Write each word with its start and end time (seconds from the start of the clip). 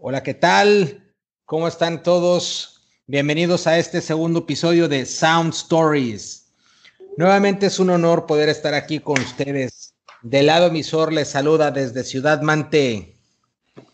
Hola, 0.00 0.22
¿qué 0.22 0.32
tal? 0.32 1.12
¿Cómo 1.44 1.66
están 1.66 2.04
todos? 2.04 2.82
Bienvenidos 3.08 3.66
a 3.66 3.78
este 3.78 4.00
segundo 4.00 4.38
episodio 4.38 4.86
de 4.86 5.04
Sound 5.04 5.52
Stories. 5.52 6.52
Nuevamente 7.16 7.66
es 7.66 7.80
un 7.80 7.90
honor 7.90 8.24
poder 8.24 8.48
estar 8.48 8.74
aquí 8.74 9.00
con 9.00 9.20
ustedes. 9.20 9.94
Del 10.22 10.46
lado 10.46 10.68
emisor 10.68 11.12
les 11.12 11.30
saluda 11.30 11.72
desde 11.72 12.04
Ciudad 12.04 12.42
Mante. 12.42 13.18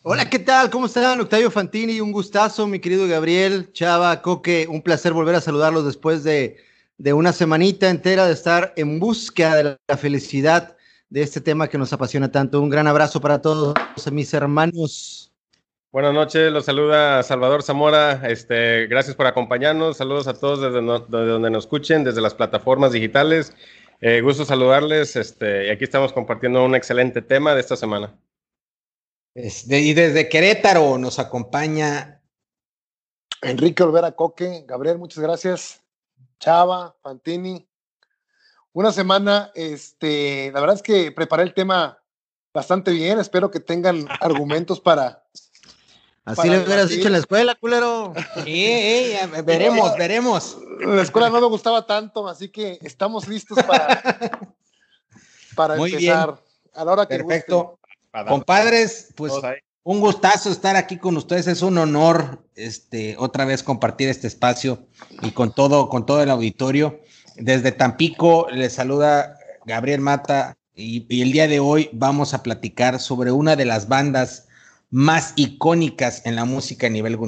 Hola, 0.02 0.28
¿qué 0.28 0.38
tal? 0.38 0.68
¿Cómo 0.68 0.84
están? 0.84 1.22
Octavio 1.22 1.50
Fantini, 1.50 2.02
un 2.02 2.12
gustazo, 2.12 2.66
mi 2.66 2.80
querido 2.80 3.08
Gabriel, 3.08 3.72
Chava, 3.72 4.20
Coque, 4.20 4.66
un 4.68 4.82
placer 4.82 5.14
volver 5.14 5.36
a 5.36 5.40
saludarlos 5.40 5.86
después 5.86 6.22
de, 6.22 6.58
de 6.98 7.14
una 7.14 7.32
semanita 7.32 7.88
entera 7.88 8.26
de 8.26 8.34
estar 8.34 8.74
en 8.76 9.00
búsqueda 9.00 9.56
de 9.56 9.78
la 9.88 9.96
felicidad 9.96 10.76
de 11.08 11.22
este 11.22 11.40
tema 11.40 11.66
que 11.68 11.78
nos 11.78 11.94
apasiona 11.94 12.30
tanto. 12.30 12.60
Un 12.60 12.68
gran 12.68 12.86
abrazo 12.88 13.22
para 13.22 13.40
todos 13.40 13.74
mis 14.12 14.34
hermanos. 14.34 15.30
Buenas 15.94 16.12
noches, 16.12 16.50
los 16.50 16.64
saluda 16.64 17.22
Salvador 17.22 17.62
Zamora. 17.62 18.20
Este, 18.28 18.88
gracias 18.88 19.14
por 19.14 19.28
acompañarnos. 19.28 19.98
Saludos 19.98 20.26
a 20.26 20.34
todos 20.34 20.60
desde, 20.60 20.80
donde 20.80 21.50
nos 21.50 21.66
escuchen, 21.66 22.02
desde 22.02 22.20
las 22.20 22.34
plataformas 22.34 22.90
digitales. 22.90 23.54
Eh, 24.00 24.20
gusto 24.20 24.44
saludarles. 24.44 25.14
Este, 25.14 25.68
y 25.68 25.70
aquí 25.70 25.84
estamos 25.84 26.12
compartiendo 26.12 26.64
un 26.64 26.74
excelente 26.74 27.22
tema 27.22 27.54
de 27.54 27.60
esta 27.60 27.76
semana. 27.76 28.18
Y 29.36 29.94
desde 29.94 30.28
Querétaro 30.28 30.98
nos 30.98 31.20
acompaña 31.20 32.20
Enrique 33.40 33.84
Olvera 33.84 34.10
Coque. 34.10 34.64
Gabriel, 34.66 34.98
muchas 34.98 35.22
gracias. 35.22 35.80
Chava, 36.40 36.96
Fantini. 37.04 37.68
Una 38.72 38.90
semana, 38.90 39.52
este, 39.54 40.50
la 40.52 40.58
verdad 40.58 40.74
es 40.74 40.82
que 40.82 41.12
preparé 41.12 41.44
el 41.44 41.54
tema 41.54 42.02
bastante 42.52 42.90
bien. 42.90 43.20
Espero 43.20 43.52
que 43.52 43.60
tengan 43.60 44.08
argumentos 44.20 44.80
para 44.80 45.24
Así 46.24 46.48
le 46.48 46.64
hubieras 46.64 46.88
dicho 46.88 47.06
en 47.06 47.12
la 47.12 47.18
escuela, 47.18 47.54
culero. 47.54 48.14
Sí, 48.44 49.12
veremos, 49.44 49.94
veremos. 49.98 50.56
La 50.80 51.02
escuela 51.02 51.28
no 51.28 51.40
me 51.40 51.46
gustaba 51.48 51.86
tanto, 51.86 52.26
así 52.26 52.48
que 52.48 52.78
estamos 52.82 53.28
listos 53.28 53.62
para, 53.62 54.56
para 55.54 55.76
empezar. 55.76 56.40
A 56.72 56.84
la 56.84 56.92
hora 56.92 57.06
que 57.06 57.18
Perfecto. 57.18 57.78
Compadres, 58.28 59.12
pues 59.16 59.32
un 59.82 60.00
gustazo 60.00 60.50
estar 60.50 60.76
aquí 60.76 60.96
con 60.96 61.16
ustedes. 61.16 61.46
Es 61.46 61.60
un 61.60 61.76
honor 61.76 62.42
este, 62.54 63.16
otra 63.18 63.44
vez 63.44 63.62
compartir 63.62 64.08
este 64.08 64.26
espacio 64.26 64.86
y 65.20 65.32
con 65.32 65.52
todo, 65.52 65.90
con 65.90 66.06
todo 66.06 66.22
el 66.22 66.30
auditorio. 66.30 67.00
Desde 67.36 67.70
Tampico 67.70 68.46
les 68.50 68.72
saluda 68.72 69.36
Gabriel 69.66 70.00
Mata 70.00 70.56
y, 70.74 71.06
y 71.14 71.22
el 71.22 71.32
día 71.32 71.48
de 71.48 71.60
hoy 71.60 71.90
vamos 71.92 72.32
a 72.32 72.42
platicar 72.42 72.98
sobre 72.98 73.30
una 73.30 73.56
de 73.56 73.66
las 73.66 73.88
bandas 73.88 74.48
más 74.94 75.32
icónicas 75.34 76.22
en 76.24 76.36
la 76.36 76.44
música 76.44 76.86
a 76.86 76.90
nivel, 76.90 77.18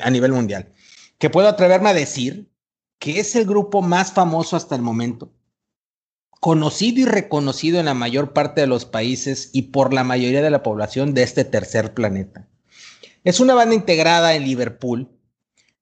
a 0.00 0.10
nivel 0.10 0.30
mundial. 0.30 0.72
Que 1.18 1.28
puedo 1.28 1.48
atreverme 1.48 1.88
a 1.88 1.94
decir 1.94 2.48
que 3.00 3.18
es 3.18 3.34
el 3.34 3.46
grupo 3.46 3.82
más 3.82 4.12
famoso 4.12 4.54
hasta 4.54 4.76
el 4.76 4.82
momento, 4.82 5.32
conocido 6.38 7.00
y 7.00 7.04
reconocido 7.04 7.80
en 7.80 7.86
la 7.86 7.94
mayor 7.94 8.32
parte 8.32 8.60
de 8.60 8.68
los 8.68 8.84
países 8.84 9.50
y 9.52 9.62
por 9.62 9.92
la 9.92 10.04
mayoría 10.04 10.40
de 10.40 10.50
la 10.50 10.62
población 10.62 11.14
de 11.14 11.24
este 11.24 11.44
tercer 11.44 11.94
planeta. 11.94 12.48
Es 13.24 13.40
una 13.40 13.54
banda 13.54 13.74
integrada 13.74 14.36
en 14.36 14.44
Liverpool, 14.44 15.10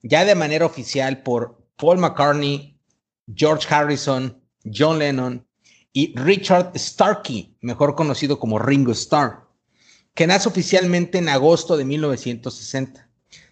ya 0.01 0.25
de 0.25 0.35
manera 0.35 0.65
oficial 0.65 1.23
por 1.23 1.63
Paul 1.77 1.99
McCartney, 1.99 2.81
George 3.35 3.67
Harrison, 3.69 4.43
John 4.65 4.99
Lennon 4.99 5.47
y 5.93 6.19
Richard 6.19 6.73
Starkey, 6.75 7.55
mejor 7.61 7.95
conocido 7.97 8.39
como 8.39 8.59
Ringo 8.59 8.93
Starr 8.93 9.44
que 10.15 10.27
nace 10.27 10.49
oficialmente 10.49 11.19
en 11.19 11.29
agosto 11.29 11.77
de 11.77 11.85
1960. 11.85 13.09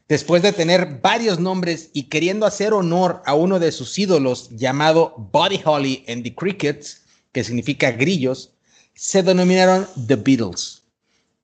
Después 0.08 0.42
de 0.42 0.52
tener 0.52 1.00
varios 1.00 1.40
nombres 1.40 1.90
y 1.92 2.04
queriendo 2.04 2.46
hacer 2.46 2.72
honor 2.72 3.22
a 3.26 3.34
uno 3.34 3.58
de 3.58 3.72
sus 3.72 3.98
ídolos 3.98 4.50
llamado 4.50 5.14
Buddy 5.32 5.60
Holly 5.64 6.04
and 6.08 6.22
the 6.22 6.34
Crickets, 6.34 7.02
que 7.32 7.42
significa 7.42 7.90
grillos, 7.90 8.52
se 8.94 9.22
denominaron 9.22 9.88
The 10.06 10.16
Beatles, 10.16 10.82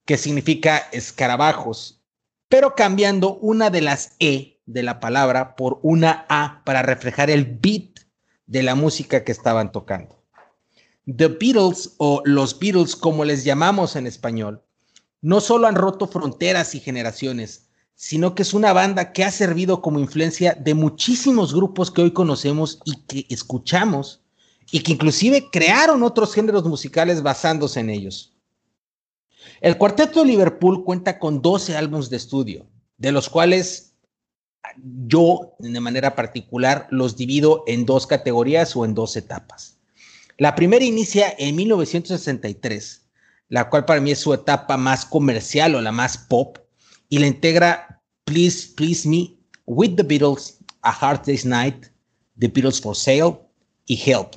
que 0.05 0.17
significa 0.17 0.87
escarabajos, 0.91 2.01
pero 2.47 2.75
cambiando 2.75 3.35
una 3.37 3.69
de 3.69 3.81
las 3.81 4.13
E 4.19 4.59
de 4.65 4.83
la 4.83 4.99
palabra 4.99 5.55
por 5.55 5.79
una 5.81 6.25
A 6.29 6.61
para 6.63 6.81
reflejar 6.81 7.29
el 7.29 7.45
beat 7.45 8.01
de 8.45 8.63
la 8.63 8.75
música 8.75 9.23
que 9.23 9.31
estaban 9.31 9.71
tocando. 9.71 10.23
The 11.05 11.27
Beatles 11.27 11.95
o 11.97 12.21
los 12.23 12.57
Beatles 12.59 12.95
como 12.95 13.25
les 13.25 13.43
llamamos 13.43 13.95
en 13.95 14.05
español 14.05 14.63
no 15.21 15.41
solo 15.41 15.67
han 15.67 15.75
roto 15.75 16.07
fronteras 16.07 16.75
y 16.75 16.79
generaciones, 16.79 17.67
sino 17.95 18.33
que 18.33 18.43
es 18.43 18.53
una 18.53 18.71
banda 18.71 19.11
que 19.11 19.23
ha 19.23 19.31
servido 19.31 19.81
como 19.81 19.99
influencia 19.99 20.53
de 20.53 20.73
muchísimos 20.73 21.53
grupos 21.53 21.91
que 21.91 22.01
hoy 22.01 22.11
conocemos 22.11 22.79
y 22.85 22.95
que 23.05 23.25
escuchamos, 23.33 24.21
y 24.71 24.81
que 24.81 24.93
inclusive 24.93 25.49
crearon 25.51 26.03
otros 26.03 26.33
géneros 26.33 26.63
musicales 26.63 27.21
basándose 27.23 27.79
en 27.79 27.89
ellos. 27.89 28.37
El 29.61 29.77
Cuarteto 29.77 30.21
de 30.21 30.27
Liverpool 30.27 30.85
cuenta 30.85 31.19
con 31.19 31.41
12 31.41 31.75
álbumes 31.75 32.09
de 32.09 32.17
estudio, 32.17 32.67
de 32.97 33.11
los 33.11 33.29
cuales 33.29 33.93
yo, 35.07 35.55
de 35.59 35.79
manera 35.79 36.15
particular, 36.15 36.87
los 36.91 37.17
divido 37.17 37.63
en 37.67 37.85
dos 37.85 38.07
categorías 38.07 38.75
o 38.75 38.85
en 38.85 38.93
dos 38.93 39.17
etapas. 39.17 39.77
La 40.37 40.55
primera 40.55 40.85
inicia 40.85 41.33
en 41.37 41.55
1963 41.55 43.08
la 43.49 43.69
cual 43.69 43.85
para 43.85 43.99
mí 43.99 44.11
es 44.11 44.19
su 44.19 44.33
etapa 44.33 44.77
más 44.77 45.05
comercial 45.05 45.75
o 45.75 45.81
la 45.81 45.91
más 45.91 46.17
pop, 46.17 46.57
y 47.09 47.19
la 47.19 47.27
integra 47.27 48.01
Please, 48.23 48.69
Please 48.75 49.09
Me, 49.09 49.35
With 49.65 49.95
the 49.95 50.03
Beatles, 50.03 50.59
A 50.83 50.91
Hard 50.91 51.25
Day's 51.25 51.45
Night, 51.45 51.87
The 52.37 52.47
Beatles 52.47 52.79
for 52.79 52.95
Sale 52.95 53.39
y 53.85 53.99
Help. 54.05 54.35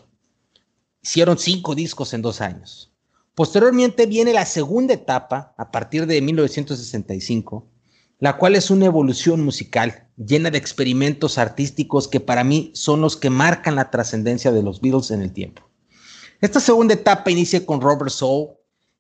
Hicieron 1.03 1.39
cinco 1.39 1.75
discos 1.75 2.15
en 2.15 2.23
dos 2.23 2.41
años. 2.41 2.93
Posteriormente 3.35 4.07
viene 4.07 4.33
la 4.33 4.47
segunda 4.47 4.95
etapa, 4.95 5.55
a 5.57 5.71
partir 5.71 6.07
de 6.07 6.21
1965, 6.21 7.69
la 8.19 8.37
cual 8.37 8.55
es 8.55 8.71
una 8.71 8.87
evolución 8.87 9.45
musical 9.45 10.09
llena 10.17 10.51
de 10.51 10.59
experimentos 10.59 11.39
artísticos 11.39 12.09
que 12.09 12.21
para 12.21 12.45
mí 12.45 12.71
son 12.75 13.01
los 13.01 13.17
que 13.17 13.31
marcan 13.31 13.75
la 13.75 13.91
trascendencia 13.91 14.53
de 14.53 14.63
los 14.63 14.81
Beatles 14.81 15.11
en 15.11 15.23
el 15.23 15.33
tiempo. 15.33 15.69
Esta 16.41 16.61
segunda 16.61 16.95
etapa 16.95 17.31
inicia 17.31 17.65
con 17.65 17.81
Robert 17.81 18.11
Soul, 18.11 18.51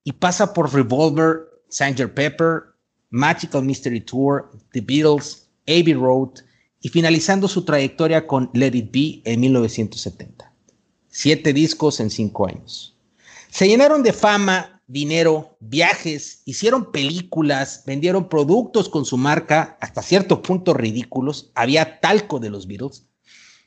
y 0.04 0.12
pasa 0.12 0.52
por 0.52 0.72
Revolver, 0.72 1.48
Sanger 1.68 2.12
Pepper, 2.12 2.64
Magical 3.10 3.62
Mystery 3.62 4.00
Tour, 4.00 4.50
The 4.72 4.80
Beatles, 4.80 5.48
Abbey 5.66 5.94
Road 5.94 6.40
y 6.80 6.88
finalizando 6.88 7.46
su 7.46 7.64
trayectoria 7.64 8.26
con 8.26 8.50
Let 8.54 8.74
It 8.74 8.90
Be 8.92 9.22
en 9.24 9.40
1970. 9.40 10.52
Siete 11.08 11.52
discos 11.52 12.00
en 12.00 12.10
cinco 12.10 12.46
años. 12.46 12.96
Se 13.50 13.68
llenaron 13.68 14.02
de 14.02 14.12
fama, 14.12 14.82
dinero, 14.86 15.56
viajes, 15.60 16.42
hicieron 16.46 16.90
películas, 16.90 17.82
vendieron 17.86 18.28
productos 18.28 18.88
con 18.88 19.04
su 19.04 19.16
marca, 19.16 19.76
hasta 19.80 20.02
cierto 20.02 20.42
punto 20.42 20.74
ridículos. 20.74 21.52
Había 21.54 22.00
talco 22.00 22.40
de 22.40 22.50
los 22.50 22.66
Beatles. 22.66 23.04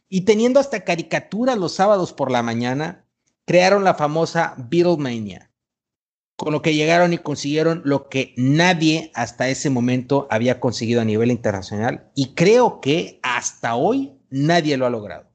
Y 0.09 0.21
teniendo 0.21 0.59
hasta 0.59 0.83
caricaturas 0.83 1.57
los 1.57 1.73
sábados 1.73 2.13
por 2.13 2.31
la 2.31 2.43
mañana, 2.43 3.05
crearon 3.45 3.83
la 3.83 3.93
famosa 3.93 4.55
Beatlemania, 4.57 5.51
con 6.35 6.51
lo 6.51 6.61
que 6.61 6.75
llegaron 6.75 7.13
y 7.13 7.17
consiguieron 7.17 7.81
lo 7.85 8.09
que 8.09 8.33
nadie 8.37 9.11
hasta 9.13 9.47
ese 9.47 9.69
momento 9.69 10.27
había 10.29 10.59
conseguido 10.59 11.01
a 11.01 11.05
nivel 11.05 11.31
internacional 11.31 12.11
y 12.13 12.33
creo 12.33 12.81
que 12.81 13.19
hasta 13.23 13.75
hoy 13.75 14.17
nadie 14.29 14.77
lo 14.77 14.85
ha 14.85 14.89
logrado. 14.89 15.29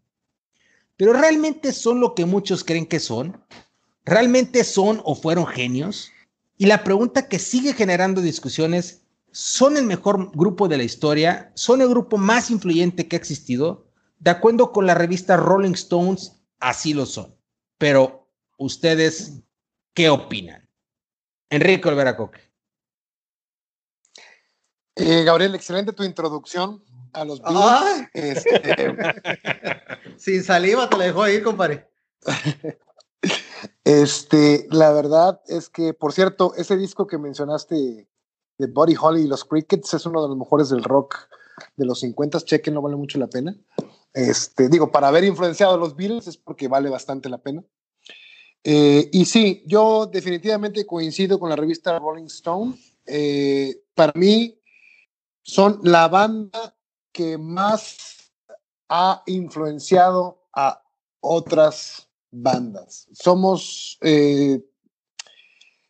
Pero 0.97 1.15
realmente 1.15 1.73
son 1.73 2.01
lo 2.01 2.15
que 2.15 2.27
muchos 2.27 2.63
creen 2.63 2.85
que 2.85 3.01
son, 3.01 3.43
realmente 4.05 4.65
son 4.65 5.01
o 5.05 5.15
fueron 5.15 5.47
genios. 5.47 6.13
Y 6.59 6.67
la 6.67 6.85
pregunta 6.85 7.27
que 7.27 7.39
sigue 7.39 7.73
generando 7.73 8.21
discusiones, 8.21 9.07
¿son 9.33 9.79
el 9.79 9.87
mejor 9.87 10.31
grupo 10.37 10.69
de 10.69 10.77
la 10.77 10.83
historia? 10.83 11.53
¿Son 11.55 11.81
el 11.81 11.89
grupo 11.89 12.19
más 12.19 12.51
influyente 12.51 13.09
que 13.09 13.17
ha 13.17 13.19
existido? 13.19 13.87
De 14.19 14.31
acuerdo 14.31 14.73
con 14.73 14.87
la 14.87 14.95
revista 14.95 15.39
Rolling 15.39 15.73
Stones, 15.73 16.43
así 16.59 16.93
lo 16.93 17.07
son. 17.07 17.35
Pero 17.79 18.29
ustedes, 18.59 19.41
¿qué 19.95 20.11
opinan? 20.11 20.60
Enrique 21.51 21.89
Olvera 21.89 22.17
Coque. 22.17 22.41
Eh, 24.95 25.25
Gabriel, 25.25 25.55
excelente 25.55 25.93
tu 25.93 26.05
introducción 26.05 26.85
a 27.13 27.25
los 27.25 27.41
Beatles. 27.43 28.09
Este, 28.13 28.97
Sin 30.17 30.45
saliva 30.45 30.89
te 30.89 30.97
la 30.97 31.05
dejo 31.05 31.23
ahí, 31.23 31.43
compadre. 31.43 31.89
Este, 33.85 34.67
la 34.71 34.93
verdad 34.93 35.43
es 35.47 35.69
que, 35.69 35.93
por 35.93 36.13
cierto, 36.13 36.55
ese 36.57 36.77
disco 36.77 37.07
que 37.07 37.19
mencionaste 37.19 38.09
de 38.57 38.67
Buddy 38.67 38.95
Holly 38.99 39.23
y 39.23 39.27
los 39.27 39.45
Crickets 39.45 39.93
es 39.93 40.07
uno 40.07 40.23
de 40.23 40.29
los 40.29 40.37
mejores 40.39 40.71
del 40.71 40.85
rock 40.85 41.17
de 41.77 41.85
los 41.85 42.01
50, 42.01 42.41
chequen, 42.41 42.75
no 42.75 42.83
vale 42.83 42.97
mucho 42.97 43.19
la 43.19 43.27
pena. 43.27 43.57
Este, 44.15 44.69
digo, 44.69 44.91
para 44.91 45.09
haber 45.09 45.25
influenciado 45.25 45.75
a 45.75 45.79
los 45.79 45.97
Beatles 45.97 46.27
es 46.27 46.37
porque 46.37 46.69
vale 46.69 46.89
bastante 46.89 47.29
la 47.29 47.39
pena. 47.39 47.65
Eh, 48.63 49.09
y 49.13 49.25
sí, 49.25 49.63
yo 49.67 50.07
definitivamente 50.07 50.87
coincido 50.87 51.39
con 51.39 51.49
la 51.49 51.57
revista 51.57 51.99
Rolling 51.99 52.27
Stone. 52.27 52.77
Eh, 53.07 53.83
para 53.95 54.13
mí, 54.15 54.59
son 55.43 55.81
la 55.83 56.09
banda 56.09 56.77
que 57.13 57.39
más 57.39 58.33
ha 58.89 59.23
influenciado 59.27 60.47
a 60.53 60.83
otras 61.21 62.09
bandas. 62.31 63.09
Somos 63.13 63.99
eh, 64.03 64.61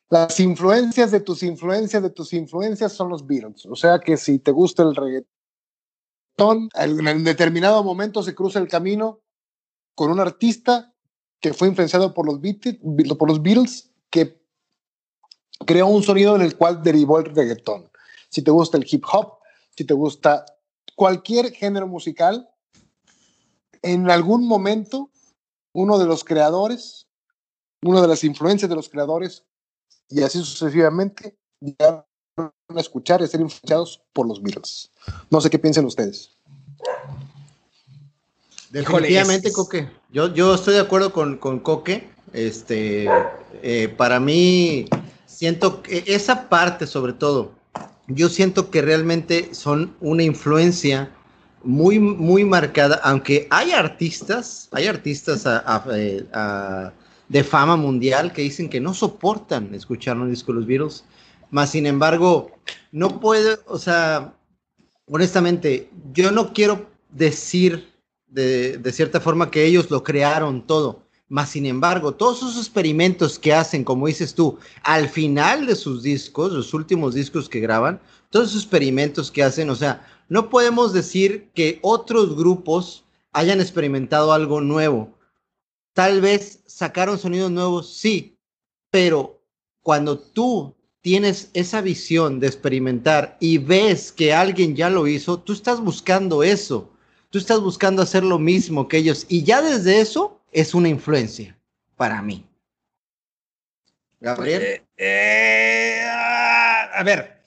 las 0.08 0.40
influencias 0.40 1.10
de 1.10 1.20
tus 1.20 1.42
influencias 1.42 2.02
de 2.02 2.10
tus 2.10 2.32
influencias 2.32 2.92
son 2.92 3.08
los 3.08 3.26
Beatles. 3.26 3.66
O 3.66 3.76
sea 3.76 3.98
que 4.00 4.16
si 4.16 4.38
te 4.38 4.50
gusta 4.50 4.82
el 4.82 4.94
reggaetón, 4.94 6.68
en 6.74 7.24
determinado 7.24 7.84
momento 7.84 8.22
se 8.22 8.34
cruza 8.34 8.58
el 8.58 8.68
camino 8.68 9.20
con 9.94 10.10
un 10.10 10.20
artista 10.20 10.89
que 11.40 11.54
fue 11.54 11.68
influenciado 11.68 12.14
por 12.14 12.26
los, 12.26 12.40
Beatles, 12.40 13.90
que 14.10 14.40
creó 15.66 15.86
un 15.86 16.02
sonido 16.02 16.36
en 16.36 16.42
el 16.42 16.56
cual 16.56 16.82
derivó 16.82 17.18
el 17.18 17.34
reggaetón. 17.34 17.90
Si 18.28 18.42
te 18.42 18.50
gusta 18.50 18.76
el 18.76 18.86
hip 18.90 19.04
hop, 19.10 19.38
si 19.76 19.84
te 19.84 19.94
gusta 19.94 20.44
cualquier 20.94 21.52
género 21.52 21.86
musical, 21.86 22.48
en 23.82 24.10
algún 24.10 24.46
momento 24.46 25.10
uno 25.72 25.98
de 25.98 26.06
los 26.06 26.24
creadores, 26.24 27.06
una 27.82 28.02
de 28.02 28.08
las 28.08 28.24
influencias 28.24 28.68
de 28.68 28.76
los 28.76 28.88
creadores, 28.88 29.44
y 30.08 30.22
así 30.22 30.38
sucesivamente, 30.38 31.38
llegaron 31.60 32.04
a 32.36 32.80
escuchar 32.80 33.22
y 33.22 33.26
ser 33.26 33.40
influenciados 33.40 34.02
por 34.12 34.26
los 34.26 34.42
Beatles. 34.42 34.90
No 35.30 35.40
sé 35.40 35.48
qué 35.48 35.58
piensan 35.58 35.86
ustedes. 35.86 36.36
Definitivamente, 38.70 39.52
Coque. 39.52 39.88
Yo, 40.12 40.32
yo 40.32 40.54
estoy 40.54 40.74
de 40.74 40.80
acuerdo 40.80 41.12
con, 41.12 41.36
con 41.36 41.58
Coque. 41.60 42.08
Este, 42.32 43.08
eh, 43.62 43.88
para 43.96 44.20
mí, 44.20 44.86
siento 45.26 45.82
que 45.82 46.04
esa 46.06 46.48
parte, 46.48 46.86
sobre 46.86 47.12
todo, 47.12 47.52
yo 48.06 48.28
siento 48.28 48.70
que 48.70 48.82
realmente 48.82 49.54
son 49.54 49.94
una 50.00 50.22
influencia 50.22 51.10
muy, 51.62 51.98
muy 51.98 52.44
marcada, 52.44 53.00
aunque 53.02 53.46
hay 53.50 53.72
artistas, 53.72 54.68
hay 54.72 54.86
artistas 54.86 55.46
eh, 55.92 56.24
de 57.28 57.44
fama 57.44 57.76
mundial 57.76 58.32
que 58.32 58.42
dicen 58.42 58.68
que 58.68 58.80
no 58.80 58.94
soportan 58.94 59.74
escuchar 59.74 60.16
un 60.16 60.30
disco 60.30 60.52
de 60.52 60.58
los 60.58 60.66
Beatles, 60.66 61.04
más 61.50 61.70
sin 61.70 61.86
embargo, 61.86 62.50
no 62.92 63.20
puedo, 63.20 63.58
o 63.66 63.78
sea, 63.78 64.32
honestamente, 65.06 65.90
yo 66.12 66.30
no 66.30 66.52
quiero 66.52 66.86
decir 67.10 67.89
de, 68.30 68.92
cierta 68.92 69.20
forma 69.20 69.50
que 69.50 69.64
ellos 69.64 69.90
lo 69.90 70.02
crearon 70.02 70.66
todo, 70.66 71.06
más 71.28 71.50
sin 71.50 71.66
embargo, 71.66 72.14
todos 72.14 72.38
esos 72.38 72.56
experimentos 72.56 73.38
que 73.38 73.52
hacen, 73.52 73.84
como 73.84 74.06
dices 74.06 74.34
tú, 74.34 74.58
al 74.82 75.08
final 75.08 75.66
de 75.66 75.76
sus 75.76 76.02
discos, 76.02 76.52
los 76.52 76.74
últimos 76.74 77.14
discos 77.14 77.48
que 77.48 77.60
graban, 77.60 78.00
todos 78.30 78.50
esos 78.50 78.62
experimentos 78.62 79.30
que 79.30 79.42
hacen, 79.42 79.70
o 79.70 79.74
sea, 79.74 80.06
no 80.28 80.48
podemos 80.48 80.92
decir 80.92 81.50
que 81.54 81.78
otros 81.82 82.36
grupos 82.36 83.04
hayan 83.32 83.60
experimentado 83.60 84.32
algo 84.32 84.60
nuevo. 84.60 85.18
Tal 85.92 86.20
vez 86.20 86.62
sacaron 86.66 87.18
sonidos 87.18 87.50
nuevos, 87.50 87.92
sí, 87.94 88.38
pero 88.90 89.42
cuando 89.82 90.18
tú 90.18 90.74
tienes 91.00 91.50
esa 91.54 91.80
visión 91.80 92.40
de 92.40 92.46
experimentar 92.46 93.36
y 93.40 93.58
ves 93.58 94.12
que 94.12 94.32
alguien 94.32 94.76
ya 94.76 94.90
lo 94.90 95.06
hizo, 95.06 95.38
tú 95.40 95.52
estás 95.52 95.80
buscando 95.80 96.42
eso. 96.42 96.90
Tú 97.30 97.38
estás 97.38 97.60
buscando 97.60 98.02
hacer 98.02 98.24
lo 98.24 98.38
mismo 98.38 98.88
que 98.88 98.98
ellos. 98.98 99.24
Y 99.28 99.44
ya 99.44 99.62
desde 99.62 100.00
eso 100.00 100.40
es 100.52 100.74
una 100.74 100.88
influencia 100.88 101.56
para 101.96 102.20
mí. 102.22 102.44
Gabriel. 104.20 104.82
Eh, 104.96 106.02
a 106.92 107.02
ver, 107.02 107.40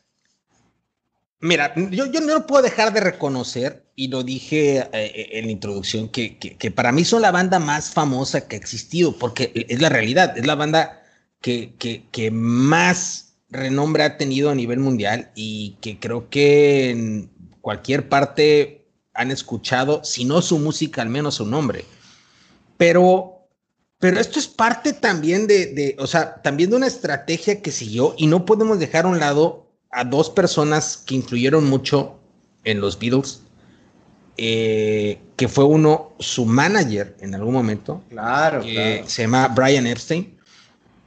Mira, 1.44 1.74
yo, 1.76 2.06
yo, 2.06 2.22
no 2.22 2.48
puedo 2.48 2.64
dejar 2.64 2.94
de 2.94 3.02
reconocer, 3.02 3.84
y 3.98 4.08
lo 4.08 4.24
dije 4.24 4.88
eh, 4.94 5.30
en 5.34 5.48
la 5.48 5.52
introducción, 5.52 6.08
que, 6.08 6.72
para 6.74 6.94
mí 6.94 7.04
son 7.04 7.22
la 7.22 7.32
banda 7.32 7.60
más 7.60 7.90
famosa 7.90 8.48
que 8.48 8.56
ha 8.56 8.60
existido, 8.60 9.20
porque 9.20 9.52
es 9.68 9.82
la 9.82 9.90
realidad, 9.90 10.38
es 10.38 10.48
la 10.48 10.56
banda 10.56 11.04
que, 11.42 12.30
más 12.32 13.36
renombre 13.50 14.04
ha 14.04 14.16
tenido 14.16 14.52
a 14.52 14.56
nivel 14.56 14.80
mundial 14.80 15.32
y 15.36 15.76
que 15.82 16.00
creo 16.00 16.30
que 16.30 16.92
en 16.92 17.30
cualquier 17.60 18.08
parte 18.08 18.83
han 19.14 19.32
escuchado, 19.32 20.04
si 20.04 20.26
no 20.26 20.42
su 20.42 20.60
música, 20.60 21.02
al 21.02 21.10
menos 21.10 21.36
su 21.36 21.46
nombre. 21.46 21.86
Pero, 22.78 23.48
pero 24.00 24.20
esto 24.20 24.40
es 24.40 24.48
parte 24.48 24.94
también 24.94 25.48
de, 25.48 25.68
de, 25.68 25.96
o 26.00 26.08
sea, 26.08 26.42
también 26.42 26.70
de 26.70 26.78
una 26.78 26.88
estrategia 26.88 27.62
que 27.62 27.72
siguió 27.72 28.16
y 28.18 28.28
no 28.28 28.46
podemos 28.46 28.80
dejar 28.80 29.06
a 29.06 29.10
un 29.10 29.20
lado 29.20 29.68
a 29.92 30.04
dos 30.04 30.30
personas 30.30 30.98
que 30.98 31.16
influyeron 31.16 31.70
mucho 31.70 32.20
en 32.64 32.82
los 32.82 32.98
Beatles, 32.98 33.42
eh, 34.38 35.20
que 35.36 35.48
fue 35.48 35.64
uno, 35.64 36.14
su 36.20 36.46
manager 36.46 37.16
en 37.20 37.36
algún 37.36 37.54
momento, 37.54 38.04
claro, 38.10 38.62
que 38.62 39.04
se 39.06 39.24
llama 39.24 39.48
Brian 39.50 39.86
Epstein, 39.86 40.38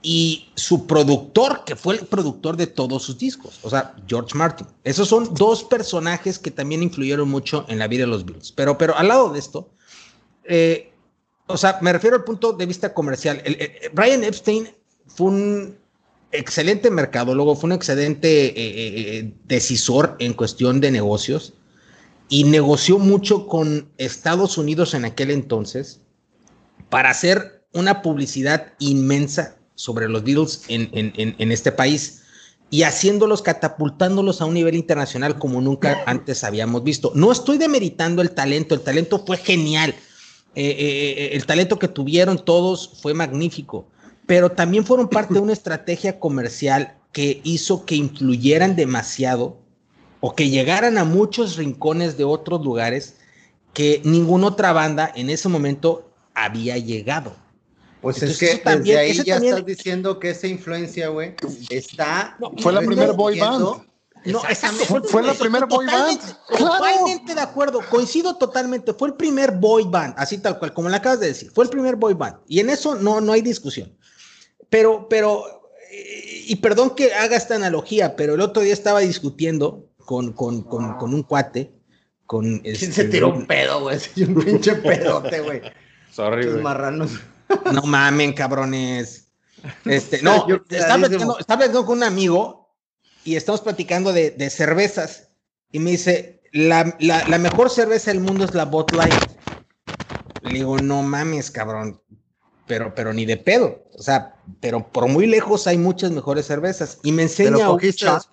y 0.09 0.49
su 0.55 0.87
productor, 0.87 1.65
que 1.65 1.75
fue 1.75 1.97
el 1.97 2.07
productor 2.07 2.57
de 2.57 2.69
todos 2.69 3.03
sus 3.03 3.19
discos, 3.19 3.59
o 3.65 3.71
sea, 3.71 3.93
George 4.07 4.39
Martin. 4.39 4.69
Esos 4.85 5.09
son 5.09 5.35
dos 5.35 5.65
personajes 5.65 6.39
que 6.39 6.53
también 6.53 6.85
influyeron 6.85 7.29
mucho 7.29 7.65
en 7.67 7.81
la 7.81 7.89
vida 7.89 8.03
de 8.05 8.07
los 8.07 8.25
Beatles. 8.25 8.53
Pero, 8.53 8.79
pero 8.79 8.97
al 8.97 9.09
lado 9.09 9.33
de 9.33 9.41
esto, 9.41 9.69
eh, 10.45 10.93
o 11.49 11.57
sea, 11.57 11.81
me 11.83 11.93
refiero 11.93 12.15
al 12.15 12.23
punto 12.23 12.53
de 12.53 12.67
vista 12.67 12.95
comercial. 12.95 13.43
Brian 13.95 14.23
Epstein 14.23 14.69
fue 15.09 15.27
un 15.27 15.77
excelente 16.31 16.89
mercadólogo, 16.89 17.57
fue 17.57 17.67
un 17.67 17.73
excelente 17.73 18.47
eh, 18.47 18.53
eh, 18.57 19.19
eh, 19.19 19.35
decisor 19.47 20.15
en 20.21 20.35
cuestión 20.35 20.81
de 20.81 20.93
negocios 20.93 21.55
y 22.29 22.45
negoció 22.45 23.01
mucho 23.01 23.49
con 23.49 23.91
Estados 23.99 24.57
Unidos 24.57 24.95
en 24.95 25.05
aquel 25.05 25.33
entonces 25.33 26.01
para 26.91 27.11
hacer 27.11 27.67
una 27.73 28.03
publicidad 28.03 28.73
inmensa 28.79 29.56
sobre 29.77 30.09
los 30.09 30.25
Beatles 30.25 30.63
en, 30.67 30.91
en, 30.93 31.53
este 31.53 31.71
país 31.71 32.23
y 32.71 32.83
haciéndolos, 32.83 33.43
catapultándolos 33.43 34.41
a 34.41 34.47
un 34.47 34.55
nivel 34.55 34.75
internacional 34.75 35.39
como 35.39 35.61
nunca 35.61 36.03
antes 36.07 36.43
habíamos 36.43 36.83
visto. 36.83 37.13
No 37.15 37.31
estoy 37.31 37.59
demeritando 37.59 38.23
el 38.23 38.33
talento, 38.33 38.75
el 38.75 38.81
talento 38.81 39.23
fue 39.25 39.37
genial, 39.37 39.95
el 40.55 41.47
talento 41.47 41.79
que 41.79 41.87
tuvieron 41.87 42.45
todos 42.45 42.99
fue 43.01 43.15
magnífico, 43.15 43.87
pero 44.27 44.51
también 44.51 44.85
fueron 44.85 45.09
parte 45.09 45.35
de 45.35 45.41
una 45.41 45.53
estrategia 45.53 46.19
comercial 46.19 46.97
que 47.13 47.41
hizo 47.45 47.87
que 47.87 47.95
influyeran 47.95 48.75
demasiado 48.75 49.59
o 50.21 50.35
que 50.35 50.51
llegaran 50.51 50.99
a 50.99 51.05
muchos 51.05 51.57
rincones 51.57 52.17
de 52.17 52.25
otros 52.25 52.65
lugares 52.65 53.17
que 53.73 54.01
ninguna 54.05 54.49
otra 54.49 54.73
banda 54.73 55.13
en 55.15 55.31
ese 55.31 55.49
momento 55.49 56.11
había 56.35 56.79
llegado. 56.79 57.37
Pues 58.07 58.23
es 58.23 58.39
que 58.39 58.59
también, 58.59 58.99
desde 58.99 59.21
ahí 59.21 59.27
ya 59.27 59.37
estás 59.39 59.67
diciendo 59.67 60.21
que 60.21 60.31
esa 60.31 60.47
influencia, 60.47 61.09
güey, 61.09 61.35
está... 61.71 62.39
fue 62.59 62.73
la 62.73 62.81
primera 62.81 63.11
boy 63.11 63.37
band. 63.37 63.83
No, 64.27 64.43
fue, 64.87 65.03
fue, 65.03 65.25
la 65.25 65.35
primera 65.35 65.67
boy 65.67 65.85
band. 65.87 66.21
Totalmente 66.57 67.35
de 67.35 67.41
acuerdo, 67.41 67.81
coincido 67.91 68.37
totalmente. 68.37 68.93
Fue 68.93 69.09
el 69.09 69.15
primer 69.15 69.51
boy 69.51 69.89
band, 69.89 70.15
así 70.19 70.39
tal 70.39 70.57
cual, 70.61 70.73
como 70.73 70.89
le 70.89 70.95
acabas 70.95 71.19
de 71.19 71.27
decir. 71.27 71.51
Fue 71.53 71.65
el 71.65 71.71
primer 71.71 71.97
boy 71.97 72.15
band. 72.15 72.37
Y 72.47 72.61
en 72.61 72.71
eso 72.71 72.95
no, 72.95 73.21
no 73.21 73.33
hay 73.33 73.43
discusión. 73.43 73.93
Pero, 74.71 75.09
pero, 75.09 75.43
y 76.47 76.55
perdón 76.55 76.95
que 76.95 77.13
haga 77.13 77.37
esta 77.37 77.57
analogía, 77.57 78.15
pero 78.15 78.35
el 78.35 78.41
otro 78.41 78.63
día 78.63 78.73
estaba 78.73 79.01
discutiendo 79.01 79.85
con, 79.97 80.33
con, 80.33 80.63
con, 80.63 80.97
con 80.97 81.13
un 81.13 81.25
cuate. 81.25 81.73
Con 82.25 82.61
¿Quién 82.61 82.77
se 82.77 82.85
este, 82.87 83.05
tiró 83.07 83.31
un 83.31 83.49
pedo, 83.49 83.81
güey? 83.81 83.99
Un 84.29 84.45
pinche 84.45 84.77
pedote, 84.77 85.41
güey. 85.41 85.61
Sorry, 86.13 86.47
güey. 86.47 86.63
marranos. 86.63 87.11
No 87.73 87.83
mamen, 87.83 88.33
cabrones. 88.33 89.29
Este, 89.85 90.23
no, 90.23 90.47
estaba 90.71 90.99
platicando, 90.99 91.39
estaba 91.39 91.59
platicando, 91.59 91.87
con 91.87 91.99
un 91.99 92.05
amigo 92.05 92.75
y 93.25 93.37
estamos 93.37 93.61
platicando 93.61 94.13
de, 94.13 94.31
de 94.31 94.51
cervezas. 94.51 95.29
Y 95.73 95.79
me 95.79 95.93
dice, 95.93 96.43
la, 96.53 96.97
la, 97.01 97.27
la, 97.29 97.39
mejor 97.39 97.71
cerveza 97.71 98.11
del 98.13 98.21
mundo 98.21 98.45
es 98.45 98.55
la 98.55 98.65
Bot 98.65 98.93
Light. 98.93 99.15
Le 100.43 100.55
digo, 100.55 100.79
no 100.79 101.03
mames, 101.03 101.51
cabrón 101.51 102.01
pero, 102.67 102.95
pero 102.95 103.13
ni 103.13 103.25
de 103.25 103.37
pedo. 103.37 103.85
O 103.95 104.03
sea, 104.03 104.37
pero 104.61 104.91
por 104.91 105.09
muy 105.09 105.27
lejos 105.27 105.67
hay 105.67 105.79
muchas 105.79 106.11
mejores 106.11 106.47
cervezas. 106.47 106.99
Y 107.03 107.13
me 107.13 107.23
enseña, 107.23 107.71
un 107.71 107.81
chart, 107.93 108.27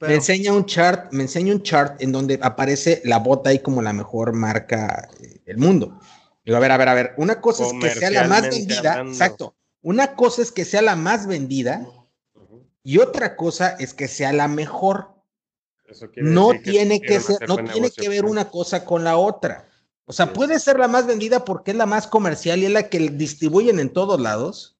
me 0.00 0.14
enseña 0.14 0.52
un 0.52 0.64
chart, 0.64 1.12
me 1.12 1.22
enseña 1.24 1.52
un 1.52 1.62
chart 1.62 2.00
en 2.00 2.12
donde 2.12 2.38
aparece 2.42 3.02
la 3.04 3.18
bota 3.18 3.50
ahí 3.50 3.58
como 3.58 3.82
la 3.82 3.92
mejor 3.92 4.32
marca 4.32 5.08
del 5.44 5.58
mundo. 5.58 5.98
A 6.46 6.58
ver, 6.58 6.72
a 6.72 6.76
ver, 6.76 6.88
a 6.88 6.94
ver. 6.94 7.14
Una 7.16 7.40
cosa 7.40 7.64
es 7.66 7.72
que 7.72 7.90
sea 7.90 8.10
la 8.10 8.26
más 8.26 8.48
vendida. 8.48 9.00
Exacto. 9.00 9.54
Una 9.82 10.14
cosa 10.14 10.42
es 10.42 10.52
que 10.52 10.64
sea 10.64 10.82
la 10.82 10.96
más 10.96 11.26
vendida 11.26 11.86
y 12.82 12.98
otra 12.98 13.36
cosa 13.36 13.70
es 13.78 13.94
que 13.94 14.08
sea 14.08 14.32
la 14.32 14.48
mejor. 14.48 15.14
no 16.16 16.52
tiene 16.62 17.00
que, 17.00 17.20
ser, 17.20 17.48
no 17.48 17.56
tiene 17.64 17.90
que 17.90 18.08
ver 18.08 18.24
una 18.24 18.50
cosa 18.50 18.84
con 18.84 19.04
la 19.04 19.16
otra. 19.16 19.68
O 20.06 20.12
sea, 20.12 20.32
puede 20.32 20.58
ser 20.58 20.78
la 20.78 20.88
más 20.88 21.06
vendida 21.06 21.44
porque 21.44 21.70
es 21.70 21.76
la 21.76 21.86
más 21.86 22.06
comercial 22.06 22.60
y 22.60 22.66
es 22.66 22.72
la 22.72 22.88
que 22.88 22.98
distribuyen 23.10 23.78
en 23.78 23.92
todos 23.92 24.20
lados 24.20 24.76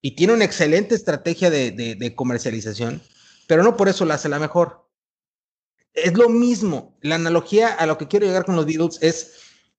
y 0.00 0.12
tiene 0.12 0.32
una 0.32 0.44
excelente 0.44 0.94
estrategia 0.94 1.50
de, 1.50 2.14
comercialización, 2.16 3.02
pero 3.46 3.62
no 3.62 3.76
por 3.76 3.88
eso 3.88 4.04
la 4.04 4.14
hace 4.14 4.28
la 4.28 4.38
mejor. 4.38 4.88
es 5.92 6.16
lo 6.16 6.28
mismo. 6.28 6.96
La 7.00 7.16
analogía 7.16 7.68
a 7.68 7.86
lo 7.86 7.98
que 7.98 8.08
quiero 8.08 8.26
llegar 8.26 8.44
con 8.44 8.56
los 8.56 8.66
Beatles 8.66 8.98
es, 9.02 9.32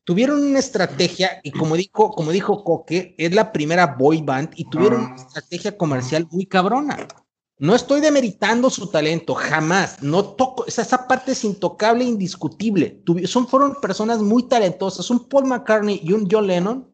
tuvieron 0.07 0.41
una 0.41 0.59
estrategia 0.59 1.41
y 1.43 1.51
como 1.51 1.75
dijo, 1.75 2.11
como 2.11 2.31
dijo 2.31 2.63
Coque, 2.63 3.13
es 3.17 3.35
la 3.35 3.51
primera 3.51 3.87
boy 3.87 4.21
band 4.21 4.51
y 4.55 4.63
tuvieron 4.69 5.01
una 5.01 5.15
estrategia 5.17 5.75
comercial 5.75 6.25
muy 6.31 6.45
cabrona. 6.45 7.05
No 7.59 7.75
estoy 7.75 7.99
demeritando 7.99 8.69
su 8.69 8.87
talento, 8.87 9.33
jamás. 9.35 10.01
No 10.01 10.23
toco, 10.23 10.65
esa, 10.65 11.07
parte 11.09 11.33
es 11.33 11.43
intocable 11.43 12.05
e 12.05 12.07
indiscutible. 12.07 13.03
son, 13.25 13.49
fueron 13.49 13.81
personas 13.81 14.19
muy 14.19 14.43
talentosas. 14.43 15.09
Un 15.09 15.27
Paul 15.27 15.47
McCartney 15.47 15.99
y 16.01 16.13
un 16.13 16.25
John 16.31 16.47
Lennon 16.47 16.89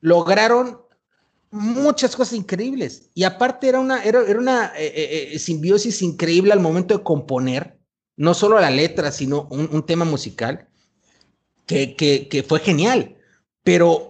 lograron 0.00 0.80
muchas 1.50 2.16
cosas 2.16 2.32
increíbles. 2.32 3.10
Y 3.12 3.24
aparte 3.24 3.68
era 3.68 3.80
una, 3.80 4.02
era, 4.02 4.22
una 4.22 4.72
eh, 4.78 4.86
eh, 4.86 5.28
eh, 5.34 5.38
simbiosis 5.38 6.00
increíble 6.00 6.54
al 6.54 6.60
momento 6.60 6.96
de 6.96 7.04
componer, 7.04 7.78
no 8.16 8.32
solo 8.32 8.58
la 8.58 8.70
letra, 8.70 9.12
sino 9.12 9.46
un, 9.50 9.84
tema 9.84 10.06
musical 10.06 10.69
que, 11.70 12.44
fue 12.46 12.60
genial. 12.60 13.16
Pero 13.62 14.06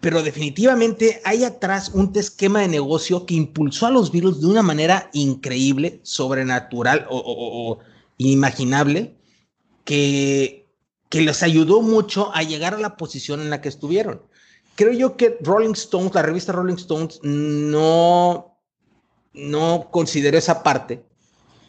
pero 0.00 0.22
definitivamente 0.22 1.20
hay 1.24 1.44
atrás 1.44 1.92
un 1.94 2.12
esquema 2.16 2.60
de 2.60 2.68
negocio 2.68 3.24
que 3.24 3.34
impulsó 3.34 3.86
a 3.86 3.90
los 3.90 4.10
virus 4.10 4.40
de 4.40 4.48
una 4.48 4.62
manera 4.62 5.10
increíble, 5.12 6.00
sobrenatural 6.02 7.06
o, 7.08 7.78
inimaginable, 8.18 9.14
que, 9.84 10.66
que 11.08 11.20
les 11.20 11.44
ayudó 11.44 11.82
mucho 11.82 12.34
a 12.34 12.42
llegar 12.42 12.74
a 12.74 12.80
la 12.80 12.96
posición 12.96 13.40
en 13.40 13.50
la 13.50 13.60
que 13.60 13.68
estuvieron. 13.68 14.22
Creo 14.74 14.92
yo 14.92 15.16
que 15.16 15.38
Rolling 15.40 15.74
Stones, 15.74 16.14
la 16.14 16.22
revista 16.22 16.52
Rolling 16.52 16.74
Stones, 16.74 17.20
no, 17.22 18.58
no 19.34 19.88
consideró 19.92 20.36
esa 20.36 20.64
parte 20.64 21.05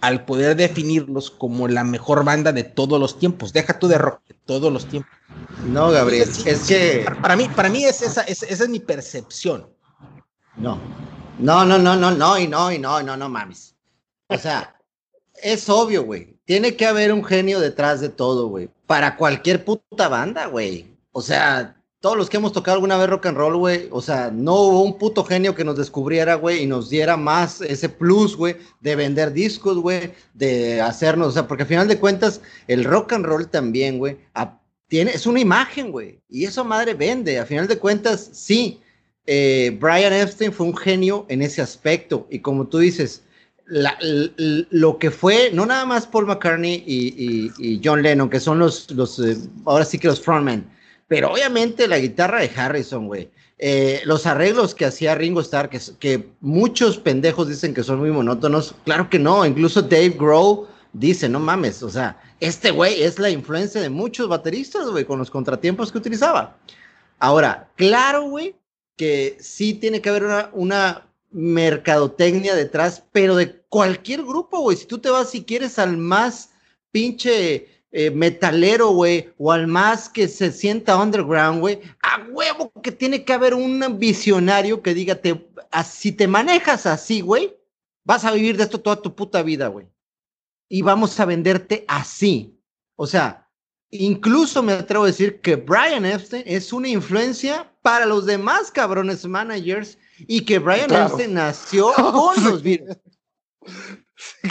al 0.08 0.24
poder 0.24 0.56
definirlos 0.56 1.30
como 1.30 1.68
la 1.68 1.84
mejor 1.84 2.24
banda 2.24 2.54
de 2.54 2.64
todos 2.64 2.98
los 2.98 3.20
tiempos. 3.20 3.52
Deja 3.52 3.78
tú 3.78 3.90
de 3.90 3.98
rock, 3.98 4.22
de 4.28 4.36
todos 4.46 4.72
los 4.72 4.86
tiempos. 4.86 5.12
No, 5.66 5.92
Gabriel, 5.92 6.30
es 6.46 6.66
que... 6.66 7.06
Para 7.22 7.36
mí, 7.36 7.50
para 7.50 7.68
mí 7.68 7.84
es 7.84 8.02
esa, 8.02 8.22
esa 8.22 8.46
es 8.46 8.70
mi 8.70 8.80
percepción. 8.80 9.68
No, 10.56 10.80
no, 11.40 11.66
no, 11.66 11.78
no, 11.78 11.98
no, 11.98 12.12
no, 12.12 12.40
y 12.40 12.48
no, 12.48 12.72
y 12.72 12.80
no, 12.80 13.04
no, 13.04 13.18
no 13.18 13.28
mames. 13.28 13.76
O 14.28 14.38
sea, 14.38 14.80
es 15.36 15.68
obvio, 15.68 16.04
güey. 16.04 16.40
Tiene 16.46 16.78
que 16.78 16.86
haber 16.86 17.12
un 17.12 17.26
genio 17.26 17.60
detrás 17.60 18.00
de 18.00 18.08
todo, 18.08 18.48
güey. 18.48 18.70
Para 18.86 19.18
cualquier 19.18 19.66
puta 19.66 20.08
banda, 20.08 20.46
güey. 20.46 20.96
O 21.12 21.22
sea, 21.22 21.76
todos 22.00 22.16
los 22.16 22.30
que 22.30 22.38
hemos 22.38 22.54
tocado 22.54 22.76
alguna 22.76 22.98
vez 22.98 23.10
rock 23.10 23.26
and 23.26 23.38
roll, 23.38 23.58
güey, 23.58 23.88
o 23.92 24.02
sea, 24.02 24.30
no 24.32 24.54
hubo 24.56 24.82
un 24.84 24.98
puto 24.98 25.24
genio 25.24 25.56
que 25.56 25.64
nos 25.64 25.78
descubriera, 25.78 26.36
güey, 26.36 26.64
y 26.64 26.68
nos 26.68 26.90
diera 26.90 27.18
más 27.18 27.62
ese 27.62 27.90
plus, 27.90 28.36
güey, 28.36 28.56
de 28.82 28.96
vender 28.96 29.34
discos, 29.34 29.78
güey, 29.78 30.14
de 30.34 30.80
hacernos, 30.80 31.30
o 31.30 31.32
sea, 31.32 31.48
porque 31.48 31.64
al 31.64 31.70
final 31.70 31.88
de 31.88 32.00
cuentas, 32.00 32.42
el 32.68 32.84
rock 32.84 33.14
and 33.14 33.26
roll 33.26 33.50
también, 33.50 33.98
güey, 33.98 34.18
tiene, 34.88 35.12
es 35.12 35.26
una 35.26 35.40
imagen, 35.40 35.92
güey, 35.92 36.22
y 36.30 36.46
eso 36.46 36.64
madre 36.64 36.94
vende, 36.94 37.40
al 37.40 37.48
final 37.48 37.68
de 37.68 37.80
cuentas, 37.80 38.30
sí, 38.32 38.80
eh, 39.26 39.76
Brian 39.80 40.14
Epstein 40.14 40.54
fue 40.54 40.68
un 40.68 40.78
genio 40.78 41.26
en 41.30 41.42
ese 41.42 41.64
aspecto, 41.64 42.28
y 42.30 42.40
como 42.40 42.68
tú 42.68 42.78
dices, 42.78 43.24
lo 43.66 44.98
que 44.98 45.12
fue, 45.12 45.50
no 45.52 45.66
nada 45.66 45.86
más 45.86 46.08
Paul 46.08 46.28
McCartney 46.28 46.84
y, 46.86 47.82
John 47.84 48.02
Lennon, 48.02 48.30
que 48.30 48.40
son 48.40 48.60
los, 48.60 48.90
los 48.92 49.20
eh, 49.20 49.36
ahora 49.66 49.84
sí 49.84 50.00
que 50.00 50.08
los 50.08 50.22
frontmen, 50.22 50.66
pero 51.08 51.32
obviamente 51.32 51.88
la 51.88 52.00
guitarra 52.00 52.42
de 52.42 52.52
Harrison, 52.56 53.08
güey. 53.08 53.30
Eh, 53.60 54.02
los 54.06 54.28
arreglos 54.28 54.76
que 54.76 54.86
hacía 54.86 55.16
Ringo 55.16 55.42
Starr, 55.42 55.70
que, 55.70 56.30
muchos 56.42 56.98
pendejos 56.98 57.48
dicen 57.48 57.74
que 57.74 57.84
son 57.84 58.00
muy 58.00 58.12
monótonos, 58.12 58.76
claro 58.86 59.10
que 59.10 59.18
no, 59.18 59.46
incluso 59.46 59.82
Dave 59.82 60.16
Grohl 60.18 60.68
dice, 60.94 61.28
no 61.28 61.40
mames, 61.40 61.82
o 61.82 61.90
sea, 61.90 62.22
este 62.40 62.70
güey 62.70 63.02
es 63.02 63.18
la 63.18 63.32
influencia 63.32 63.82
de 63.82 63.90
muchos 63.90 64.28
bateristas, 64.28 64.88
güey, 64.90 65.06
con 65.06 65.18
los 65.18 65.32
contratiempos 65.32 65.92
que 65.92 65.98
utilizaba. 65.98 66.58
Ahora, 67.18 67.72
claro, 67.76 68.30
güey, 68.30 68.56
que 68.96 69.38
sí 69.40 69.74
tiene 69.74 70.02
que 70.02 70.10
haber 70.10 70.26
una, 70.26 70.50
una 70.54 71.08
mercadotecnia 71.32 72.56
detrás, 72.56 73.04
pero 73.12 73.36
de 73.36 73.62
cualquier 73.70 74.22
grupo, 74.22 74.60
güey, 74.60 74.78
si 74.78 74.86
tú 74.86 75.00
te 75.00 75.10
vas, 75.10 75.32
si 75.32 75.44
quieres, 75.44 75.80
al 75.80 75.98
más 75.98 76.52
pinche 76.92 77.77
eh, 77.92 78.12
metalero, 78.12 78.90
güey, 78.90 79.34
o 79.38 79.52
al 79.52 79.68
más 79.68 80.10
que 80.10 80.28
se 80.28 80.52
sienta 80.52 80.98
underground, 80.98 81.62
güey, 81.62 81.80
a 82.02 82.22
huevo 82.30 82.72
que 82.84 82.92
tiene 82.92 83.24
que 83.24 83.34
haber 83.34 83.54
un 83.54 83.98
visionario 83.98 84.82
que 84.82 84.94
diga, 84.94 85.16
te, 85.16 85.50
si 85.90 86.12
te 86.12 86.28
manejas 86.28 86.86
así, 86.86 87.22
güey, 87.22 87.56
vas 88.04 88.26
a 88.26 88.32
vivir 88.32 88.58
de 88.58 88.64
esto 88.64 88.82
toda 88.82 89.02
tu 89.02 89.16
puta 89.16 89.42
vida, 89.42 89.68
güey. 89.68 89.88
Y 90.70 90.82
vamos 90.82 91.18
a 91.20 91.26
venderte 91.26 91.86
así. 91.88 92.60
O 92.98 93.08
sea, 93.08 93.50
incluso 93.90 94.62
me 94.62 94.74
atrevo 94.74 95.06
a 95.06 95.08
decir 95.08 95.40
que 95.40 95.56
Brian 95.56 96.06
Epstein 96.06 96.44
es 96.46 96.74
una 96.74 96.90
influencia 96.90 97.72
para 97.82 98.06
los 98.06 98.26
demás 98.26 98.70
cabrones 98.70 99.26
managers 99.26 99.98
y 100.20 100.42
que 100.42 100.60
Brian 100.60 100.94
Epstein 100.94 101.34
nació 101.36 101.94
con 101.96 102.44
los 102.44 102.62
virus. 102.62 102.98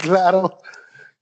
claro. 0.03 0.59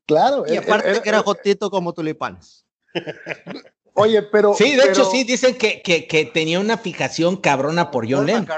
Claro. 0.07 0.45
Y 0.47 0.57
aparte 0.57 1.01
que 1.03 1.09
era 1.09 1.23
jotito 1.23 1.71
como 1.71 1.93
tulipanes. 1.93 2.67
Oye, 3.95 4.23
pero. 4.23 4.55
Sí, 4.55 4.75
de 4.75 4.89
hecho, 4.89 5.05
sí, 5.05 5.25
dicen 5.25 5.57
que, 5.57 5.81
que, 5.83 6.07
que, 6.07 6.25
tenía 6.25 6.59
una 6.61 6.77
fijación 6.77 7.37
cabrona 7.37 7.91
por 7.91 8.11
John 8.11 8.27
Lennon. 8.27 8.49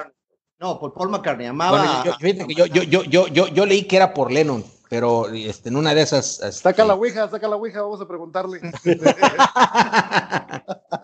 No, 0.59 0.81
por 0.81 0.95
Paul 0.95 1.11
McCartney. 1.11 1.47
Amaba. 1.47 2.03
yo, 2.05 2.15
yo, 2.49 2.65
yo, 2.65 3.03
yo, 3.03 3.27
yo, 3.29 3.49
yo, 3.49 3.67
leí 3.67 3.85
que 3.85 3.97
era 3.97 4.15
por 4.15 4.33
Lennon, 4.33 4.65
pero 4.89 5.29
este, 5.29 5.69
en 5.69 5.77
una 5.77 5.95
de 5.95 6.01
esas. 6.01 6.41
Este... 6.41 6.53
Saca 6.53 6.87
la 6.87 6.95
ouija, 6.95 7.29
saca 7.29 7.47
la 7.47 7.57
ouija, 7.57 7.83
vamos 7.83 8.01
a 8.01 8.09
preguntarle. 8.09 8.61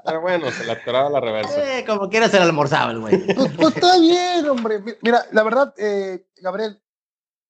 pero 0.05 0.21
bueno, 0.23 0.51
se 0.51 0.65
la 0.65 0.73
atoraba 0.73 1.11
la 1.11 1.21
reversa. 1.21 1.79
Eh, 1.79 1.85
como 1.85 2.09
quiera 2.09 2.31
se 2.31 2.39
la 2.39 2.45
almorzaba 2.45 2.93
el 2.93 3.01
güey. 3.01 3.27
Pues, 3.27 3.53
pues, 3.55 3.77
está 3.77 3.99
bien, 3.99 4.49
hombre. 4.49 4.83
Mira, 5.03 5.27
la 5.33 5.43
verdad, 5.43 5.75
eh, 5.77 6.25
Gabriel, 6.37 6.82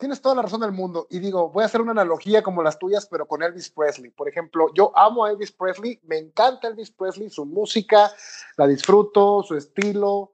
tienes 0.02 0.20
toda 0.20 0.34
la 0.34 0.42
razón 0.42 0.60
del 0.60 0.72
mundo. 0.72 1.06
Y 1.10 1.20
digo, 1.20 1.50
voy 1.50 1.62
a 1.62 1.66
hacer 1.66 1.80
una 1.80 1.92
analogía 1.92 2.42
como 2.42 2.60
las 2.60 2.76
tuyas, 2.76 3.06
pero 3.06 3.28
con 3.28 3.40
Elvis 3.40 3.70
Presley. 3.70 4.10
Por 4.10 4.28
ejemplo, 4.28 4.66
yo 4.74 4.90
amo 4.98 5.24
a 5.24 5.30
Elvis 5.30 5.52
Presley, 5.52 6.00
me 6.02 6.18
encanta 6.18 6.66
Elvis 6.66 6.90
Presley, 6.90 7.30
su 7.30 7.46
música, 7.46 8.10
la 8.56 8.66
disfruto, 8.66 9.44
su 9.44 9.56
estilo, 9.56 10.32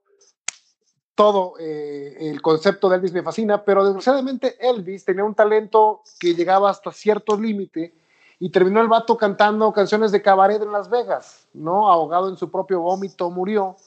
todo 1.13 1.53
eh, 1.59 2.17
el 2.19 2.41
concepto 2.41 2.89
de 2.89 2.95
Elvis 2.95 3.13
me 3.13 3.21
fascina, 3.21 3.63
pero 3.63 3.85
desgraciadamente 3.85 4.57
Elvis 4.59 5.05
tenía 5.05 5.23
un 5.23 5.35
talento 5.35 6.01
que 6.19 6.33
llegaba 6.33 6.71
hasta 6.71 6.91
cierto 6.91 7.39
límite 7.39 7.93
y 8.39 8.49
terminó 8.49 8.81
el 8.81 8.87
vato 8.87 9.17
cantando 9.17 9.71
canciones 9.71 10.11
de 10.11 10.23
cabaret 10.23 10.63
en 10.63 10.71
Las 10.71 10.89
Vegas, 10.89 11.47
¿no? 11.53 11.91
Ahogado 11.91 12.27
en 12.27 12.37
su 12.37 12.49
propio 12.49 12.79
vómito, 12.79 13.29
murió. 13.29 13.77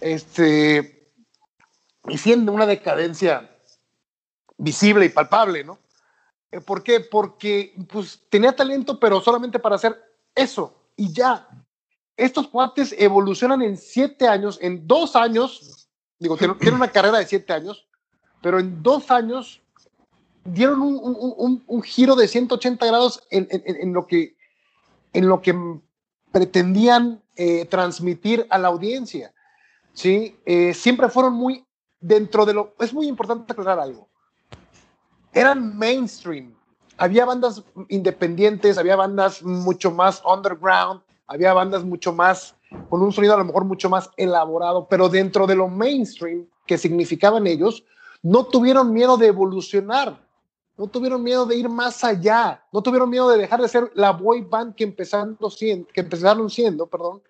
Este, 0.00 1.08
y 2.08 2.18
siendo 2.18 2.50
una 2.50 2.66
decadencia 2.66 3.53
visible 4.56 5.06
y 5.06 5.08
palpable, 5.08 5.64
¿no? 5.64 5.78
Eh, 6.50 6.60
¿Por 6.60 6.82
qué? 6.82 7.00
Porque 7.00 7.74
pues, 7.90 8.22
tenía 8.28 8.54
talento, 8.54 8.98
pero 8.98 9.20
solamente 9.20 9.58
para 9.58 9.76
hacer 9.76 10.00
eso 10.34 10.74
y 10.96 11.12
ya. 11.12 11.48
Estos 12.16 12.48
cuates 12.48 12.94
evolucionan 12.96 13.62
en 13.62 13.76
siete 13.76 14.28
años, 14.28 14.58
en 14.62 14.86
dos 14.86 15.16
años, 15.16 15.88
digo, 16.18 16.36
tienen, 16.36 16.74
una 16.74 16.92
carrera 16.92 17.18
de 17.18 17.26
siete 17.26 17.52
años, 17.52 17.88
pero 18.40 18.60
en 18.60 18.82
dos 18.82 19.10
años 19.10 19.60
dieron 20.44 20.80
un, 20.80 21.82
giro 21.82 22.14
de 22.14 22.28
180 22.28 22.86
grados 22.86 23.26
en, 23.30 23.92
lo, 23.92 24.06
que, 24.06 24.36
en 25.12 25.28
lo 25.28 25.42
que 25.42 25.58
pretendían 26.30 27.22
eh, 27.34 27.64
transmitir 27.64 28.46
a 28.50 28.58
la 28.58 28.68
audiencia. 28.68 29.34
¿sí? 29.92 30.36
Eh, 30.44 30.72
siempre 30.74 31.08
fueron 31.08 31.32
muy 31.32 31.66
dentro 31.98 32.44
de 32.44 32.52
lo... 32.52 32.76
Es 32.78 32.92
muy 32.92 33.08
importante 33.08 33.52
aclarar 33.52 33.80
algo 33.80 34.08
eran 35.34 35.76
mainstream. 35.76 36.54
Había 36.96 37.24
bandas 37.24 37.62
independientes, 37.88 38.78
había 38.78 38.96
bandas 38.96 39.42
mucho 39.42 39.90
más 39.90 40.22
underground, 40.24 41.02
había 41.26 41.52
bandas 41.52 41.84
mucho 41.84 42.12
más, 42.12 42.54
con 42.88 43.02
un 43.02 43.12
sonido 43.12 43.34
a 43.34 43.38
lo 43.38 43.44
mejor 43.44 43.64
mucho 43.64 43.90
más 43.90 44.10
elaborado, 44.16 44.86
pero 44.88 45.08
dentro 45.08 45.46
de 45.46 45.56
lo 45.56 45.68
mainstream 45.68 46.46
que 46.66 46.78
significaban 46.78 47.46
ellos, 47.46 47.84
no 48.22 48.44
tuvieron 48.44 48.92
miedo 48.92 49.16
de 49.16 49.26
evolucionar, 49.26 50.24
no 50.76 50.86
tuvieron 50.86 51.22
miedo 51.22 51.46
de 51.46 51.56
ir 51.56 51.68
más 51.68 52.02
allá, 52.04 52.64
no 52.72 52.82
tuvieron 52.82 53.10
miedo 53.10 53.28
de 53.28 53.38
dejar 53.38 53.60
de 53.60 53.68
ser 53.68 53.90
la 53.94 54.12
boy 54.12 54.42
band 54.42 54.74
que, 54.74 54.84
empezando 54.84 55.50
siendo, 55.50 55.88
que 55.88 56.00
empezaron 56.00 56.48
siendo, 56.48 56.86
perdón, 56.86 57.22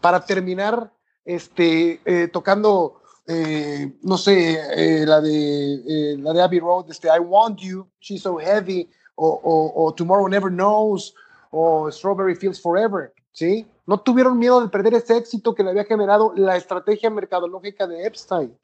para 0.00 0.24
terminar 0.24 0.90
este, 1.24 2.00
eh, 2.04 2.28
tocando 2.28 3.01
eh, 3.26 3.92
no 4.02 4.16
sé, 4.16 4.58
eh, 4.74 5.06
la, 5.06 5.20
de, 5.20 5.74
eh, 5.74 6.16
la 6.18 6.32
de 6.32 6.42
Abbey 6.42 6.60
Road, 6.60 6.90
este, 6.90 7.08
I 7.08 7.20
Want 7.20 7.60
You, 7.60 7.88
She's 8.00 8.22
So 8.22 8.36
Heavy, 8.36 8.88
o, 9.14 9.94
Tomorrow 9.96 10.28
Never 10.28 10.50
Knows, 10.50 11.14
o 11.50 11.90
Strawberry 11.90 12.34
Fields 12.34 12.60
Forever, 12.60 13.12
¿sí? 13.32 13.66
No 13.86 14.00
tuvieron 14.00 14.38
miedo 14.38 14.60
de 14.60 14.68
perder 14.68 14.94
ese 14.94 15.16
éxito 15.16 15.54
que 15.54 15.62
le 15.62 15.70
había 15.70 15.84
generado 15.84 16.32
la 16.34 16.56
estrategia 16.56 17.10
mercadológica 17.10 17.86
de 17.86 18.06
Epstein. 18.06 18.56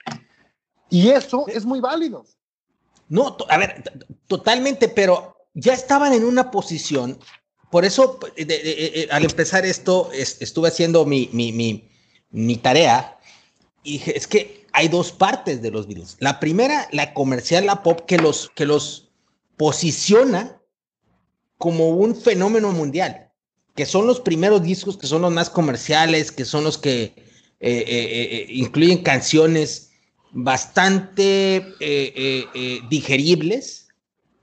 Y 0.91 1.11
eso 1.11 1.45
es 1.49 1.65
muy 1.65 1.81
válido. 1.81 2.25
No, 3.09 3.37
a 3.49 3.59
ver, 3.59 3.83
totalmente, 4.27 4.89
pero 4.89 5.37
ya 5.55 5.75
estaban 5.75 6.13
en 6.13 6.25
una 6.25 6.51
posición 6.51 7.19
por 7.71 7.85
eso, 7.85 8.19
al 9.11 9.25
empezar 9.25 9.67
esto, 9.67 10.11
estuve 10.13 10.69
haciendo 10.69 11.05
mi, 11.05 11.29
mi, 12.31 12.57
tarea 12.57 13.18
y 13.89 14.03
es 14.07 14.27
que 14.27 14.67
hay 14.73 14.89
dos 14.89 15.13
partes 15.13 15.63
de 15.63 15.71
los 15.71 15.87
Beatles. 15.87 16.17
La 16.21 16.39
primera, 16.39 16.89
la 16.93 17.15
comercial, 17.15 17.65
la 17.67 17.83
pop, 17.83 18.03
que 18.07 18.19
los, 18.19 18.51
que 18.55 18.67
los 18.67 19.09
posiciona 19.57 20.61
como 21.57 21.89
un 21.89 22.15
fenómeno 22.15 22.71
mundial, 22.73 23.31
que 23.75 23.87
son 23.87 24.07
los 24.07 24.21
primeros 24.21 24.63
discos, 24.63 24.99
que 24.99 25.07
son 25.07 25.23
los 25.23 25.33
más 25.33 25.49
comerciales, 25.49 26.31
que 26.31 26.45
son 26.45 26.65
los 26.65 26.77
que 26.77 27.03
eh, 27.03 27.15
eh, 27.61 27.85
eh, 27.89 28.47
incluyen 28.51 29.03
canciones 29.03 29.91
bastante 30.33 31.65
digeribles, 32.91 33.89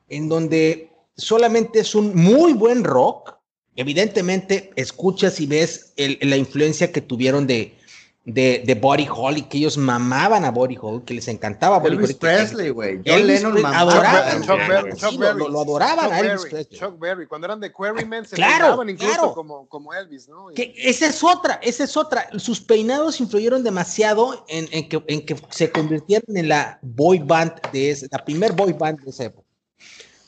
en 0.09 0.27
donde 0.27 0.89
solamente 1.15 1.79
es 1.81 1.93
un 1.93 2.15
muy 2.15 2.53
buen 2.53 2.83
rock. 2.83 3.35
Evidentemente, 3.75 4.71
escuchas 4.75 5.39
y 5.39 5.45
ves 5.45 5.93
la 5.95 6.37
influencia 6.37 6.91
que 6.91 7.01
tuvieron 7.01 7.45
de, 7.45 7.77
de, 8.25 8.63
de 8.65 8.73
Buddy 8.73 9.07
Holly, 9.07 9.43
que 9.43 9.59
ellos 9.59 9.77
mamaban 9.77 10.45
a 10.45 10.51
Body 10.51 10.75
Holly, 10.81 11.03
que 11.05 11.13
les 11.13 11.27
encantaba 11.27 11.77
Buddy 11.77 11.95
Elvis 11.95 12.15
Presley, 12.15 12.71
güey. 12.71 12.99
John 13.05 13.27
Lennon 13.27 13.63
adoraban. 13.63 14.41
Chuck, 14.41 14.57
Chuck, 14.97 15.17
Berry, 15.19 15.39
lo, 15.39 15.49
lo, 15.49 15.61
adoraban 15.61 16.11
a 16.11 16.19
Elvis 16.19 16.45
Presley. 16.49 16.79
Chuck 16.79 16.99
Berry, 16.99 17.27
cuando 17.27 17.45
eran 17.45 17.59
de 17.59 17.71
Quarrymen 17.71 18.25
se 18.25 18.35
claro, 18.35 18.81
incluso 18.89 19.13
claro. 19.13 19.33
como, 19.35 19.69
como 19.69 19.93
Elvis, 19.93 20.27
¿no? 20.27 20.47
Que 20.55 20.73
esa 20.75 21.05
es 21.05 21.23
otra, 21.23 21.59
esa 21.61 21.83
es 21.83 21.95
otra. 21.95 22.27
Sus 22.39 22.59
peinados 22.59 23.21
influyeron 23.21 23.63
demasiado 23.63 24.43
en, 24.47 24.67
en, 24.71 24.89
que, 24.89 25.03
en 25.07 25.23
que 25.23 25.35
se 25.51 25.71
convirtieron 25.71 26.35
en 26.35 26.49
la 26.49 26.79
boy 26.81 27.19
band 27.19 27.53
de 27.71 27.91
ese, 27.91 28.07
la 28.11 28.25
primer 28.25 28.53
boy 28.53 28.73
band 28.73 29.01
de 29.01 29.11
esa 29.11 29.25
época. 29.25 29.47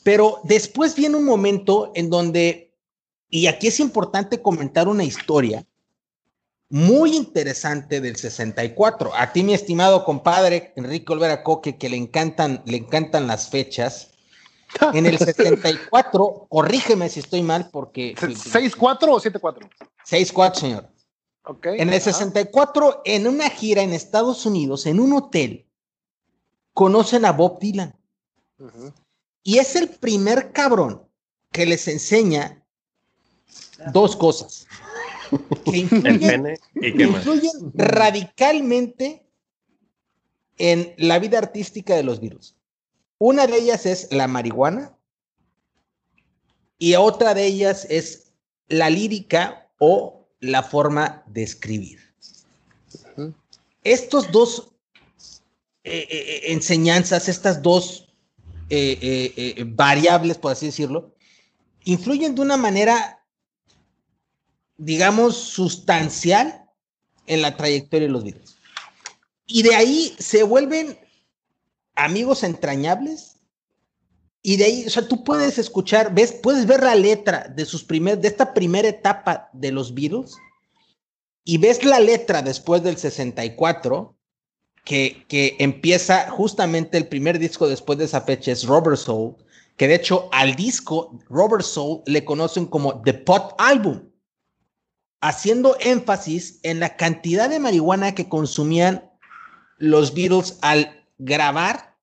Pero 0.03 0.39
después 0.43 0.95
viene 0.95 1.17
un 1.17 1.25
momento 1.25 1.91
en 1.95 2.11
donde, 2.11 2.75
y 3.27 3.47
aquí 3.47 3.67
es 3.67 3.79
importante 3.79 4.39
comentar 4.39 4.87
una 4.87 5.03
historia, 5.03 5.65
muy 6.69 7.15
interesante 7.15 8.01
del 8.01 8.17
64. 8.17 9.15
A 9.15 9.31
ti, 9.31 9.43
mi 9.43 9.53
estimado 9.53 10.03
compadre 10.03 10.73
Enrique 10.75 11.13
Olvera 11.13 11.43
Coque, 11.43 11.77
que 11.77 11.89
le 11.89 11.97
encantan, 11.97 12.61
le 12.65 12.77
encantan 12.77 13.27
las 13.27 13.49
fechas. 13.49 14.11
En 14.93 15.05
el 15.05 15.17
64, 15.19 16.47
corrígeme 16.49 17.09
si 17.09 17.21
estoy 17.21 17.41
mal, 17.41 17.69
porque. 17.71 18.15
¿6-4 18.15 18.97
o 19.09 19.19
7-4? 19.19 19.69
6-4, 20.05 20.55
señor. 20.55 20.89
Okay, 21.43 21.79
en 21.79 21.93
el 21.93 22.01
64, 22.01 23.03
en 23.05 23.25
una 23.25 23.49
gira 23.49 23.81
en 23.81 23.93
Estados 23.93 24.45
Unidos, 24.45 24.85
en 24.85 24.99
un 24.99 25.13
hotel, 25.13 25.65
conocen 26.73 27.23
a 27.23 27.31
Bob 27.31 27.59
Dylan. 27.59 27.95
Y 29.43 29.59
es 29.59 29.77
el 29.77 29.87
primer 29.87 30.51
cabrón 30.51 31.07
que 31.53 31.65
les 31.65 31.87
enseña 31.87 32.61
dos 33.93 34.17
cosas 34.17 34.66
que 35.65 35.77
influyen, 35.77 36.57
radicalmente 37.75 39.25
en 40.57 40.93
la 40.97 41.19
vida 41.19 41.37
artística 41.37 41.95
de 41.95 42.03
los 42.03 42.19
virus. 42.19 42.55
Una 43.19 43.47
de 43.47 43.57
ellas 43.57 43.85
es 43.85 44.07
la 44.11 44.27
marihuana 44.27 44.97
y 46.77 46.95
otra 46.95 47.33
de 47.33 47.45
ellas 47.45 47.87
es 47.89 48.31
la 48.67 48.89
lírica 48.89 49.69
o 49.79 50.27
la 50.39 50.63
forma 50.63 51.23
de 51.27 51.43
escribir. 51.43 51.99
Estos 53.83 54.31
dos 54.31 54.73
eh, 55.83 55.99
eh, 55.99 56.07
eh, 56.09 56.41
enseñanzas, 56.51 57.29
estas 57.29 57.61
dos 57.61 58.03
variables, 59.67 60.37
por 60.37 60.51
así 60.51 60.65
decirlo, 60.65 61.15
influyen 61.85 62.35
de 62.35 62.41
una 62.41 62.57
manera 62.57 63.16
digamos, 64.77 65.35
sustancial 65.35 66.65
en 67.25 67.41
la 67.41 67.57
trayectoria 67.57 68.07
de 68.07 68.13
los 68.13 68.23
Beatles. 68.23 68.57
Y 69.45 69.63
de 69.63 69.75
ahí 69.75 70.15
se 70.19 70.43
vuelven 70.43 70.97
amigos 71.95 72.43
entrañables. 72.43 73.37
Y 74.41 74.57
de 74.57 74.65
ahí, 74.65 74.85
o 74.85 74.89
sea, 74.89 75.07
tú 75.07 75.23
puedes 75.23 75.57
escuchar, 75.57 76.13
ves, 76.13 76.31
puedes 76.31 76.65
ver 76.65 76.83
la 76.83 76.95
letra 76.95 77.51
de 77.53 77.65
sus 77.65 77.83
primer, 77.83 78.19
de 78.19 78.27
esta 78.27 78.53
primera 78.53 78.87
etapa 78.87 79.49
de 79.51 79.71
los 79.71 79.93
Beatles 79.93 80.35
y 81.43 81.57
ves 81.57 81.83
la 81.83 81.99
letra 81.99 82.41
después 82.41 82.83
del 82.83 82.97
64 82.97 84.15
que, 84.85 85.25
que 85.27 85.55
empieza 85.59 86.29
justamente 86.29 86.97
el 86.97 87.07
primer 87.07 87.39
disco 87.39 87.67
después 87.67 87.97
de 87.99 88.05
esa 88.05 88.21
fecha 88.21 88.51
es 88.51 88.65
Robert 88.65 88.97
Soul, 88.97 89.35
que 89.75 89.87
de 89.87 89.95
hecho 89.95 90.29
al 90.31 90.55
disco 90.55 91.17
Robert 91.29 91.63
Soul 91.63 92.03
le 92.05 92.23
conocen 92.23 92.67
como 92.67 93.01
The 93.01 93.15
Pot 93.15 93.55
Album 93.57 94.01
haciendo 95.21 95.75
énfasis 95.79 96.59
en 96.63 96.79
la 96.79 96.95
cantidad 96.95 97.49
de 97.49 97.59
marihuana 97.59 98.15
que 98.15 98.29
consumían 98.29 99.09
los 99.77 100.13
Beatles 100.13 100.57
al 100.61 101.05
grabar 101.17 101.95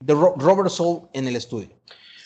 de 0.00 0.14
Robert 0.14 0.70
Soul 0.70 1.08
en 1.12 1.26
el 1.26 1.36
estudio. 1.36 1.70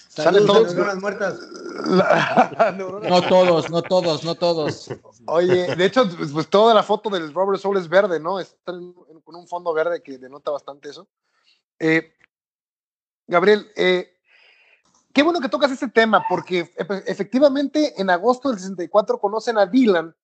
¿Salen 0.09 0.44
todos 0.44 0.74
las 0.74 1.00
muertas? 1.00 1.38
no 2.76 3.22
todos, 3.28 3.70
no 3.70 3.83
todos, 3.83 4.24
no 4.24 4.35
todos. 4.35 4.90
Oye, 5.26 5.76
de 5.76 5.85
hecho, 5.85 6.04
pues 6.33 6.48
toda 6.50 6.74
la 6.74 6.83
foto 6.83 7.11
del 7.11 7.33
Robert 7.33 7.61
Soul 7.61 7.78
es 7.78 7.88
verde, 7.88 8.18
¿no? 8.18 8.40
Está 8.40 8.72
con 9.24 9.37
un 9.37 9.46
fondo 9.46 9.72
verde 9.72 10.02
que 10.02 10.18
denota 10.18 10.50
bastante 10.50 10.90
eso. 10.90 11.06
Eh, 11.78 12.12
Gabriel, 13.28 13.70
eh, 13.76 14.10
qué 15.12 15.23
bueno 15.23 15.40
que 15.40 15.49
tocas 15.49 15.70
ese 15.73 15.88
tema, 15.88 16.25
porque 16.29 16.70
efectivamente 17.07 18.01
en 18.01 18.11
agosto 18.11 18.51
del 18.51 18.59
64 18.59 19.18
conocen 19.18 19.59
a 19.59 19.66
Dylan 19.66 20.14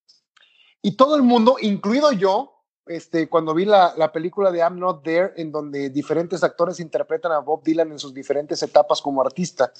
y 0.82 0.96
todo 0.96 1.16
el 1.16 1.22
mundo, 1.22 1.56
incluido 1.60 2.12
yo, 2.12 2.52
este, 2.86 3.28
cuando 3.28 3.54
vi 3.54 3.64
la, 3.64 3.94
la, 3.96 4.12
película 4.12 4.52
de 4.52 4.60
I'm 4.60 4.78
Not 4.78 5.02
There, 5.02 5.32
en 5.36 5.50
donde 5.50 5.90
diferentes 5.90 6.44
actores 6.44 6.78
interpretan 6.78 7.32
a 7.32 7.40
Bob 7.40 7.64
Dylan 7.64 7.90
en 7.90 7.98
sus 7.98 8.14
diferentes 8.14 8.62
etapas 8.62 9.02
como 9.02 9.20
artista. 9.20 9.72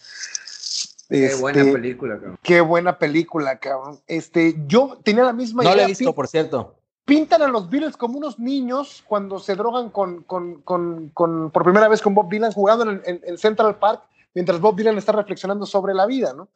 Qué 1.09 1.35
buena 1.37 1.61
este, 1.61 1.73
película, 1.73 2.15
cabrón. 2.17 2.39
Qué 2.43 2.61
buena 2.61 2.99
película, 2.99 3.59
cabrón. 3.59 4.01
Este, 4.09 4.57
yo 4.67 4.99
tenía 5.05 5.23
la 5.23 5.33
misma 5.33 5.63
idea. 5.63 5.73
No 5.73 5.77
la 5.77 5.85
he 5.85 5.87
visto, 5.87 6.13
por 6.13 6.27
cierto. 6.27 6.75
Pintan 7.05 7.43
a 7.43 7.47
los 7.47 7.71
Beatles 7.71 7.97
como 7.97 8.19
unos 8.19 8.41
niños 8.41 9.05
cuando 9.07 9.39
se 9.39 9.55
drogan 9.55 9.91
con, 9.91 10.25
con, 10.25 10.63
con, 10.63 11.11
con 11.11 11.53
por 11.53 11.63
primera 11.63 11.87
vez 11.87 12.03
con 12.03 12.15
Bob 12.15 12.29
Dylan 12.29 12.51
jugando 12.51 12.91
en, 12.91 13.01
en, 13.05 13.21
en 13.23 13.39
Central 13.39 13.79
Park 13.79 14.03
mientras 14.37 14.61
Bob 14.61 14.77
Dylan 14.77 14.99
está 14.99 15.13
reflexionando 15.13 15.65
sobre 15.65 15.95
la 15.95 16.05
vida, 16.05 16.35
¿no? 16.35 16.49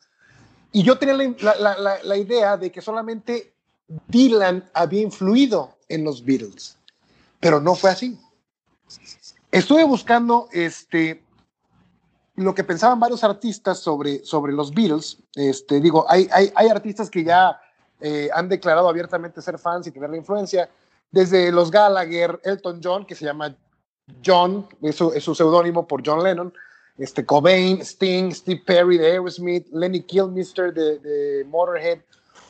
Y 0.71 0.83
yo 0.83 0.99
tenía 0.99 1.14
la, 1.14 2.16
idea 2.19 2.59
de 2.59 2.71
que 2.71 2.83
solamente 2.83 3.55
Dylan 4.07 4.71
había 4.75 5.01
influido 5.01 5.79
en 5.88 6.05
los 6.05 6.23
Beatles, 6.23 6.77
pero 7.40 7.59
no 7.59 7.75
fue 7.75 7.90
así. 7.90 8.21
Estuve 9.51 9.83
buscando 9.85 10.49
este, 10.53 11.25
lo 12.37 12.55
que 12.55 12.64
pensaban 12.64 13.01
varios 13.01 13.25
artistas 13.25 13.79
sobre, 13.79 14.27
sobre 14.27 14.53
los 14.53 14.75
Beatles. 14.75 15.16
Este, 15.35 15.81
digo, 15.81 16.05
hay, 16.07 16.29
hay, 16.33 16.53
hay 16.55 16.69
artistas 16.69 17.09
que 17.09 17.25
ya 17.25 17.59
eh, 17.99 18.29
han 18.35 18.51
declarado 18.51 18.90
abiertamente 18.90 19.40
ser 19.40 19.59
fans 19.59 19.87
y 19.87 19.90
tener 19.90 20.11
la 20.11 20.19
influencia, 20.19 20.69
desde 21.11 21.51
los 21.51 21.71
Gallagher, 21.71 22.40
Elton 22.45 22.81
John, 22.85 23.07
que 23.07 23.14
se 23.14 23.25
llama 23.25 23.57
John, 24.25 24.69
eso 24.83 25.14
es 25.14 25.25
su 25.25 25.35
seudónimo 25.35 25.88
por 25.88 26.07
John 26.07 26.23
Lennon, 26.23 26.53
este, 26.98 27.24
Cobain, 27.24 27.81
Sting, 27.81 28.33
Steve 28.33 28.62
Perry 28.66 28.98
de 28.98 29.12
Aerosmith, 29.12 29.66
Lenny 29.72 30.03
Kilmister 30.03 30.72
de, 30.72 30.98
de 30.98 31.44
Motorhead. 31.44 32.00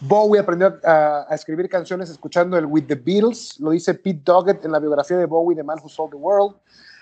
Bowie 0.00 0.40
aprendió 0.40 0.78
a, 0.82 1.26
escribir 1.30 1.68
canciones 1.68 2.08
escuchando 2.08 2.56
el 2.56 2.66
With 2.66 2.86
the 2.86 2.94
Beatles, 2.94 3.60
lo 3.60 3.70
dice 3.70 3.94
Pete 3.94 4.22
Doggett 4.24 4.64
en 4.64 4.72
la 4.72 4.78
biografía 4.78 5.18
de 5.18 5.26
Bowie, 5.26 5.56
The 5.56 5.62
Man 5.62 5.78
Who 5.82 5.88
Sold 5.88 6.12
the 6.12 6.16
World. 6.16 6.56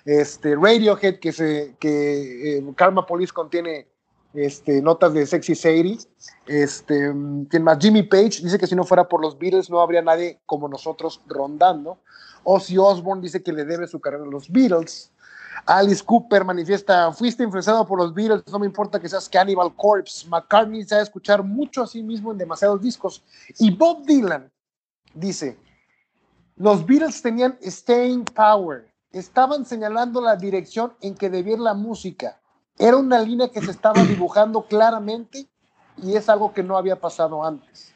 Este, 0.04 0.56
Radiohead, 0.56 1.18
que, 1.20 1.32
se, 1.32 1.76
que 1.78 2.58
eh, 2.58 2.64
Karma 2.74 3.06
Police 3.06 3.32
contiene 3.32 3.86
este, 4.34 4.82
notas 4.82 5.12
de 5.12 5.26
Sexy 5.26 5.54
Sadie. 5.54 5.98
Este, 6.46 7.12
¿Quién 7.48 7.62
más? 7.62 7.78
Jimmy 7.78 8.02
Page 8.02 8.42
dice 8.42 8.58
que 8.58 8.66
si 8.66 8.74
no 8.74 8.84
fuera 8.84 9.08
por 9.08 9.20
los 9.20 9.38
Beatles 9.38 9.70
no 9.70 9.80
habría 9.80 10.02
nadie 10.02 10.40
como 10.46 10.68
nosotros 10.68 11.20
rondando. 11.26 11.98
Ozzy 12.44 12.78
Osbourne 12.78 13.22
dice 13.22 13.42
que 13.42 13.52
le 13.52 13.64
debe 13.64 13.86
su 13.86 14.00
carrera 14.00 14.24
a 14.24 14.28
los 14.28 14.50
Beatles. 14.50 15.10
Alice 15.66 16.02
Cooper 16.04 16.44
manifiesta, 16.44 17.12
fuiste 17.12 17.42
influenciado 17.42 17.86
por 17.86 17.98
los 17.98 18.14
Beatles, 18.14 18.42
no 18.50 18.58
me 18.58 18.66
importa 18.66 19.00
que 19.00 19.08
seas 19.08 19.28
Cannibal 19.28 19.74
Corpse. 19.74 20.26
McCartney 20.28 20.84
sabe 20.84 21.02
escuchar 21.02 21.42
mucho 21.42 21.82
a 21.82 21.86
sí 21.86 22.02
mismo 22.02 22.32
en 22.32 22.38
demasiados 22.38 22.80
discos. 22.80 23.22
Y 23.58 23.70
Bob 23.70 24.04
Dylan 24.04 24.50
dice, 25.14 25.58
los 26.56 26.84
Beatles 26.86 27.22
tenían 27.22 27.58
staying 27.62 28.24
power, 28.24 28.92
estaban 29.12 29.64
señalando 29.64 30.20
la 30.20 30.36
dirección 30.36 30.94
en 31.00 31.14
que 31.14 31.30
debía 31.30 31.54
ir 31.54 31.60
la 31.60 31.74
música. 31.74 32.40
Era 32.78 32.96
una 32.96 33.18
línea 33.20 33.48
que 33.48 33.60
se 33.60 33.70
estaba 33.70 34.02
dibujando 34.02 34.62
claramente 34.62 35.48
y 35.96 36.14
es 36.14 36.28
algo 36.28 36.52
que 36.52 36.62
no 36.62 36.76
había 36.76 36.96
pasado 36.96 37.44
antes. 37.44 37.92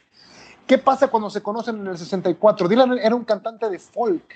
¿Qué 0.66 0.79
pasa 0.79 1.09
cuando 1.09 1.29
se 1.29 1.42
conocen 1.42 1.77
en 1.81 1.87
el 1.87 1.98
64? 1.98 2.68
Dylan 2.68 2.98
era 2.98 3.14
un 3.14 3.25
cantante 3.25 3.68
de 3.68 3.79
folk 3.79 4.35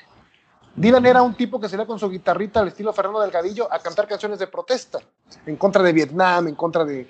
Dylan 0.76 1.06
era 1.06 1.22
un 1.22 1.34
tipo 1.34 1.58
que 1.58 1.68
salía 1.68 1.86
con 1.86 1.98
su 1.98 2.10
guitarrita 2.10 2.60
al 2.60 2.68
estilo 2.68 2.92
Fernando 2.92 3.20
Delgadillo 3.20 3.72
a 3.72 3.78
cantar 3.78 4.06
canciones 4.06 4.38
de 4.38 4.46
protesta 4.46 5.00
en 5.46 5.56
contra 5.56 5.82
de 5.82 5.92
Vietnam, 5.92 6.48
en 6.48 6.54
contra 6.54 6.84
de, 6.84 7.08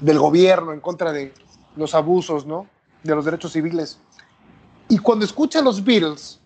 del 0.00 0.18
gobierno, 0.18 0.72
en 0.74 0.80
contra 0.80 1.10
de 1.10 1.32
los 1.76 1.94
abusos, 1.94 2.44
¿no? 2.44 2.66
De 3.02 3.14
los 3.14 3.24
derechos 3.24 3.52
civiles. 3.52 3.98
Y 4.88 4.98
cuando 4.98 5.24
escucha 5.24 5.62
los 5.62 5.82
Beatles, 5.82 6.38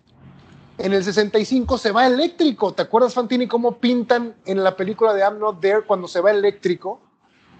en 0.77 0.93
el 0.93 1.03
65 1.03 1.77
se 1.77 1.91
va 1.91 2.07
eléctrico. 2.07 2.73
¿Te 2.73 2.83
acuerdas, 2.83 3.13
Fantini, 3.13 3.47
cómo 3.47 3.77
pintan 3.77 4.35
en 4.45 4.63
la 4.63 4.75
película 4.75 5.13
de 5.13 5.21
I'm 5.21 5.39
Not 5.39 5.59
There 5.59 5.83
cuando 5.83 6.07
se 6.07 6.21
va 6.21 6.31
eléctrico? 6.31 7.01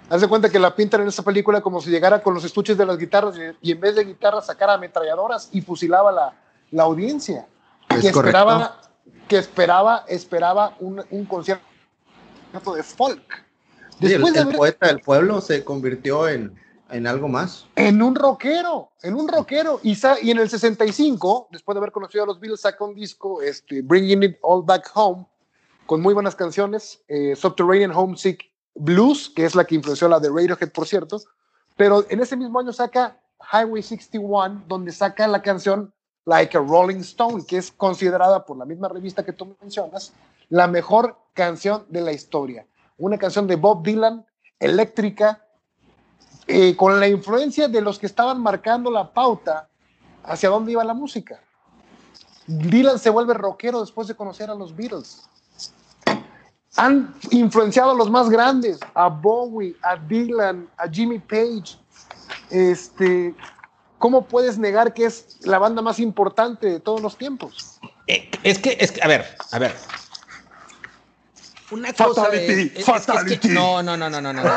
Haz 0.09 0.21
de 0.21 0.27
cuenta 0.27 0.49
que 0.49 0.59
la 0.59 0.75
pintan 0.75 1.01
en 1.01 1.07
esa 1.07 1.23
película 1.23 1.61
como 1.61 1.81
si 1.81 1.89
llegara 1.89 2.21
con 2.21 2.33
los 2.33 2.43
estuches 2.43 2.77
de 2.77 2.85
las 2.85 2.97
guitarras 2.97 3.35
y, 3.61 3.71
en 3.71 3.79
vez 3.79 3.95
de 3.95 4.05
guitarras 4.05 4.45
sacara 4.45 4.73
ametralladoras 4.73 5.49
y 5.51 5.61
fusilaba 5.61 6.11
la, 6.11 6.33
la 6.71 6.83
audiencia. 6.83 7.47
que 7.87 8.07
esperaba, 8.07 8.79
que 9.27 9.37
esperaba, 9.37 10.05
esperaba 10.07 10.75
un, 10.79 11.03
un 11.09 11.25
concierto 11.25 11.63
de 12.75 12.83
folk. 12.83 13.21
Después 13.99 14.35
el, 14.35 14.55
poeta 14.55 14.87
del 14.87 14.99
pueblo 14.99 15.39
se 15.41 15.63
convirtió 15.63 16.27
en, 16.27 16.53
en 16.89 17.07
algo 17.07 17.27
más. 17.27 17.65
En 17.75 18.01
un 18.01 18.15
rockero, 18.15 18.91
en 19.01 19.15
un 19.15 19.27
rockero. 19.27 19.79
Y, 19.83 19.97
y 20.21 20.31
en 20.31 20.39
el 20.39 20.49
65, 20.49 21.49
después 21.51 21.75
de 21.75 21.79
haber 21.79 21.91
conocido 21.91 22.23
a 22.23 22.27
los 22.27 22.39
Beatles, 22.39 22.61
saca 22.61 22.83
un 22.83 22.95
disco, 22.95 23.41
este, 23.41 23.81
Bringing 23.81 24.23
It 24.23 24.37
All 24.41 24.63
Back 24.63 24.91
Home, 24.93 25.25
con 25.85 26.01
muy 26.01 26.13
buenas 26.13 26.35
canciones, 26.35 27.01
eh, 27.07 27.35
Subterranean 27.35 27.91
Homesick 27.91 28.51
Blues, 28.75 29.31
que 29.35 29.45
es 29.45 29.55
la 29.55 29.65
que 29.65 29.75
influenció 29.75 30.07
la 30.07 30.19
de 30.19 30.29
Radiohead, 30.29 30.71
por 30.71 30.87
cierto. 30.87 31.21
Pero 31.75 32.05
en 32.09 32.21
ese 32.21 32.35
mismo 32.35 32.59
año 32.59 32.71
saca 32.73 33.19
Highway 33.51 33.83
61, 33.83 34.63
donde 34.67 34.91
saca 34.91 35.27
la 35.27 35.41
canción 35.41 35.93
Like 36.25 36.57
a 36.57 36.61
Rolling 36.61 37.01
Stone, 37.01 37.45
que 37.45 37.57
es 37.57 37.71
considerada 37.71 38.45
por 38.45 38.57
la 38.57 38.65
misma 38.65 38.87
revista 38.87 39.25
que 39.25 39.33
tú 39.33 39.55
mencionas, 39.61 40.13
la 40.49 40.67
mejor 40.67 41.17
canción 41.33 41.85
de 41.89 42.01
la 42.01 42.13
historia. 42.13 42.65
Una 42.97 43.17
canción 43.17 43.47
de 43.47 43.55
Bob 43.55 43.83
Dylan, 43.83 44.25
eléctrica, 44.59 45.45
eh, 46.47 46.75
con 46.75 46.99
la 46.99 47.07
influencia 47.07 47.67
de 47.67 47.81
los 47.81 47.99
que 47.99 48.05
estaban 48.05 48.41
marcando 48.41 48.91
la 48.91 49.11
pauta 49.11 49.69
hacia 50.23 50.49
dónde 50.49 50.73
iba 50.73 50.83
la 50.83 50.93
música. 50.93 51.41
Dylan 52.47 52.99
se 52.99 53.09
vuelve 53.09 53.33
rockero 53.33 53.81
después 53.81 54.07
de 54.07 54.15
conocer 54.15 54.49
a 54.49 54.55
los 54.55 54.75
Beatles. 54.75 55.23
Han 56.75 57.13
influenciado 57.31 57.91
a 57.91 57.95
los 57.95 58.09
más 58.09 58.29
grandes, 58.29 58.79
a 58.93 59.07
Bowie, 59.07 59.75
a 59.81 59.95
Dylan, 59.95 60.67
a 60.77 60.87
Jimmy 60.89 61.19
Page. 61.19 61.77
Este, 62.49 63.33
¿Cómo 64.03 64.27
puedes 64.27 64.57
negar 64.57 64.93
que 64.93 65.05
es 65.05 65.37
la 65.43 65.59
banda 65.59 65.81
más 65.81 65.97
importante 65.97 66.67
de 66.67 66.81
todos 66.81 66.99
los 67.01 67.17
tiempos? 67.17 67.79
Eh, 68.05 68.29
es 68.43 68.59
que, 68.59 68.75
es 68.77 68.91
que, 68.91 69.01
a 69.01 69.07
ver, 69.07 69.25
a 69.49 69.59
ver, 69.59 69.73
una 71.71 71.93
cosa 71.93 72.25
fatality, 72.25 72.79
es, 72.79 72.85
fatality. 72.85 73.47
no, 73.47 73.81
no, 73.81 73.95
no, 73.95 74.09
no, 74.09 74.21
no, 74.21 74.33
no, 74.33 74.43
no. 74.43 74.51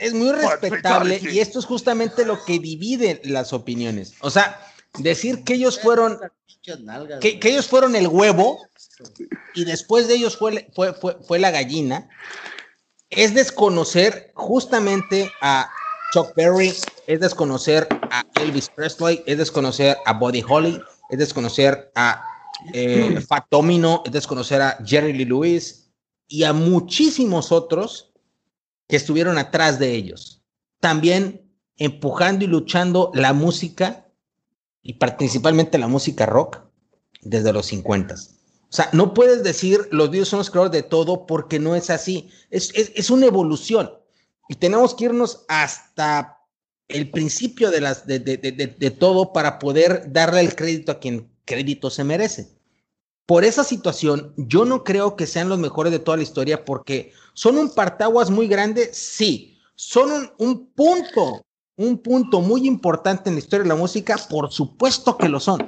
es, 0.00 0.14
muy 0.14 0.32
respetable 0.32 1.20
y 1.30 1.40
esto 1.40 1.58
es 1.58 1.66
justamente 1.66 2.24
lo 2.24 2.42
que 2.42 2.58
divide 2.58 3.20
las 3.24 3.52
opiniones. 3.52 4.14
O 4.20 4.30
sea, 4.30 4.66
decir 4.96 5.44
que 5.44 5.52
ellos 5.52 5.78
fueron 5.78 6.20
que, 7.20 7.38
que 7.38 7.50
ellos 7.50 7.68
fueron 7.68 7.96
el 7.96 8.08
huevo 8.08 8.66
y 9.54 9.66
después 9.66 10.08
de 10.08 10.14
ellos 10.14 10.38
fue, 10.38 10.70
fue, 10.74 10.94
fue, 10.94 11.18
fue 11.22 11.38
la 11.38 11.50
gallina 11.50 12.08
es 13.10 13.34
desconocer 13.34 14.32
justamente 14.34 15.30
a 15.42 15.68
Chuck 16.12 16.34
Berry, 16.36 16.72
es 17.06 17.20
desconocer 17.20 17.86
a 18.10 18.24
Elvis 18.40 18.68
Presley, 18.68 19.22
es 19.26 19.38
desconocer 19.38 19.98
a 20.06 20.12
Buddy 20.12 20.44
Holly, 20.48 20.80
es 21.10 21.18
desconocer 21.18 21.90
a 21.94 22.24
eh, 22.72 23.20
Fat 23.28 23.46
Domino, 23.50 24.02
es 24.06 24.12
desconocer 24.12 24.62
a 24.62 24.78
Jerry 24.84 25.12
Lee 25.12 25.24
Lewis 25.24 25.90
y 26.28 26.44
a 26.44 26.52
muchísimos 26.52 27.50
otros 27.52 28.12
que 28.88 28.96
estuvieron 28.96 29.38
atrás 29.38 29.78
de 29.78 29.92
ellos. 29.92 30.42
También 30.80 31.52
empujando 31.76 32.44
y 32.44 32.48
luchando 32.48 33.10
la 33.14 33.32
música 33.32 34.06
y 34.82 34.94
principalmente 34.94 35.78
la 35.78 35.88
música 35.88 36.26
rock 36.26 36.60
desde 37.22 37.52
los 37.52 37.66
50. 37.66 38.14
O 38.70 38.72
sea, 38.72 38.88
no 38.92 39.14
puedes 39.14 39.42
decir 39.42 39.88
los 39.90 40.12
Dios 40.12 40.28
son 40.28 40.38
los 40.38 40.50
creadores 40.50 40.72
de 40.72 40.88
todo 40.88 41.26
porque 41.26 41.58
no 41.58 41.74
es 41.74 41.90
así. 41.90 42.30
Es, 42.50 42.72
es, 42.74 43.10
una 43.10 43.26
evolución 43.26 43.90
y 44.48 44.54
tenemos 44.54 44.94
que 44.94 45.06
irnos 45.06 45.44
hasta 45.48 46.38
el 46.86 47.10
principio 47.10 47.70
de, 47.70 47.80
las, 47.80 48.06
de, 48.06 48.20
de, 48.20 48.36
de 48.36 48.90
todo 48.90 49.32
para 49.32 49.58
poder 49.58 50.12
darle 50.12 50.40
el 50.40 50.54
crédito 50.54 50.92
a 50.92 51.00
quien 51.00 51.30
crédito 51.44 51.90
se 51.90 52.04
merece. 52.04 52.48
Por 53.26 53.44
esa 53.44 53.64
situación, 53.64 54.34
yo 54.36 54.64
no 54.64 54.82
creo 54.82 55.14
que 55.16 55.26
sean 55.26 55.48
los 55.48 55.58
mejores 55.58 55.92
de 55.92 55.98
toda 56.00 56.16
la 56.16 56.22
historia 56.22 56.64
porque 56.64 57.12
son 57.34 57.58
un 57.58 57.72
partaguas 57.74 58.30
muy 58.30 58.48
grande, 58.48 58.90
sí, 58.92 59.56
son 59.76 60.32
un, 60.38 60.66
punto, 60.66 61.44
un 61.76 61.98
punto 61.98 62.40
muy 62.40 62.66
importante 62.66 63.30
en 63.30 63.36
la 63.36 63.40
historia 63.40 63.62
de 63.62 63.68
la 63.68 63.76
música, 63.76 64.16
por 64.28 64.52
supuesto 64.52 65.16
que 65.16 65.28
lo 65.28 65.40
son. 65.40 65.64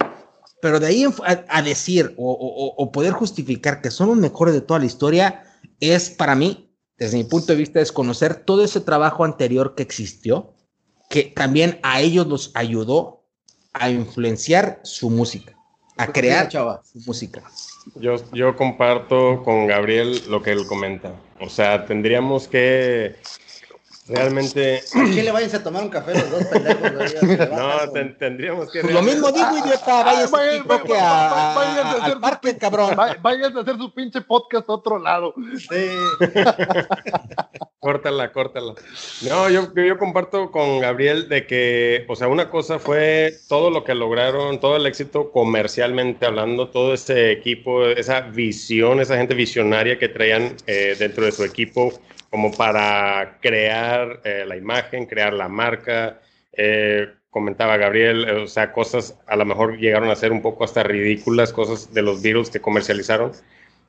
Pero 0.62 0.78
de 0.78 0.86
ahí 0.86 1.04
a, 1.48 1.62
decir 1.62 2.14
o, 2.16 2.74
o, 2.78 2.92
poder 2.92 3.12
justificar 3.12 3.82
que 3.82 3.90
son 3.90 4.06
los 4.10 4.16
mejores 4.16 4.54
de 4.54 4.60
toda 4.60 4.78
la 4.78 4.86
historia 4.86 5.42
es 5.80 6.08
para 6.08 6.36
mí, 6.36 6.72
desde 6.96 7.16
mi 7.16 7.24
punto 7.24 7.48
de 7.48 7.56
vista, 7.56 7.80
desconocer 7.80 8.36
todo 8.36 8.62
ese 8.62 8.80
trabajo 8.80 9.24
anterior 9.24 9.74
que 9.74 9.82
existió, 9.82 10.54
que 11.10 11.24
también 11.24 11.80
a 11.82 12.00
ellos 12.00 12.28
los 12.28 12.52
ayudó 12.54 13.24
a 13.72 13.90
influenciar 13.90 14.78
su 14.84 15.10
música 15.10 15.56
a 15.96 16.12
crear 16.12 16.50
su 16.50 17.00
música. 17.06 17.42
Yo, 17.96 18.16
yo 18.32 18.56
comparto 18.56 19.42
con 19.42 19.66
Gabriel 19.66 20.22
lo 20.28 20.42
que 20.42 20.52
él 20.52 20.66
comenta. 20.66 21.14
O 21.40 21.48
sea, 21.48 21.86
tendríamos 21.86 22.48
que 22.48 23.16
realmente. 24.06 24.82
qué 24.92 25.22
le 25.22 25.30
vayas 25.30 25.54
a 25.54 25.62
tomar 25.62 25.82
un 25.82 25.88
café 25.88 26.12
los 26.14 26.30
dos 26.30 26.44
pendejos? 26.46 27.50
no, 27.50 28.12
tendríamos 28.18 28.70
que. 28.70 28.82
Lo 28.82 29.02
mismo 29.02 29.30
digo, 29.30 29.58
idiota. 29.58 30.04
Vayas 30.04 30.32
a, 30.32 32.04
al 32.04 32.20
parque, 32.20 32.56
cabrón. 32.56 32.96
Vayan 33.20 33.56
a 33.56 33.60
hacer 33.60 33.76
su 33.76 33.92
pinche 33.94 34.20
podcast 34.22 34.68
a 34.68 34.72
otro 34.72 34.98
lado. 34.98 35.34
Sí. 35.58 35.90
córtala, 37.80 38.32
córtala. 38.32 38.74
No, 39.28 39.50
yo, 39.50 39.72
yo 39.74 39.98
comparto 39.98 40.50
con 40.50 40.80
Gabriel 40.80 41.28
de 41.28 41.46
que, 41.46 42.04
o 42.08 42.16
sea, 42.16 42.28
una 42.28 42.48
cosa 42.48 42.78
fue 42.78 43.34
todo 43.48 43.70
lo 43.70 43.84
que 43.84 43.94
lograron, 43.94 44.60
todo 44.60 44.76
el 44.76 44.86
éxito 44.86 45.32
comercialmente 45.32 46.26
hablando, 46.26 46.68
todo 46.68 46.94
ese 46.94 47.32
equipo, 47.32 47.84
esa 47.86 48.20
visión, 48.20 49.00
esa 49.00 49.16
gente 49.16 49.34
visionaria 49.34 49.98
que 49.98 50.08
traían 50.08 50.56
eh, 50.66 50.94
dentro 50.98 51.24
de 51.24 51.32
su 51.32 51.44
equipo 51.44 51.92
como 52.32 52.50
para 52.50 53.36
crear 53.42 54.22
eh, 54.24 54.46
la 54.48 54.56
imagen, 54.56 55.04
crear 55.04 55.34
la 55.34 55.48
marca. 55.48 56.22
Eh, 56.54 57.06
comentaba 57.28 57.76
Gabriel, 57.76 58.26
eh, 58.26 58.32
o 58.44 58.46
sea, 58.46 58.72
cosas 58.72 59.20
a 59.26 59.36
lo 59.36 59.44
mejor 59.44 59.76
llegaron 59.76 60.08
a 60.08 60.16
ser 60.16 60.32
un 60.32 60.40
poco 60.40 60.64
hasta 60.64 60.82
ridículas, 60.82 61.52
cosas 61.52 61.92
de 61.92 62.00
los 62.00 62.22
virus 62.22 62.48
que 62.48 62.58
comercializaron, 62.58 63.32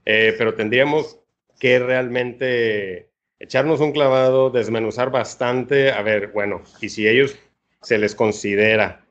pero 0.03 0.55
tendríamos 0.55 1.21
que 1.57 1.79
realmente 1.79 3.07
echarnos 3.39 3.79
un 3.79 3.93
clavado, 3.93 4.49
desmenuzar 4.49 5.09
bastante, 5.09 5.91
a 5.93 6.01
ver, 6.01 6.27
bueno, 6.33 6.63
y 6.81 6.89
si 6.89 7.07
ellos 7.07 7.37
se 7.81 7.97
les 7.97 8.13
considera 8.13 9.05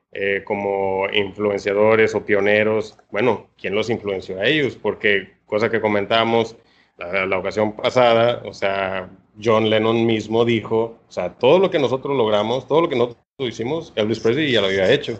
como 0.45 1.07
influenciadores 1.11 2.13
o 2.13 2.23
pioneros, 2.23 2.99
bueno, 3.09 3.49
¿quién 3.57 3.73
los 3.73 3.89
influenció 3.89 4.39
a 4.39 4.45
ellos? 4.45 4.75
Porque 4.75 5.33
cosa 5.47 5.71
que 5.71 5.81
comentábamos 5.81 6.55
la, 6.99 7.25
la 7.25 7.39
ocasión 7.39 7.75
pasada, 7.75 8.43
o 8.45 8.53
sea, 8.53 9.09
John 9.41 9.69
Lennon 9.69 10.05
mismo 10.05 10.45
dijo, 10.45 10.97
o 11.07 11.11
sea, 11.11 11.33
todo 11.33 11.59
lo 11.59 11.71
que 11.71 11.79
nosotros 11.79 12.15
logramos, 12.15 12.67
todo 12.67 12.81
lo 12.81 12.89
que 12.89 12.95
nosotros 12.95 13.25
hicimos, 13.39 13.93
Elvis 13.95 14.19
Presley 14.19 14.51
ya 14.51 14.61
lo 14.61 14.67
había 14.67 14.91
hecho. 14.91 15.19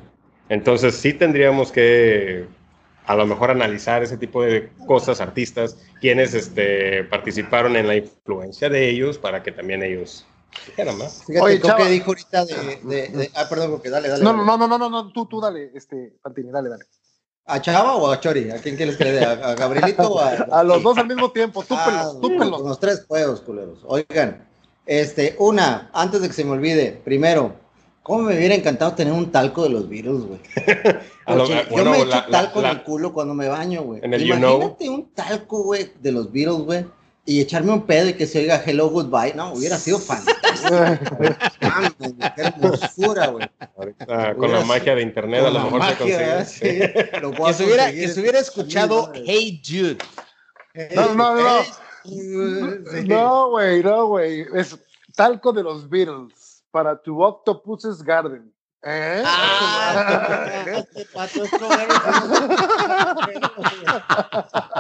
Entonces 0.50 0.96
sí 0.96 1.14
tendríamos 1.14 1.72
que 1.72 2.46
a 3.06 3.16
lo 3.16 3.26
mejor 3.26 3.52
analizar 3.52 4.04
ese 4.04 4.18
tipo 4.18 4.44
de 4.44 4.70
cosas, 4.88 5.20
artistas, 5.20 5.78
quienes 6.00 6.34
este, 6.34 7.04
participaron 7.06 7.76
en 7.76 7.88
la 7.88 7.96
influencia 7.96 8.70
de 8.70 8.90
ellos 8.90 9.18
para 9.18 9.44
que 9.44 9.52
también 9.52 9.84
ellos 9.84 10.26
dijeran 10.68 10.98
más. 10.98 11.24
Fíjate, 11.26 11.46
Oye, 11.46 11.60
que 11.60 11.90
dijo 11.90 12.08
ahorita 12.08 12.46
de, 12.46 13.32
Ah, 13.36 13.48
perdón, 13.50 13.72
porque 13.72 13.90
dale, 13.90 14.08
dale. 14.08 14.24
No, 14.24 14.34
no, 14.34 14.46
no, 14.46 14.68
no, 14.68 14.78
no, 14.78 14.90
no, 14.90 15.12
tú, 15.12 15.26
tú 15.26 15.42
dale, 15.42 15.72
este, 15.74 16.14
Pantini, 16.22 16.52
dale, 16.52 16.70
dale. 16.70 16.86
¿A 17.46 17.62
Chava 17.62 17.96
o 17.96 18.10
a 18.10 18.20
Chori? 18.20 18.52
¿A 18.52 18.58
quién 18.58 18.78
quieres 18.78 18.96
que 18.96 19.04
le 19.04 19.12
dé? 19.14 19.26
¿A, 19.26 19.54
Gabrielito 19.56 20.04
o 20.04 20.20
a.? 20.20 20.32
a 20.52 20.64
los 20.64 20.82
dos 20.82 20.98
al 20.98 21.08
mismo 21.08 21.30
tiempo, 21.32 21.62
túpelos, 21.62 22.16
ah, 22.16 22.20
túpelos. 22.22 22.62
Con 22.62 22.70
los 22.70 22.80
tres 22.80 23.06
juegos, 23.06 23.42
culeros. 23.42 23.80
Oigan, 23.86 24.48
este, 24.86 25.36
una, 25.40 25.90
antes 25.94 26.22
de 26.22 26.28
que 26.28 26.34
se 26.34 26.46
me 26.46 26.52
olvide, 26.52 27.02
primero, 27.04 27.54
¿cómo 28.02 28.24
me 28.24 28.38
hubiera 28.38 28.56
encantado 28.56 28.94
tener 28.94 29.14
un 29.14 29.32
talco 29.32 29.64
de 29.64 29.70
los 29.70 29.90
virus, 29.90 30.26
güey? 30.26 30.40
yo 31.76 31.86
me 31.86 32.02
echo 32.02 32.24
talco 32.32 32.60
en 32.62 32.66
el 32.66 32.84
culo 32.84 33.12
cuando 33.12 33.34
me 33.34 33.50
baño, 33.50 33.84
güey. 33.84 34.02
Imagínate 34.04 34.90
un 34.90 35.12
talco, 35.14 35.64
güey, 35.64 35.92
de 36.00 36.12
los 36.12 36.32
virus, 36.32 36.64
güey 36.64 36.86
y 37.26 37.40
echarme 37.40 37.72
un 37.72 37.86
pedo 37.86 38.10
y 38.10 38.14
que 38.14 38.28
se 38.28 38.40
oiga 38.40 38.62
hello 38.66 38.90
goodbye, 38.90 39.34
no, 39.34 39.54
hubiera 39.54 39.78
sido 39.78 40.00
fantástico. 40.00 40.76
qué 42.36 42.42
hermosura, 42.42 43.28
güey. 43.28 43.50
con 44.38 44.52
la 44.52 44.66
magia 44.66 44.96
de 44.96 45.02
internet 45.04 45.46
a 45.46 45.50
lo 45.50 45.64
mejor 45.64 45.86
se 45.86 45.96
consigue. 45.96 46.46
Sí, 46.46 46.60
que, 46.60 47.54
se 47.54 47.64
hubiera, 47.64 47.92
que 47.92 48.08
se 48.08 48.20
hubiera 48.20 48.40
escuchado 48.40 49.12
Hey 49.14 49.62
Jude. 49.66 49.98
no, 50.96 51.14
no, 51.16 51.36
no. 51.36 51.64
No, 53.06 53.50
güey, 53.52 53.82
no, 53.82 54.08
güey. 54.08 54.46
Es 54.54 54.78
talco 55.16 55.54
de 55.54 55.64
los 55.64 55.90
Beatles 55.90 56.64
para 56.72 57.02
tu 57.02 57.24
Octopus's 57.24 58.04
Garden. 58.04 58.54
¿Eh? 58.86 59.24
Ah, 59.26 60.84
pato 61.14 61.44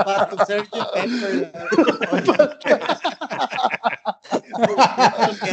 Pato 0.03 0.45
Sergio 0.45 0.85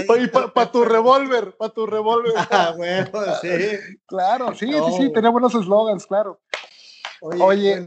Oye, 0.08 0.28
para 0.28 0.72
tu 0.72 0.84
revólver, 0.84 1.56
para 1.56 1.72
tu 1.72 1.86
revólver. 1.86 2.32
Ah, 2.36 2.74
sí. 3.40 3.78
Claro, 4.06 4.54
sí, 4.56 4.66
sí, 4.66 4.92
sí, 4.96 5.12
tenía 5.12 5.30
buenos 5.30 5.54
eslogans, 5.54 6.04
claro. 6.06 6.40
Oye, 7.20 7.86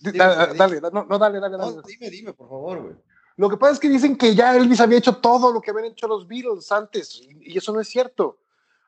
dale, 0.00 0.54
dale, 0.54 0.80
no, 0.80 1.04
no, 1.04 1.18
dale, 1.18 1.40
dale, 1.40 1.58
dale. 1.58 1.82
dime, 1.86 2.08
dime, 2.08 2.32
por 2.32 2.48
favor, 2.48 2.82
güey. 2.82 2.94
Lo 3.36 3.50
que 3.50 3.58
pasa 3.58 3.74
es 3.74 3.80
que 3.80 3.88
dicen 3.88 4.16
que 4.16 4.34
ya 4.34 4.56
Elvis 4.56 4.80
había 4.80 4.98
hecho 4.98 5.16
todo 5.16 5.52
lo 5.52 5.60
que 5.60 5.70
habían 5.70 5.86
hecho 5.86 6.08
los 6.08 6.26
Beatles 6.26 6.72
antes, 6.72 7.20
y 7.40 7.58
eso 7.58 7.72
no 7.72 7.80
es 7.80 7.88
cierto. 7.88 8.38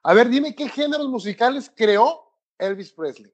A 0.03 0.15
ver, 0.15 0.29
dime 0.29 0.55
qué 0.55 0.69
géneros 0.69 1.09
musicales 1.09 1.71
creó 1.75 2.33
Elvis 2.59 2.93
Presley 2.93 3.33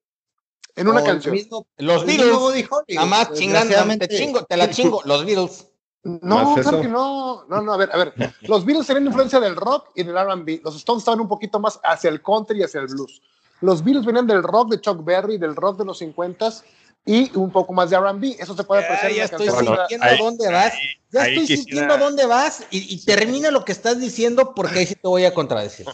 en 0.78 0.88
una 0.88 1.02
canción. 1.02 1.36
los 1.78 2.06
Beatles. 2.06 2.68
Nada 2.88 3.06
más 3.06 3.32
chingando, 3.32 3.74
te, 3.98 4.08
chingo, 4.08 4.44
te 4.44 4.56
la 4.56 4.70
chingo, 4.70 5.02
los 5.04 5.24
Beatles. 5.24 5.66
No, 6.04 6.54
claro 6.54 6.80
que 6.80 6.88
no. 6.88 7.44
No, 7.48 7.60
no, 7.60 7.72
a 7.72 7.76
ver, 7.76 7.90
a 7.92 7.98
ver. 7.98 8.14
Los 8.42 8.64
Beatles 8.64 8.86
tenían 8.86 9.06
influencia 9.06 9.40
del 9.40 9.56
rock 9.56 9.90
y 9.94 10.04
del 10.04 10.16
RB. 10.16 10.60
Los 10.62 10.76
Stones 10.76 11.02
estaban 11.02 11.20
un 11.20 11.28
poquito 11.28 11.58
más 11.58 11.80
hacia 11.82 12.08
el 12.08 12.22
country 12.22 12.60
y 12.60 12.62
hacia 12.62 12.80
el 12.80 12.86
blues. 12.86 13.20
Los 13.60 13.82
Beatles 13.82 14.06
venían 14.06 14.26
del 14.26 14.42
rock 14.42 14.70
de 14.70 14.80
Chuck 14.80 15.04
Berry, 15.04 15.36
del 15.36 15.56
rock 15.56 15.78
de 15.78 15.84
los 15.84 16.00
50s 16.00 16.62
y 17.04 17.36
un 17.36 17.50
poco 17.50 17.72
más 17.72 17.90
de 17.90 17.98
RB. 17.98 18.36
Eso 18.38 18.54
se 18.54 18.62
puede 18.62 18.84
apreciar. 18.84 19.12
Ya, 19.12 19.24
estoy 19.24 19.48
sintiendo 19.50 20.06
dónde 20.18 20.52
vas. 20.52 20.72
Ya 21.10 21.26
estoy 21.26 21.46
sintiendo 21.46 21.98
dónde 21.98 22.26
vas 22.26 22.64
y, 22.70 23.04
termina 23.04 23.50
lo 23.50 23.64
que 23.64 23.72
estás 23.72 23.98
diciendo 23.98 24.54
porque 24.54 24.78
ahí 24.78 24.86
sí 24.86 24.94
te 24.94 25.08
voy 25.08 25.24
a 25.24 25.34
contradecir. 25.34 25.86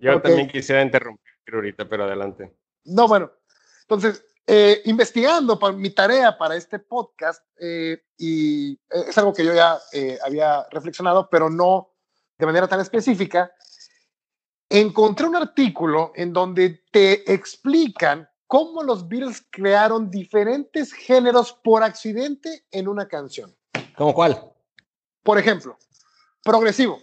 Yo 0.00 0.20
también 0.20 0.48
quisiera 0.48 0.82
interrumpir 0.82 1.54
ahorita, 1.54 1.88
pero 1.88 2.04
adelante. 2.04 2.52
No, 2.84 3.08
bueno. 3.08 3.32
Entonces, 3.82 4.24
eh, 4.46 4.80
investigando 4.86 5.58
para 5.58 5.74
mi 5.74 5.90
tarea 5.90 6.36
para 6.38 6.56
este 6.56 6.78
podcast, 6.78 7.44
eh, 7.60 8.02
y 8.16 8.72
eh, 8.72 9.04
es 9.08 9.18
algo 9.18 9.32
que 9.32 9.44
yo 9.44 9.52
ya 9.52 9.78
había 10.24 10.66
reflexionado, 10.70 11.28
pero 11.30 11.50
no 11.50 11.90
de 12.38 12.46
manera 12.46 12.68
tan 12.68 12.80
específica, 12.80 13.52
encontré 14.70 15.26
un 15.26 15.36
artículo 15.36 16.12
en 16.14 16.32
donde 16.32 16.82
te 16.90 17.30
explican 17.32 18.28
cómo 18.46 18.82
los 18.82 19.06
Beatles 19.08 19.46
crearon 19.50 20.10
diferentes 20.10 20.92
géneros 20.92 21.52
por 21.52 21.82
accidente 21.82 22.64
en 22.70 22.88
una 22.88 23.08
canción. 23.08 23.54
¿Cómo 23.96 24.14
cuál? 24.14 24.40
Por 25.22 25.38
ejemplo, 25.38 25.76
progresivo. 26.42 27.00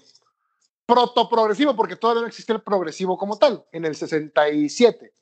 Protoprogresivo, 0.85 1.75
porque 1.75 1.95
todavía 1.95 2.21
no 2.21 2.27
existía 2.27 2.55
el 2.55 2.61
progresivo 2.61 3.17
como 3.17 3.37
tal, 3.37 3.65
en 3.71 3.85
el 3.85 3.95
67. 3.95 5.13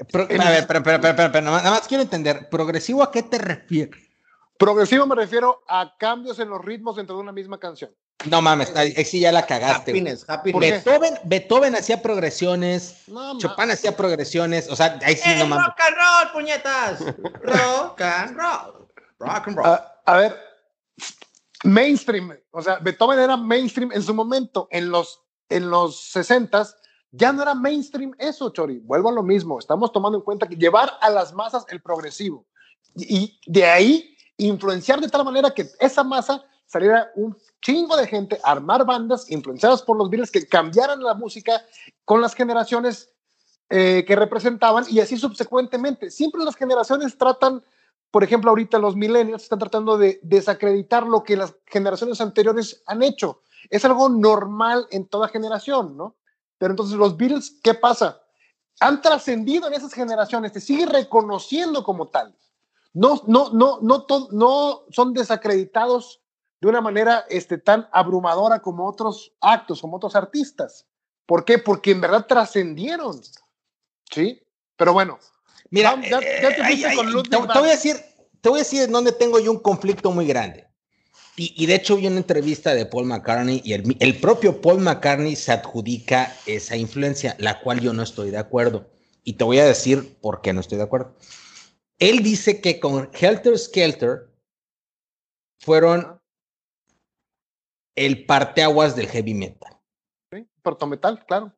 a 0.00 0.50
ver, 0.50 0.66
pero, 0.66 0.82
pero, 0.82 1.00
pero, 1.14 1.40
nada 1.40 1.70
más 1.70 1.86
quiero 1.86 2.02
entender, 2.02 2.48
¿progresivo 2.48 3.02
a 3.02 3.10
qué 3.10 3.22
te 3.22 3.38
refieres? 3.38 4.08
Progresivo 4.58 5.06
me 5.06 5.14
refiero 5.14 5.62
a 5.68 5.96
cambios 5.96 6.40
en 6.40 6.50
los 6.50 6.64
ritmos 6.64 6.96
dentro 6.96 7.14
de 7.14 7.22
una 7.22 7.32
misma 7.32 7.58
canción. 7.58 7.94
No 8.24 8.42
mames, 8.42 8.74
ahí 8.74 8.92
sí 9.04 9.20
ya 9.20 9.30
la 9.30 9.46
cagaste. 9.46 9.92
Beethoven, 9.92 11.14
Beethoven 11.22 11.76
hacía 11.76 12.02
progresiones, 12.02 13.04
Chopin 13.38 13.70
hacía 13.70 13.96
progresiones, 13.96 14.68
o 14.68 14.74
sea, 14.74 14.98
ahí 15.04 15.14
sí 15.14 15.30
no 15.38 15.46
mames. 15.46 15.66
Rock 15.66 15.80
and 15.86 15.96
roll, 15.96 16.32
puñetas. 16.32 17.00
Rock 17.42 18.00
and 18.00 18.36
roll. 18.36 18.88
Rock 19.20 19.46
and 19.46 19.56
roll. 19.56 19.66
Ah, 19.66 20.02
a 20.06 20.16
ver, 20.16 20.47
mainstream, 21.64 22.38
o 22.50 22.62
sea, 22.62 22.76
Beethoven 22.76 23.18
era 23.18 23.36
mainstream 23.36 23.92
en 23.92 24.02
su 24.02 24.14
momento, 24.14 24.68
en 24.70 24.90
los, 24.90 25.20
en 25.48 25.70
los 25.70 26.14
60s, 26.14 26.74
ya 27.10 27.32
no 27.32 27.42
era 27.42 27.54
mainstream 27.54 28.14
eso, 28.18 28.50
Chori. 28.50 28.78
Vuelvo 28.80 29.08
a 29.08 29.12
lo 29.12 29.22
mismo, 29.22 29.58
estamos 29.58 29.92
tomando 29.92 30.18
en 30.18 30.24
cuenta 30.24 30.46
que 30.46 30.56
llevar 30.56 30.92
a 31.00 31.10
las 31.10 31.32
masas 31.32 31.64
el 31.68 31.80
progresivo 31.80 32.46
y 32.94 33.40
de 33.46 33.64
ahí 33.64 34.16
influenciar 34.36 35.00
de 35.00 35.08
tal 35.08 35.24
manera 35.24 35.50
que 35.50 35.68
esa 35.80 36.04
masa 36.04 36.44
saliera 36.66 37.10
un 37.16 37.36
chingo 37.62 37.96
de 37.96 38.06
gente 38.06 38.38
armar 38.44 38.84
bandas 38.84 39.30
influenciadas 39.30 39.82
por 39.82 39.96
los 39.96 40.10
Beatles 40.10 40.30
que 40.30 40.46
cambiaran 40.46 41.02
la 41.02 41.14
música 41.14 41.64
con 42.04 42.20
las 42.20 42.34
generaciones 42.34 43.10
eh, 43.70 44.04
que 44.06 44.16
representaban 44.16 44.84
y 44.88 45.00
así 45.00 45.16
subsecuentemente. 45.16 46.10
Siempre 46.10 46.44
las 46.44 46.56
generaciones 46.56 47.16
tratan, 47.18 47.62
por 48.10 48.24
ejemplo, 48.24 48.50
ahorita 48.50 48.78
los 48.78 48.96
millennials 48.96 49.42
están 49.42 49.58
tratando 49.58 49.98
de 49.98 50.18
desacreditar 50.22 51.06
lo 51.06 51.24
que 51.24 51.36
las 51.36 51.54
generaciones 51.66 52.20
anteriores 52.20 52.82
han 52.86 53.02
hecho. 53.02 53.42
Es 53.68 53.84
algo 53.84 54.08
normal 54.08 54.86
en 54.90 55.06
toda 55.06 55.28
generación, 55.28 55.96
¿no? 55.96 56.16
Pero 56.56 56.72
entonces 56.72 56.96
los 56.96 57.16
Beatles, 57.16 57.58
¿qué 57.62 57.74
pasa? 57.74 58.20
Han 58.80 59.02
trascendido 59.02 59.66
en 59.68 59.74
esas 59.74 59.92
generaciones, 59.92 60.52
te 60.52 60.60
sigue 60.60 60.86
reconociendo 60.86 61.84
como 61.84 62.08
tales. 62.08 62.52
No, 62.94 63.20
no, 63.26 63.50
no, 63.52 63.78
no, 63.82 64.06
no 64.30 64.82
son 64.90 65.12
desacreditados 65.12 66.22
de 66.60 66.68
una 66.68 66.80
manera 66.80 67.24
este, 67.28 67.58
tan 67.58 67.88
abrumadora 67.92 68.60
como 68.60 68.88
otros 68.88 69.32
actos, 69.40 69.80
como 69.80 69.98
otros 69.98 70.16
artistas. 70.16 70.86
¿Por 71.26 71.44
qué? 71.44 71.58
Porque 71.58 71.90
en 71.90 72.00
verdad 72.00 72.26
trascendieron. 72.26 73.20
¿Sí? 74.10 74.42
Pero 74.76 74.94
bueno. 74.94 75.18
Mira, 75.70 76.00
ya, 76.02 76.18
te, 76.20 77.58
voy 77.60 77.68
a 77.68 77.72
decir, 77.72 77.96
te 78.40 78.48
voy 78.48 78.60
a 78.60 78.62
decir 78.62 78.82
en 78.82 78.92
dónde 78.92 79.12
tengo 79.12 79.38
yo 79.38 79.52
un 79.52 79.58
conflicto 79.58 80.10
muy 80.10 80.26
grande. 80.26 80.66
Y, 81.40 81.66
de 81.66 81.76
hecho 81.76 81.94
vi 81.96 82.08
una 82.08 82.16
entrevista 82.16 82.74
de 82.74 82.84
Paul 82.84 83.06
McCartney 83.06 83.62
y 83.64 83.72
el, 83.72 83.96
el, 84.00 84.18
propio 84.18 84.60
Paul 84.60 84.80
McCartney 84.80 85.36
se 85.36 85.52
adjudica 85.52 86.34
esa 86.46 86.76
influencia, 86.76 87.36
la 87.38 87.60
cual 87.60 87.80
yo 87.80 87.92
no 87.92 88.02
estoy 88.02 88.30
de 88.32 88.38
acuerdo. 88.38 88.90
Y 89.22 89.34
te 89.34 89.44
voy 89.44 89.60
a 89.60 89.64
decir 89.64 90.16
por 90.20 90.40
qué 90.40 90.52
no 90.52 90.60
estoy 90.60 90.78
de 90.78 90.84
acuerdo. 90.84 91.14
Él 92.00 92.24
dice 92.24 92.60
que 92.60 92.80
con 92.80 93.08
Helter 93.12 93.56
Skelter 93.56 94.28
fueron 95.60 96.20
el 97.94 98.26
parteaguas 98.26 98.96
del 98.96 99.08
heavy 99.08 99.34
metal. 99.34 99.76
Sí, 100.32 100.46
metal, 100.86 101.24
claro. 101.26 101.52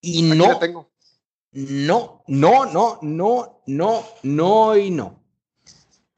Y 0.00 0.22
no, 0.22 0.58
no, 1.52 2.22
no, 2.26 2.66
no, 2.66 2.98
no, 3.02 3.62
no, 3.66 4.04
no 4.22 4.76
y 4.76 4.90
no. 4.90 5.22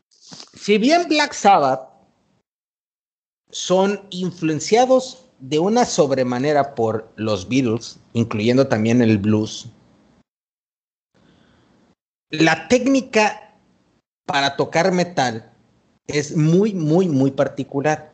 Si 0.08 0.78
bien 0.78 1.08
Black 1.08 1.32
Sabbath 1.32 1.90
son 3.50 4.06
influenciados 4.10 5.26
de 5.40 5.58
una 5.58 5.84
sobremanera 5.84 6.74
por 6.74 7.12
los 7.16 7.48
Beatles, 7.48 7.98
incluyendo 8.12 8.68
también 8.68 9.02
el 9.02 9.18
blues, 9.18 9.68
la 12.30 12.68
técnica 12.68 13.56
para 14.24 14.56
tocar 14.56 14.92
metal 14.92 15.52
es 16.06 16.36
muy, 16.36 16.72
muy, 16.72 17.08
muy 17.08 17.30
particular 17.30 18.13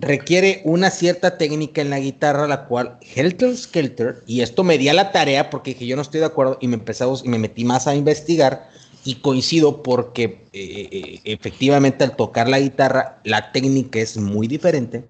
requiere 0.00 0.62
una 0.64 0.90
cierta 0.90 1.38
técnica 1.38 1.80
en 1.80 1.90
la 1.90 1.98
guitarra, 1.98 2.46
la 2.46 2.66
cual 2.66 2.98
Helter 3.14 3.56
Skelter, 3.56 4.22
y 4.26 4.42
esto 4.42 4.64
me 4.64 4.78
di 4.78 4.88
a 4.88 4.94
la 4.94 5.12
tarea 5.12 5.50
porque 5.50 5.72
dije 5.72 5.86
yo 5.86 5.96
no 5.96 6.02
estoy 6.02 6.20
de 6.20 6.26
acuerdo 6.26 6.58
y 6.60 6.68
me 6.68 6.74
empezamos 6.74 7.24
y 7.24 7.28
me 7.28 7.38
metí 7.38 7.64
más 7.64 7.86
a 7.86 7.94
investigar 7.94 8.68
y 9.04 9.16
coincido 9.16 9.82
porque 9.82 10.46
eh, 10.52 10.88
eh, 10.90 11.20
efectivamente 11.24 12.04
al 12.04 12.16
tocar 12.16 12.48
la 12.48 12.60
guitarra 12.60 13.20
la 13.24 13.52
técnica 13.52 13.98
es 13.98 14.16
muy 14.16 14.46
diferente. 14.46 15.08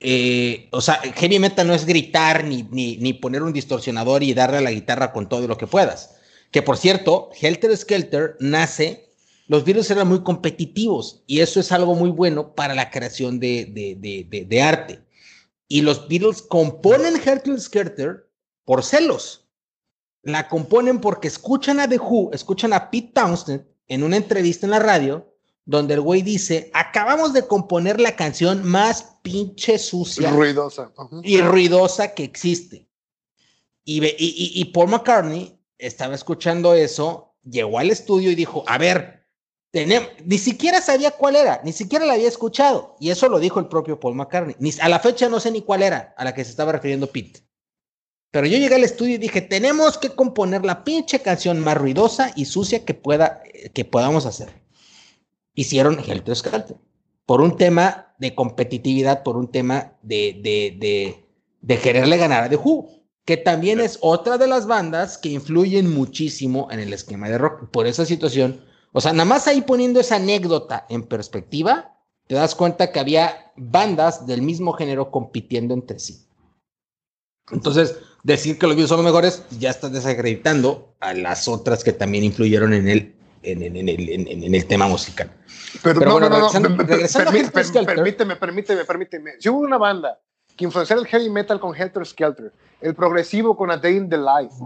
Eh, 0.00 0.68
o 0.72 0.80
sea, 0.80 0.96
heavy 0.96 1.38
metal 1.38 1.66
no 1.66 1.74
es 1.74 1.86
gritar 1.86 2.44
ni, 2.44 2.64
ni, 2.70 2.98
ni 2.98 3.14
poner 3.14 3.42
un 3.42 3.52
distorsionador 3.52 4.22
y 4.22 4.34
darle 4.34 4.58
a 4.58 4.62
la 4.62 4.72
guitarra 4.72 5.12
con 5.12 5.28
todo 5.28 5.46
lo 5.48 5.56
que 5.56 5.66
puedas. 5.66 6.16
Que 6.50 6.62
por 6.62 6.76
cierto, 6.76 7.30
Helter 7.40 7.76
Skelter 7.76 8.36
nace 8.40 9.05
los 9.48 9.64
Beatles 9.64 9.90
eran 9.90 10.08
muy 10.08 10.22
competitivos 10.22 11.22
y 11.26 11.40
eso 11.40 11.60
es 11.60 11.70
algo 11.70 11.94
muy 11.94 12.10
bueno 12.10 12.54
para 12.54 12.74
la 12.74 12.90
creación 12.90 13.38
de, 13.38 14.60
arte. 14.62 15.02
Y 15.68 15.82
los 15.82 16.08
Beatles 16.08 16.42
componen 16.42 17.20
Hertel 17.24 17.60
Skelter 17.60 18.28
por 18.64 18.82
celos. 18.82 19.48
La 20.22 20.48
componen 20.48 21.00
porque 21.00 21.28
escuchan 21.28 21.78
a 21.78 21.88
The 21.88 21.98
Who, 21.98 22.30
escuchan 22.32 22.72
a 22.72 22.90
Pete 22.90 23.12
Townshend 23.14 23.64
en 23.86 24.02
una 24.02 24.16
entrevista 24.16 24.66
en 24.66 24.72
la 24.72 24.80
radio, 24.80 25.32
donde 25.64 25.94
el 25.94 26.00
güey 26.00 26.22
dice, 26.22 26.70
acabamos 26.74 27.32
de 27.32 27.46
componer 27.46 28.00
la 28.00 28.16
canción 28.16 28.64
más 28.64 29.18
pinche 29.22 29.78
sucia. 29.78 30.30
Ruidosa. 30.30 30.92
Y 31.22 31.40
ruidosa 31.40 32.14
que 32.14 32.24
existe. 32.24 32.88
Y, 33.84 34.00
y 34.08 34.64
Paul 34.66 34.90
McCartney 34.90 35.56
estaba 35.78 36.16
escuchando 36.16 36.74
eso, 36.74 37.34
llegó 37.44 37.78
al 37.78 37.90
estudio 37.90 38.32
y 38.32 38.34
dijo, 38.34 38.64
a 38.66 38.78
ver, 38.78 39.15
ni 39.84 40.38
siquiera 40.38 40.80
sabía 40.80 41.10
cuál 41.10 41.36
era, 41.36 41.60
ni 41.64 41.72
siquiera 41.72 42.06
la 42.06 42.14
había 42.14 42.28
escuchado. 42.28 42.96
Y 43.00 43.10
eso 43.10 43.28
lo 43.28 43.38
dijo 43.38 43.60
el 43.60 43.66
propio 43.66 44.00
Paul 44.00 44.14
McCartney. 44.14 44.56
Ni, 44.58 44.70
a 44.80 44.88
la 44.88 45.00
fecha 45.00 45.28
no 45.28 45.40
sé 45.40 45.50
ni 45.50 45.60
cuál 45.60 45.82
era 45.82 46.14
a 46.16 46.24
la 46.24 46.32
que 46.32 46.44
se 46.44 46.50
estaba 46.50 46.72
refiriendo 46.72 47.08
Pete. 47.08 47.40
Pero 48.30 48.46
yo 48.46 48.58
llegué 48.58 48.74
al 48.74 48.84
estudio 48.84 49.14
y 49.14 49.18
dije, 49.18 49.40
tenemos 49.40 49.98
que 49.98 50.10
componer 50.10 50.64
la 50.64 50.84
pinche 50.84 51.20
canción 51.20 51.60
más 51.60 51.76
ruidosa 51.76 52.32
y 52.36 52.44
sucia 52.44 52.84
que, 52.84 52.94
pueda, 52.94 53.42
que 53.74 53.84
podamos 53.84 54.26
hacer. 54.26 54.48
hicieron 55.54 55.98
Helter 55.98 56.36
Skelter. 56.36 56.76
Por 57.24 57.40
un 57.40 57.56
tema 57.56 58.14
de 58.18 58.34
competitividad, 58.34 59.22
por 59.22 59.36
un 59.36 59.50
tema 59.50 59.94
de, 60.02 60.38
de, 60.42 60.76
de, 60.78 61.24
de 61.60 61.78
quererle 61.78 62.18
ganar 62.18 62.44
a 62.44 62.48
The 62.48 62.56
Who, 62.56 62.88
que 63.24 63.36
también 63.36 63.80
es 63.80 63.98
otra 64.00 64.38
de 64.38 64.46
las 64.46 64.66
bandas 64.66 65.18
que 65.18 65.30
influyen 65.30 65.92
muchísimo 65.92 66.68
en 66.70 66.78
el 66.78 66.92
esquema 66.92 67.28
de 67.28 67.38
rock. 67.38 67.70
Por 67.70 67.86
esa 67.86 68.06
situación, 68.06 68.60
o 68.96 69.00
sea, 69.02 69.12
nada 69.12 69.26
más 69.26 69.46
ahí 69.46 69.60
poniendo 69.60 70.00
esa 70.00 70.16
anécdota 70.16 70.86
en 70.88 71.02
perspectiva, 71.02 71.98
te 72.26 72.34
das 72.34 72.54
cuenta 72.54 72.92
que 72.92 72.98
había 72.98 73.52
bandas 73.54 74.26
del 74.26 74.40
mismo 74.40 74.72
género 74.72 75.10
compitiendo 75.10 75.74
entre 75.74 75.98
sí. 75.98 76.26
Entonces, 77.50 77.98
decir 78.22 78.58
que 78.58 78.66
los 78.66 78.74
Beatles 78.74 78.88
son 78.88 78.96
los 78.96 79.04
mejores, 79.04 79.44
ya 79.58 79.68
estás 79.68 79.92
desacreditando 79.92 80.94
a 81.00 81.12
las 81.12 81.46
otras 81.46 81.84
que 81.84 81.92
también 81.92 82.24
influyeron 82.24 82.72
en 82.72 82.88
el, 82.88 83.14
en, 83.42 83.62
en, 83.62 83.76
en, 83.76 84.28
en 84.28 84.54
el 84.54 84.66
tema 84.66 84.88
musical. 84.88 85.30
Pero, 85.82 86.00
no, 86.00 86.18
no, 86.18 86.30
no, 86.30 86.50
permíteme, 87.84 88.36
permíteme, 88.36 88.84
permíteme. 88.86 89.32
Si 89.38 89.50
hubo 89.50 89.58
una 89.58 89.76
banda 89.76 90.18
que 90.56 90.64
influenció 90.64 90.98
el 90.98 91.06
heavy 91.06 91.28
metal 91.28 91.60
con 91.60 91.76
Helter 91.76 92.06
Skelter, 92.06 92.50
el 92.80 92.94
progresivo 92.94 93.54
con 93.54 93.70
A 93.70 93.76
Day 93.76 93.94
in 93.94 94.08
the 94.08 94.16
Life, 94.16 94.56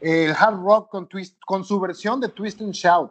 el 0.00 0.30
hard 0.30 0.62
rock 0.62 0.90
con, 0.90 1.08
twist, 1.08 1.36
con 1.44 1.64
su 1.64 1.80
versión 1.80 2.20
de 2.20 2.28
Twist 2.28 2.60
and 2.60 2.72
Shout, 2.72 3.10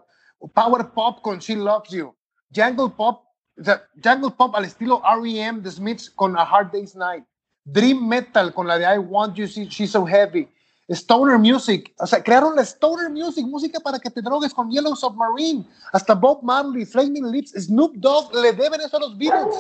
power 0.53 0.91
pop 0.93 1.21
con 1.21 1.39
She 1.39 1.55
Loves 1.55 1.89
You, 1.89 2.15
jungle 2.53 2.89
pop, 2.89 3.25
o 3.57 3.71
jungle 4.01 4.31
pop 4.31 4.55
al 4.55 4.65
estilo 4.65 5.01
R.E.M. 5.03 5.61
The 5.61 5.71
Smiths 5.71 6.09
con 6.09 6.37
A 6.37 6.43
Hard 6.43 6.71
Day's 6.71 6.95
Night, 6.95 7.25
dream 7.65 8.07
metal 8.07 8.53
con 8.53 8.67
la 8.67 8.77
de 8.77 8.85
I 8.85 8.97
Want 8.97 9.35
You, 9.35 9.45
She's 9.45 9.91
So 9.91 10.05
Heavy, 10.05 10.47
stoner 10.89 11.37
music, 11.37 11.93
o 11.99 12.07
sea, 12.07 12.23
crearon 12.23 12.55
la 12.55 12.63
stoner 12.63 13.09
music, 13.09 13.45
música 13.45 13.79
para 13.79 13.99
que 13.99 14.09
te 14.09 14.21
drogues 14.21 14.53
con 14.53 14.71
Yellow 14.71 14.95
Submarine, 14.95 15.65
hasta 15.93 16.15
Bob 16.15 16.41
Marley, 16.41 16.85
Flaming 16.85 17.31
Lips, 17.31 17.51
Snoop 17.51 17.95
Dogg 17.97 18.33
le 18.33 18.53
deben 18.53 18.81
eso 18.81 18.97
a 18.97 19.01
los 19.01 19.17
Beatles, 19.17 19.55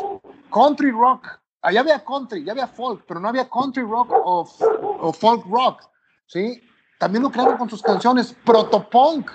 country 0.51 0.91
rock, 0.91 1.27
allá 1.61 1.81
había 1.81 2.03
country, 2.03 2.43
ya 2.43 2.53
había 2.53 2.67
folk, 2.67 3.03
pero 3.07 3.19
no 3.19 3.27
había 3.27 3.47
country 3.47 3.83
rock 3.83 4.09
o, 4.11 5.13
folk 5.13 5.45
rock, 5.45 5.83
¿sí? 6.25 6.61
También 6.97 7.23
lo 7.23 7.31
crearon 7.31 7.57
con 7.57 7.69
sus 7.69 7.81
canciones, 7.81 8.35
protopunk. 8.43 9.29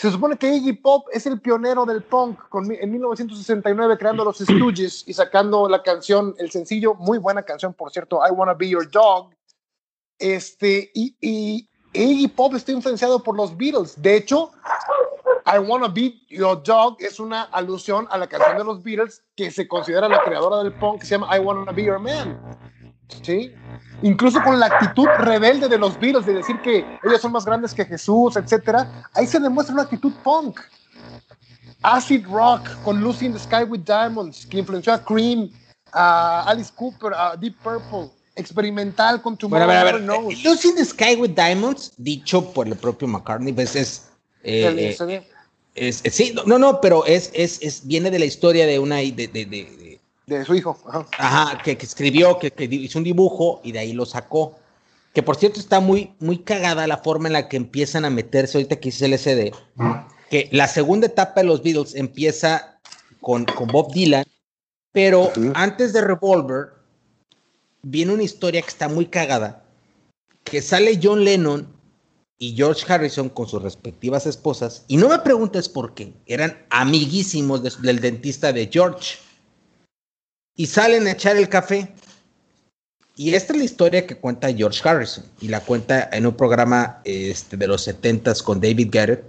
Se 0.00 0.10
supone 0.10 0.38
que 0.38 0.48
Iggy 0.48 0.72
Pop 0.72 1.08
es 1.12 1.26
el 1.26 1.42
pionero 1.42 1.84
del 1.84 2.02
punk 2.02 2.48
con, 2.48 2.72
en 2.72 2.90
1969 2.90 3.98
creando 3.98 4.24
los 4.24 4.38
Stooges 4.38 5.04
y 5.06 5.12
sacando 5.12 5.68
la 5.68 5.82
canción, 5.82 6.34
el 6.38 6.50
sencillo, 6.50 6.94
muy 6.94 7.18
buena 7.18 7.42
canción, 7.42 7.74
por 7.74 7.90
cierto, 7.90 8.22
I 8.26 8.30
Wanna 8.30 8.54
Be 8.54 8.70
Your 8.70 8.90
Dog. 8.90 9.34
Este, 10.18 10.90
y, 10.94 11.68
Iggy 11.92 12.28
Pop 12.28 12.54
está 12.54 12.72
influenciado 12.72 13.22
por 13.22 13.36
los 13.36 13.54
Beatles. 13.54 14.00
De 14.00 14.16
hecho, 14.16 14.52
I 15.44 15.58
Wanna 15.58 15.88
Be 15.88 16.14
Your 16.30 16.62
Dog 16.62 16.96
es 17.00 17.20
una 17.20 17.42
alusión 17.42 18.08
a 18.10 18.16
la 18.16 18.26
canción 18.26 18.56
de 18.56 18.64
los 18.64 18.82
Beatles 18.82 19.22
que 19.36 19.50
se 19.50 19.68
considera 19.68 20.08
la 20.08 20.22
creadora 20.22 20.62
del 20.62 20.72
punk 20.72 21.00
que 21.00 21.06
se 21.06 21.16
llama 21.16 21.36
I 21.36 21.40
Wanna 21.40 21.72
Be 21.72 21.84
Your 21.84 21.98
Man. 21.98 22.40
¿Sí? 23.20 23.52
Incluso 24.02 24.42
con 24.42 24.58
la 24.58 24.66
actitud 24.66 25.06
rebelde 25.18 25.68
de 25.68 25.78
los 25.78 25.98
Beatles 25.98 26.26
de 26.26 26.34
decir 26.34 26.60
que 26.62 26.78
ellos 27.04 27.20
son 27.20 27.32
más 27.32 27.44
grandes 27.44 27.74
que 27.74 27.84
Jesús, 27.84 28.36
etcétera, 28.36 29.08
ahí 29.14 29.26
se 29.26 29.38
demuestra 29.38 29.74
una 29.74 29.82
actitud 29.82 30.12
punk. 30.24 30.60
Acid 31.82 32.26
Rock 32.26 32.68
con 32.84 33.00
Lucy 33.00 33.26
in 33.26 33.32
the 33.32 33.38
Sky 33.38 33.64
with 33.64 33.80
Diamonds, 33.80 34.46
que 34.46 34.58
influenció 34.58 34.92
a 34.92 35.02
Cream, 35.02 35.50
a 35.92 36.44
Alice 36.46 36.72
Cooper, 36.74 37.12
a 37.14 37.36
Deep 37.36 37.56
Purple. 37.62 38.10
Experimental 38.36 39.20
con 39.20 39.36
Tomorrow 39.36 39.66
bueno, 39.66 39.80
a 39.80 39.84
ver, 39.84 39.94
a 39.96 39.98
ver. 39.98 40.38
Lucy 40.44 40.68
in 40.68 40.76
the 40.76 40.84
Sky 40.84 41.16
with 41.16 41.30
Diamonds, 41.30 41.92
dicho 41.96 42.52
por 42.52 42.68
el 42.68 42.76
propio 42.76 43.08
McCartney, 43.08 43.52
pues 43.52 43.76
es 43.76 44.10
eh, 44.42 44.96
eh, 45.06 45.22
es, 45.74 46.02
sí, 46.10 46.34
no, 46.46 46.58
no, 46.58 46.80
pero 46.80 47.04
es, 47.06 47.30
es, 47.34 47.58
es, 47.62 47.86
viene 47.86 48.10
de 48.10 48.18
la 48.18 48.24
historia 48.24 48.66
de 48.66 48.78
una. 48.78 48.96
De, 48.96 49.12
de, 49.12 49.28
de, 49.28 49.89
de 50.38 50.44
su 50.44 50.54
hijo. 50.54 50.78
Ajá, 51.18 51.60
que, 51.62 51.76
que, 51.76 51.86
escribió, 51.86 52.38
que, 52.38 52.50
que, 52.50 52.64
hizo 52.64 52.98
un 52.98 53.04
dibujo 53.04 53.60
y 53.64 53.72
de 53.72 53.80
ahí 53.80 53.92
lo 53.92 54.06
sacó. 54.06 54.58
Que 55.12 55.22
por 55.22 55.36
cierto 55.36 55.58
está 55.58 55.80
muy, 55.80 56.14
muy 56.20 56.38
cagada 56.38 56.86
la 56.86 56.98
forma 56.98 57.28
en 57.28 57.32
la 57.32 57.48
que 57.48 57.56
empiezan 57.56 58.04
a 58.04 58.10
meterse 58.10 58.58
ahorita 58.58 58.76
que 58.76 58.90
hice 58.90 59.06
el 59.06 59.18
SD. 59.18 59.52
Que 60.30 60.48
la 60.52 60.68
segunda 60.68 61.06
etapa 61.06 61.40
de 61.40 61.46
los 61.46 61.62
Beatles 61.62 61.94
empieza 61.94 62.78
con, 63.20 63.44
con 63.44 63.68
Bob 63.68 63.92
Dylan, 63.92 64.24
pero 64.92 65.32
antes 65.54 65.92
de 65.92 66.00
Revolver 66.00 66.74
viene 67.82 68.12
una 68.12 68.22
historia 68.22 68.62
que 68.62 68.68
está 68.68 68.88
muy 68.88 69.06
cagada. 69.06 69.64
Que 70.44 70.62
sale 70.62 70.98
John 71.02 71.24
Lennon 71.24 71.80
y 72.40 72.56
George 72.56 72.90
Harrison 72.90 73.28
con 73.28 73.46
sus 73.46 73.62
respectivas 73.62 74.26
esposas, 74.26 74.84
y 74.88 74.96
no 74.96 75.10
me 75.10 75.18
preguntes 75.18 75.68
por 75.68 75.92
qué, 75.92 76.14
eran 76.24 76.56
amiguísimos 76.70 77.82
del 77.82 78.00
dentista 78.00 78.50
de 78.50 78.68
George, 78.72 79.18
y 80.60 80.66
salen 80.66 81.06
a 81.06 81.12
echar 81.12 81.38
el 81.38 81.48
café. 81.48 81.90
Y 83.16 83.32
esta 83.32 83.54
es 83.54 83.58
la 83.58 83.64
historia 83.64 84.06
que 84.06 84.18
cuenta 84.18 84.52
George 84.52 84.86
Harrison, 84.86 85.24
y 85.40 85.48
la 85.48 85.60
cuenta 85.60 86.10
en 86.12 86.26
un 86.26 86.36
programa 86.36 87.00
este, 87.04 87.56
de 87.56 87.66
los 87.66 87.84
70 87.84 88.34
con 88.44 88.60
David 88.60 88.88
Garrett, 88.92 89.24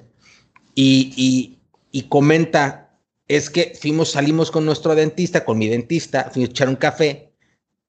y, 0.76 1.58
y, 1.94 2.02
comenta, 2.10 3.00
es 3.30 3.50
que 3.50 3.72
fuimos, 3.80 4.12
salimos 4.12 4.52
con 4.52 4.66
nuestro 4.66 4.94
dentista, 4.94 5.46
con 5.46 5.58
mi 5.58 5.70
dentista, 5.70 6.30
fuimos 6.34 6.50
a 6.50 6.52
echar 6.52 6.68
un 6.68 6.76
café, 6.76 7.32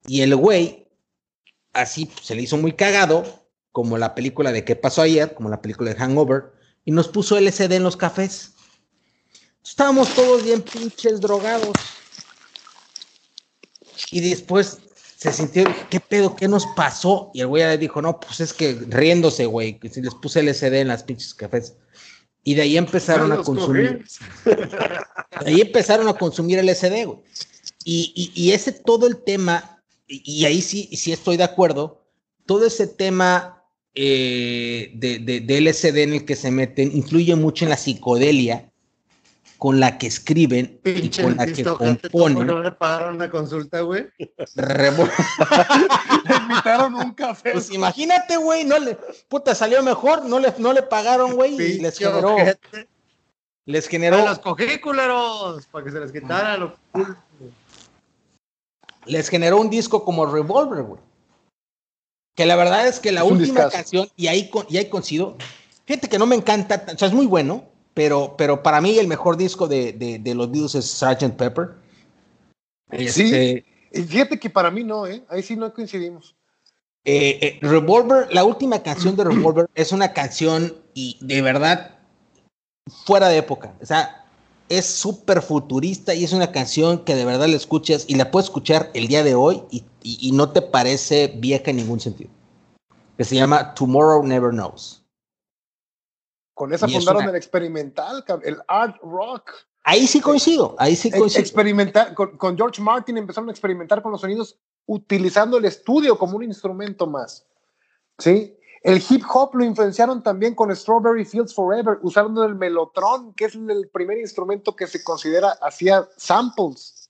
y 0.07 0.21
el 0.21 0.37
güey, 0.37 0.87
así 1.73 2.09
se 2.21 2.35
le 2.35 2.43
hizo 2.43 2.55
muy 2.55 2.71
cagado, 2.71 3.25
como 3.73 3.97
la 3.97 4.15
película 4.15 4.53
de 4.53 4.63
¿Qué 4.63 4.77
pasó 4.77 5.01
ayer? 5.01 5.33
Como 5.33 5.49
la 5.49 5.61
película 5.61 5.93
de 5.93 5.97
Hangover, 5.97 6.53
y 6.85 6.91
nos 6.91 7.09
puso 7.09 7.37
LCD 7.37 7.73
en 7.73 7.83
los 7.83 7.97
cafés. 7.97 8.53
Estábamos 9.65 10.15
todos 10.15 10.45
bien 10.45 10.61
pinches 10.61 11.19
drogados. 11.19 11.75
Y 14.11 14.19
después 14.21 14.79
se 15.17 15.31
sintió, 15.31 15.65
¿qué 15.89 15.99
pedo? 15.99 16.35
¿Qué 16.35 16.47
nos 16.47 16.65
pasó? 16.75 17.31
Y 17.33 17.41
el 17.41 17.47
güey 17.47 17.63
le 17.63 17.77
dijo, 17.77 18.01
no, 18.01 18.19
pues 18.19 18.39
es 18.39 18.53
que 18.53 18.77
riéndose, 18.89 19.45
güey, 19.45 19.79
que 19.79 19.89
si 19.89 20.01
les 20.01 20.13
puse 20.15 20.41
LCD 20.41 20.81
en 20.81 20.89
las 20.89 21.03
pinches 21.03 21.33
cafés. 21.33 21.75
Y 22.43 22.55
de 22.55 22.63
ahí 22.63 22.77
empezaron 22.77 23.31
a 23.31 23.37
consumir. 23.37 24.05
De 24.45 25.51
ahí 25.51 25.61
empezaron 25.61 26.07
a 26.07 26.13
consumir 26.13 26.63
LSD, 26.63 27.05
güey. 27.05 27.19
Y, 27.85 28.31
y, 28.35 28.51
ese 28.51 28.71
todo 28.71 29.07
el 29.07 29.23
tema, 29.23 29.81
y, 30.07 30.21
y 30.25 30.45
ahí 30.45 30.61
sí, 30.61 30.89
sí 30.95 31.11
estoy 31.11 31.37
de 31.37 31.43
acuerdo, 31.43 32.05
todo 32.45 32.65
ese 32.65 32.87
tema 32.87 33.63
eh, 33.95 34.91
de, 34.95 35.19
de, 35.19 35.61
LSD 35.61 35.97
en 35.97 36.13
el 36.13 36.25
que 36.25 36.35
se 36.35 36.49
meten 36.49 36.91
influye 36.95 37.35
mucho 37.35 37.65
en 37.65 37.69
la 37.69 37.77
psicodelia 37.77 38.72
con 39.63 39.79
la 39.79 39.97
que 39.97 40.07
escriben 40.07 40.81
y 40.83 41.09
con 41.09 41.37
la 41.37 41.45
que 41.45 41.63
componen. 41.63 42.47
¿No 42.47 42.61
le 42.61 42.73
pagaron 42.73 43.15
una 43.15 43.31
consulta, 43.31 43.79
güey? 43.79 44.09
le 44.17 44.27
invitaron 46.41 46.95
un 46.95 47.13
café. 47.13 47.53
Pues 47.53 47.71
imagínate, 47.71 48.35
güey, 48.35 48.65
no 48.65 48.77
le, 48.77 48.97
puta, 49.29 49.55
salió 49.55 49.81
mejor, 49.81 50.25
no 50.25 50.41
le, 50.41 50.53
no 50.57 50.73
le 50.73 50.83
pagaron, 50.83 51.35
güey, 51.35 51.53
y 51.53 51.79
les 51.79 51.97
generó, 51.97 52.35
les 53.63 53.87
generó. 53.87 54.25
los 54.25 54.39
cogí, 54.39 54.81
culeros, 54.81 55.65
para 55.67 55.85
que 55.85 55.91
se 55.91 55.99
les 56.01 56.11
quitara 56.11 56.57
lo 56.57 56.75
Les 59.05 59.29
generó 59.29 59.61
un 59.61 59.69
disco 59.69 60.03
como 60.03 60.25
Revolver, 60.25 60.83
güey. 60.83 61.01
Que 62.35 62.45
la 62.45 62.57
verdad 62.57 62.85
es 62.85 62.99
que 62.99 63.13
la 63.13 63.23
última 63.23 63.69
canción, 63.69 64.09
y 64.17 64.27
ahí, 64.27 64.51
y 64.67 64.75
ahí 64.75 64.89
coincido, 64.89 65.37
fíjate 65.85 66.09
que 66.09 66.19
no 66.19 66.25
me 66.25 66.35
encanta, 66.35 66.83
o 66.93 66.97
sea, 66.97 67.07
es 67.07 67.13
muy 67.13 67.27
bueno, 67.27 67.71
pero, 67.93 68.35
pero 68.37 68.63
para 68.63 68.81
mí 68.81 68.97
el 68.97 69.07
mejor 69.07 69.37
disco 69.37 69.67
de, 69.67 69.93
de, 69.93 70.35
los 70.35 70.51
Beatles 70.51 70.75
es 70.75 70.85
Sgt. 70.85 71.35
Pepper. 71.37 71.71
Sí, 72.91 73.05
este, 73.05 73.65
fíjate 74.03 74.39
que 74.39 74.49
para 74.49 74.71
mí 74.71 74.83
no, 74.83 75.07
¿eh? 75.07 75.23
ahí 75.29 75.41
sí 75.43 75.55
no 75.55 75.73
coincidimos. 75.73 76.35
Eh, 77.05 77.39
eh, 77.41 77.59
Revolver, 77.61 78.33
la 78.33 78.45
última 78.45 78.81
canción 78.81 79.15
de 79.15 79.25
Revolver 79.25 79.69
es 79.75 79.91
una 79.91 80.13
canción 80.13 80.73
y 80.93 81.17
de 81.21 81.41
verdad 81.41 81.99
fuera 83.05 83.29
de 83.29 83.37
época. 83.37 83.73
O 83.81 83.85
sea, 83.85 84.25
es 84.69 84.85
súper 84.85 85.41
futurista 85.41 86.13
y 86.13 86.23
es 86.23 86.33
una 86.33 86.51
canción 86.51 87.03
que 87.03 87.15
de 87.15 87.25
verdad 87.25 87.47
la 87.47 87.55
escuchas 87.55 88.05
y 88.07 88.15
la 88.15 88.31
puedes 88.31 88.45
escuchar 88.45 88.89
el 88.93 89.07
día 89.07 89.23
de 89.23 89.35
hoy 89.35 89.63
y, 89.71 90.31
no 90.31 90.49
te 90.49 90.61
parece 90.61 91.27
vieja 91.27 91.71
en 91.71 91.77
ningún 91.77 91.99
sentido. 91.99 92.29
Que 93.17 93.23
se 93.23 93.35
llama 93.35 93.73
Tomorrow 93.73 94.23
Never 94.25 94.51
Knows. 94.51 95.02
Con 96.63 96.73
esa 96.73 96.87
fundaron 96.87 97.27
el 97.27 97.35
experimental, 97.35 98.23
el 98.41 98.57
art 98.69 98.95
rock. 99.01 99.51
Ahí 99.83 100.07
sí 100.07 100.21
coincido, 100.21 100.77
ahí 100.79 100.95
sí 100.95 101.11
coincido. 101.11 101.41
Experimentar, 101.41 102.13
con, 102.13 102.37
con 102.37 102.55
George 102.55 102.81
Martin 102.81 103.17
empezaron 103.17 103.49
a 103.49 103.51
experimentar 103.51 104.01
con 104.01 104.13
los 104.13 104.21
sonidos 104.21 104.57
utilizando 104.85 105.57
el 105.57 105.65
estudio 105.65 106.17
como 106.17 106.37
un 106.37 106.43
instrumento 106.43 107.05
más. 107.05 107.45
¿Sí? 108.17 108.57
El 108.81 109.03
hip 109.09 109.25
hop 109.33 109.55
lo 109.55 109.65
influenciaron 109.65 110.23
también 110.23 110.55
con 110.55 110.73
Strawberry 110.73 111.25
Fields 111.25 111.53
Forever, 111.53 111.99
usando 112.01 112.45
el 112.45 112.55
melotron, 112.55 113.33
que 113.33 113.43
es 113.43 113.55
el 113.55 113.89
primer 113.89 114.19
instrumento 114.19 114.73
que 114.73 114.87
se 114.87 115.03
considera 115.03 115.57
hacía 115.61 116.07
samples. 116.15 117.09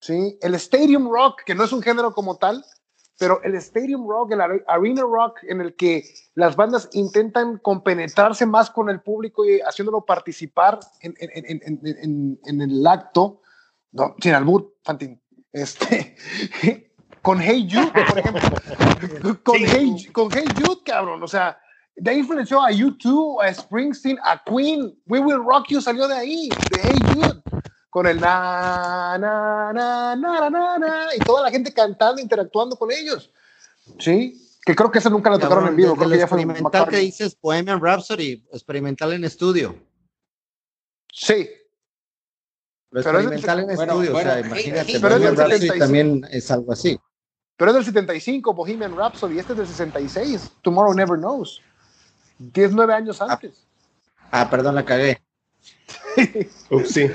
¿sí? 0.00 0.38
El 0.40 0.54
stadium 0.54 1.12
rock, 1.12 1.42
que 1.44 1.54
no 1.54 1.64
es 1.64 1.72
un 1.72 1.82
género 1.82 2.14
como 2.14 2.38
tal, 2.38 2.64
pero 3.20 3.42
el 3.42 3.54
Stadium 3.56 4.08
Rock, 4.08 4.32
el 4.32 4.40
Arena 4.40 5.02
Rock, 5.02 5.40
en 5.42 5.60
el 5.60 5.76
que 5.76 6.04
las 6.36 6.56
bandas 6.56 6.88
intentan 6.94 7.58
compenetrarse 7.58 8.46
más 8.46 8.70
con 8.70 8.88
el 8.88 9.02
público 9.02 9.44
y 9.44 9.60
haciéndolo 9.60 10.06
participar 10.06 10.80
en, 11.02 12.40
el 12.42 12.86
acto, 12.86 13.42
no, 13.92 14.16
sin 14.22 14.32
albur, 14.32 14.74
Fantín, 14.82 15.20
este, 15.52 16.16
con 17.22 17.42
Hey 17.42 17.68
Jude, 17.70 17.92
por 17.92 18.18
ejemplo, 18.18 19.38
con, 19.44 19.56
hey, 19.58 20.08
con 20.12 20.30
Hey 20.32 20.46
Jude, 20.56 20.80
cabrón, 20.86 21.22
o 21.22 21.28
sea, 21.28 21.58
de 21.96 22.12
ahí 22.12 22.20
influenció 22.20 22.62
a 22.62 22.70
U2, 22.70 23.44
a 23.44 23.52
Springsteen, 23.52 24.18
a 24.24 24.42
Queen, 24.44 24.98
We 25.06 25.20
Will 25.20 25.44
Rock 25.44 25.66
You 25.68 25.82
salió 25.82 26.08
de 26.08 26.14
ahí, 26.14 26.48
de 26.70 26.80
Hey 26.82 26.98
Jude 27.12 27.42
con 27.90 28.06
el 28.06 28.20
na, 28.20 29.18
na, 29.18 29.72
na, 29.72 30.16
na, 30.16 30.48
na, 30.48 30.78
na, 30.78 31.14
y 31.14 31.18
toda 31.18 31.42
la 31.42 31.50
gente 31.50 31.74
cantando, 31.74 32.22
interactuando 32.22 32.76
con 32.76 32.90
ellos. 32.92 33.30
¿Sí? 33.98 34.58
Que 34.64 34.76
creo 34.76 34.90
que 34.90 35.00
eso 35.00 35.10
nunca 35.10 35.28
lo 35.30 35.38
tocaron 35.38 35.66
en 35.66 35.76
vivo. 35.76 35.96
Creo 35.96 36.08
que 36.08 36.18
ya 36.18 36.28
fue 36.28 36.40
experimental 36.40 36.88
que 36.88 36.98
dices 36.98 37.36
Bohemian 37.40 37.80
Rhapsody, 37.80 38.46
experimental 38.52 39.12
en 39.12 39.24
estudio. 39.24 39.74
Sí. 41.12 41.50
Lo 42.90 43.00
experimental 43.00 43.60
en 43.60 43.70
estudio, 43.70 44.16
o 44.16 44.20
sea, 44.20 44.40
imagínate, 44.40 44.98
Bohemian 44.98 45.36
Rhapsody 45.36 45.78
también 45.78 46.26
es 46.30 46.50
algo 46.50 46.72
así. 46.72 46.98
Pero 47.56 47.72
es 47.72 47.74
del 47.74 47.84
75, 47.84 48.54
Bohemian 48.54 48.96
Rhapsody, 48.96 49.38
este 49.38 49.52
es 49.52 49.58
del 49.58 49.66
66, 49.66 50.52
Tomorrow 50.62 50.94
Never 50.94 51.18
Knows. 51.18 51.60
19 52.38 52.94
años 52.94 53.20
ah. 53.20 53.26
antes. 53.30 53.66
ah 54.30 54.48
perdón, 54.48 54.76
la 54.76 54.84
cagué. 54.84 55.20
Upsi. 56.70 57.08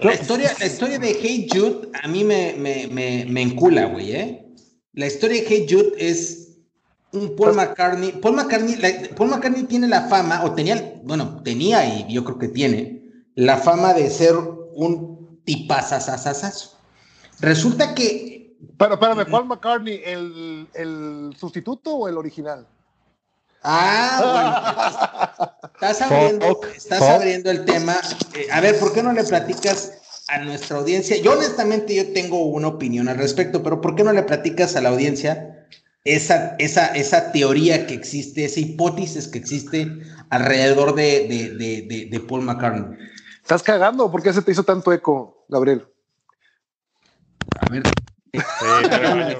La, 0.00 0.14
historia, 0.14 0.54
la 0.58 0.66
historia 0.66 0.98
de 0.98 1.16
Hey 1.20 1.48
Jude 1.50 1.88
a 2.02 2.08
mí 2.08 2.24
me, 2.24 2.54
me, 2.58 2.86
me, 2.88 3.24
me 3.26 3.42
encula, 3.42 3.86
güey, 3.86 4.12
¿eh? 4.12 4.46
La 4.94 5.06
historia 5.06 5.42
de 5.42 5.48
Hey 5.48 5.66
Jude 5.68 5.92
es 5.98 6.58
un 7.12 7.36
Paul 7.36 7.54
McCartney. 7.54 8.12
Paul 8.12 8.36
McCartney, 8.36 8.76
Paul 9.16 9.30
McCartney 9.30 9.64
tiene 9.64 9.88
la 9.88 10.02
fama, 10.08 10.44
o 10.44 10.52
tenía, 10.52 11.00
bueno, 11.04 11.42
tenía 11.42 11.84
y 11.84 12.12
yo 12.12 12.24
creo 12.24 12.38
que 12.38 12.48
tiene, 12.48 13.02
la 13.34 13.56
fama 13.58 13.94
de 13.94 14.10
ser 14.10 14.34
un 14.36 15.40
tipazazazazazo. 15.44 16.78
Resulta 17.40 17.94
que. 17.94 18.56
Pero 18.76 18.94
espérame, 18.94 19.26
Paul 19.30 19.46
McCartney, 19.46 20.00
¿el, 20.04 20.68
¿el 20.74 21.34
sustituto 21.36 21.94
o 21.94 22.08
el 22.08 22.16
original? 22.16 22.66
Ah, 23.62 25.48
bueno. 25.58 25.72
Estás 25.74 26.02
abriendo, 26.02 26.60
estás 26.76 27.02
abriendo 27.02 27.50
el 27.50 27.64
tema. 27.64 27.96
Eh, 28.34 28.46
a 28.52 28.60
ver, 28.60 28.78
¿por 28.78 28.92
qué 28.92 29.02
no 29.02 29.12
le 29.12 29.24
platicas 29.24 29.92
a 30.28 30.38
nuestra 30.38 30.78
audiencia? 30.78 31.16
Yo 31.16 31.32
honestamente 31.32 31.94
yo 31.94 32.12
tengo 32.12 32.44
una 32.46 32.68
opinión 32.68 33.08
al 33.08 33.18
respecto, 33.18 33.62
pero 33.62 33.80
¿por 33.80 33.94
qué 33.94 34.04
no 34.04 34.12
le 34.12 34.22
platicas 34.22 34.76
a 34.76 34.80
la 34.80 34.90
audiencia 34.90 35.66
esa, 36.04 36.56
esa, 36.58 36.86
esa 36.94 37.32
teoría 37.32 37.86
que 37.86 37.94
existe, 37.94 38.44
esa 38.44 38.60
hipótesis 38.60 39.28
que 39.28 39.38
existe 39.38 39.88
alrededor 40.30 40.94
de, 40.94 41.28
de, 41.28 41.50
de, 41.86 42.08
de 42.10 42.20
Paul 42.20 42.42
McCartney? 42.42 42.96
¿Estás 43.42 43.62
cagando? 43.62 44.10
¿Por 44.10 44.22
qué 44.22 44.32
se 44.32 44.42
te 44.42 44.52
hizo 44.52 44.62
tanto 44.62 44.92
eco, 44.92 45.44
Gabriel? 45.48 45.84
A 47.58 47.68
ver, 47.70 47.82
déjame, 48.32 49.38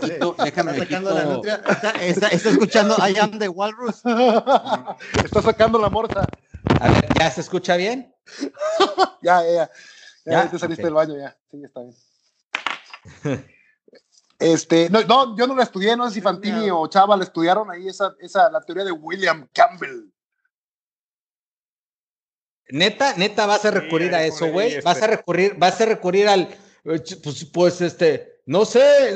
Está, 2.02 2.28
escuchando 2.28 2.96
I 2.98 3.18
am 3.18 3.38
the 3.38 3.48
Walrus. 3.48 4.02
está 5.24 5.42
sacando 5.42 5.78
la 5.78 5.88
morta. 5.88 6.26
A 6.80 6.90
ver, 6.90 7.08
¿ya 7.18 7.30
se 7.30 7.40
escucha 7.40 7.76
bien? 7.76 8.14
ya, 9.22 9.42
ya, 9.42 9.52
ya. 9.52 9.70
Ya, 10.24 10.50
te 10.50 10.58
saliste 10.58 10.84
del 10.84 10.94
baño, 10.94 11.16
ya. 11.16 11.36
Sí, 11.50 11.62
está 11.64 11.80
bien. 11.80 13.46
Este, 14.38 14.90
no, 14.90 15.02
no, 15.02 15.36
yo 15.36 15.46
no 15.46 15.54
la 15.54 15.62
estudié, 15.62 15.96
no 15.96 16.08
sé 16.08 16.14
si 16.14 16.20
Fantini 16.20 16.68
o 16.70 16.86
Chava 16.88 17.16
la 17.16 17.22
estudiaron 17.22 17.70
ahí, 17.70 17.86
esa, 17.88 18.14
esa, 18.18 18.50
la 18.50 18.60
teoría 18.60 18.84
de 18.84 18.92
William 18.92 19.48
Campbell. 19.52 20.12
Neta, 22.70 23.14
neta, 23.16 23.46
vas 23.46 23.64
a 23.64 23.70
recurrir 23.70 24.14
a 24.14 24.24
eso, 24.24 24.50
güey. 24.50 24.80
Vas 24.80 25.00
a 25.02 25.06
recurrir, 25.06 25.54
vas 25.58 25.80
a 25.80 25.84
recurrir 25.84 26.28
al, 26.28 26.48
pues, 26.82 27.44
pues 27.52 27.80
este, 27.80 28.31
no 28.44 28.64
sé, 28.64 29.14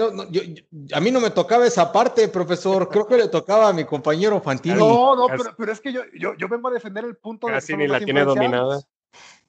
a 0.92 1.00
mí 1.00 1.10
no 1.10 1.20
me 1.20 1.30
tocaba 1.30 1.66
esa 1.66 1.90
parte, 1.90 2.28
profesor. 2.28 2.88
Creo 2.88 3.06
que 3.06 3.16
le 3.16 3.28
tocaba 3.28 3.68
a 3.68 3.72
mi 3.72 3.84
compañero 3.84 4.40
Fantini. 4.40 4.76
No, 4.76 5.16
no, 5.16 5.26
pero, 5.56 5.72
es 5.72 5.80
que 5.80 5.92
yo, 5.92 6.02
yo, 6.14 6.48
vengo 6.48 6.68
a 6.68 6.72
defender 6.72 7.04
el 7.04 7.16
punto 7.16 7.48
Casi 7.48 7.72
de. 7.72 7.78
ni 7.78 7.88
la 7.88 8.00
tiene 8.00 8.24
dominada. 8.24 8.80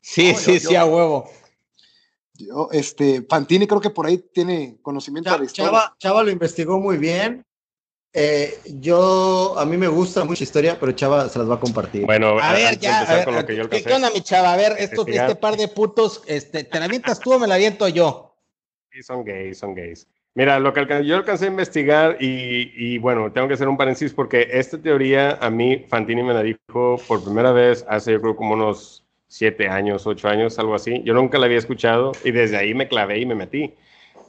Sí, 0.02 0.34
sí, 0.34 0.60
sí, 0.60 0.76
a 0.76 0.86
huevo. 0.86 1.30
Yo, 2.34 2.70
este, 2.72 3.24
Fantini 3.30 3.68
creo 3.68 3.82
que 3.82 3.90
por 3.90 4.08
ahí 4.08 4.18
tiene 4.34 4.78
conocimiento 4.82 5.32
de 5.32 5.40
la 5.40 5.46
historia. 5.46 5.94
Chava, 6.00 6.24
lo 6.24 6.32
investigó 6.32 6.80
muy 6.80 6.98
bien. 6.98 7.46
Eh, 8.14 8.60
yo, 8.80 9.54
a 9.60 9.66
mí 9.66 9.78
me 9.78 9.88
gusta 9.88 10.24
mucha 10.24 10.44
historia, 10.44 10.80
pero 10.80 10.92
Chava 10.94 11.30
se 11.30 11.38
las 11.38 11.48
va 11.48 11.56
a 11.56 11.60
compartir. 11.60 12.06
Bueno, 12.06 12.40
a 12.40 12.54
ver, 12.54 12.80
ya, 12.80 13.02
a 13.02 13.26
ver, 13.26 13.46
¿qué, 13.46 13.94
onda, 13.94 14.10
mi 14.10 14.22
Chava? 14.22 14.54
A 14.54 14.58
ver, 14.58 14.76
esto, 14.80 15.06
este 15.06 15.36
par 15.36 15.56
de 15.56 15.68
putos, 15.68 16.24
este, 16.26 16.64
¿te 16.64 16.80
la 16.80 16.86
avientas 16.86 17.20
tú 17.20 17.34
o 17.34 17.40
me 17.40 17.46
la 17.46 17.56
aviento 17.56 17.88
yo? 17.88 18.27
Son 19.04 19.24
gays, 19.24 19.58
son 19.58 19.76
gays. 19.76 20.08
Mira, 20.38 20.60
lo 20.60 20.72
que 20.72 21.04
yo 21.04 21.16
alcancé 21.16 21.46
a 21.46 21.48
investigar 21.48 22.18
y, 22.20 23.00
bueno, 23.00 23.32
tengo 23.32 23.48
que 23.48 23.56
hacer 23.56 23.68
un 23.68 23.76
paréntesis 23.76 24.14
porque 24.14 24.48
esta 24.52 24.78
teoría 24.78 25.32
a 25.42 25.50
mí 25.50 25.84
Fantini 25.90 26.22
me 26.22 26.32
la 26.32 26.44
dijo 26.44 26.98
por 27.08 27.24
primera 27.24 27.52
vez 27.52 27.84
hace 27.90 28.12
yo 28.12 28.22
creo 28.22 28.36
como 28.36 28.54
unos 28.54 29.04
siete 29.28 29.68
años, 29.68 30.06
ocho 30.06 30.28
años, 30.28 30.60
algo 30.60 30.76
así. 30.76 31.02
Yo 31.04 31.16
nunca 31.16 31.40
la 31.40 31.48
había 31.48 31.58
escuchado 31.58 32.12
y 32.24 32.30
desde 32.30 32.56
ahí 32.56 32.76
me 32.76 32.88
clavé 32.88 33.20
y 33.20 33.26
me 33.26 33.34
metí. 33.34 33.74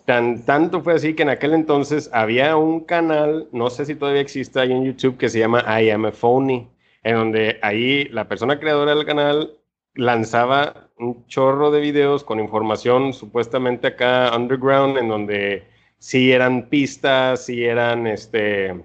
Tan, 0.06 0.46
tanto 0.46 0.80
fue 0.80 0.94
así 0.94 1.12
que 1.12 1.24
en 1.24 1.28
aquel 1.28 1.52
entonces 1.52 2.08
había 2.14 2.56
un 2.56 2.80
canal, 2.86 3.46
no 3.52 3.68
sé 3.68 3.84
si 3.84 3.94
todavía 3.94 4.22
existe 4.22 4.58
ahí 4.58 4.72
en 4.72 4.86
YouTube, 4.86 5.18
que 5.18 5.28
se 5.28 5.38
llama 5.38 5.62
I 5.78 5.90
Am 5.90 6.06
a 6.06 6.12
Phony, 6.12 6.70
en 7.02 7.14
donde 7.16 7.58
ahí 7.60 8.04
la 8.06 8.26
persona 8.26 8.58
creadora 8.58 8.94
del 8.94 9.04
canal 9.04 9.57
lanzaba 9.99 10.88
un 10.96 11.26
chorro 11.26 11.70
de 11.72 11.80
videos 11.80 12.22
con 12.22 12.38
información 12.38 13.12
supuestamente 13.12 13.88
acá 13.88 14.32
underground, 14.34 14.96
en 14.96 15.09
donde 15.09 15.64
sí 15.99 16.30
eran 16.32 16.68
pistas, 16.68 17.44
sí 17.46 17.64
eran 17.64 18.07
este, 18.07 18.80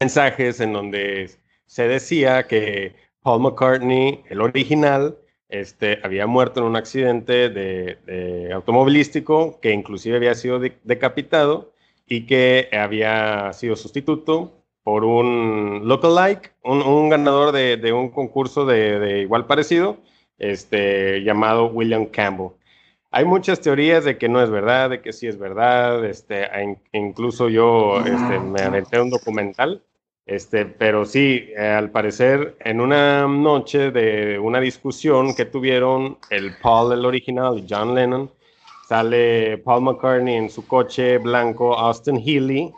mensajes, 0.00 0.60
en 0.60 0.72
donde 0.72 1.30
se 1.66 1.88
decía 1.88 2.46
que 2.46 2.94
Paul 3.22 3.42
McCartney, 3.42 4.22
el 4.28 4.40
original, 4.40 5.18
este, 5.48 5.98
había 6.04 6.28
muerto 6.28 6.60
en 6.60 6.66
un 6.66 6.76
accidente 6.76 7.50
de, 7.50 8.50
automovilístico, 8.54 9.58
que 9.60 9.72
inclusive 9.72 10.16
había 10.16 10.36
sido 10.36 10.60
decapitado 10.84 11.72
y 12.06 12.26
que 12.26 12.68
había 12.72 13.52
sido 13.52 13.74
sustituto 13.74 14.62
por 14.84 15.04
un 15.04 15.82
lookalike, 15.86 16.52
un, 16.62 16.82
un 16.82 17.08
ganador 17.08 17.50
de, 17.50 17.92
un 17.92 18.10
concurso 18.10 18.64
de 18.64 19.22
igual 19.22 19.46
parecido, 19.46 19.98
este, 20.38 21.22
llamado 21.22 21.66
William 21.66 22.06
Campbell. 22.06 22.52
Hay 23.14 23.26
muchas 23.26 23.60
teorías 23.60 24.04
de 24.04 24.16
que 24.16 24.28
no 24.28 24.42
es 24.42 24.48
verdad, 24.48 24.88
de 24.88 25.02
que 25.02 25.12
sí 25.12 25.26
es 25.26 25.38
verdad, 25.38 26.02
este, 26.06 26.48
incluso 26.92 27.50
yo 27.50 28.00
este, 28.00 28.38
me 28.40 28.62
aventé 28.62 28.98
un 28.98 29.10
documental, 29.10 29.82
este, 30.24 30.64
pero 30.64 31.04
sí, 31.04 31.50
eh, 31.54 31.66
al 31.66 31.90
parecer, 31.90 32.56
en 32.60 32.80
una 32.80 33.26
noche 33.26 33.90
de 33.90 34.38
una 34.38 34.60
discusión 34.60 35.34
que 35.34 35.44
tuvieron 35.44 36.16
el 36.30 36.56
Paul, 36.62 36.92
el 36.92 37.04
original, 37.04 37.58
y 37.58 37.66
John 37.68 37.94
Lennon, 37.94 38.30
sale 38.88 39.58
Paul 39.58 39.82
McCartney 39.82 40.36
en 40.36 40.48
su 40.48 40.66
coche 40.66 41.18
blanco 41.18 41.76
Austin 41.76 42.18
Healy 42.18 42.72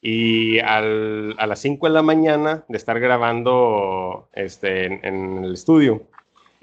y 0.00 0.60
al, 0.60 1.34
a 1.38 1.46
las 1.46 1.60
5 1.60 1.88
de 1.88 1.92
la 1.92 2.02
mañana 2.02 2.64
de 2.68 2.76
estar 2.76 3.00
grabando 3.00 4.28
este, 4.32 4.86
en 5.06 5.44
el 5.44 5.54
estudio, 5.54 6.02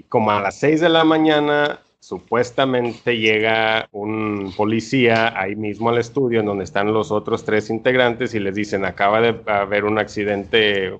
como 0.03 0.31
a 0.31 0.41
las 0.41 0.59
6 0.59 0.81
de 0.81 0.89
la 0.89 1.03
mañana, 1.03 1.79
supuestamente 1.99 3.17
llega 3.17 3.87
un 3.91 4.53
policía 4.55 5.39
ahí 5.39 5.55
mismo 5.55 5.89
al 5.89 5.97
estudio 5.97 6.39
en 6.39 6.45
donde 6.45 6.63
están 6.63 6.93
los 6.93 7.11
otros 7.11 7.43
tres 7.43 7.69
integrantes 7.69 8.33
y 8.33 8.39
les 8.39 8.55
dicen, 8.55 8.85
acaba 8.85 9.21
de 9.21 9.39
haber 9.45 9.85
un 9.85 9.99
accidente 9.99 10.87
eh, 10.87 10.99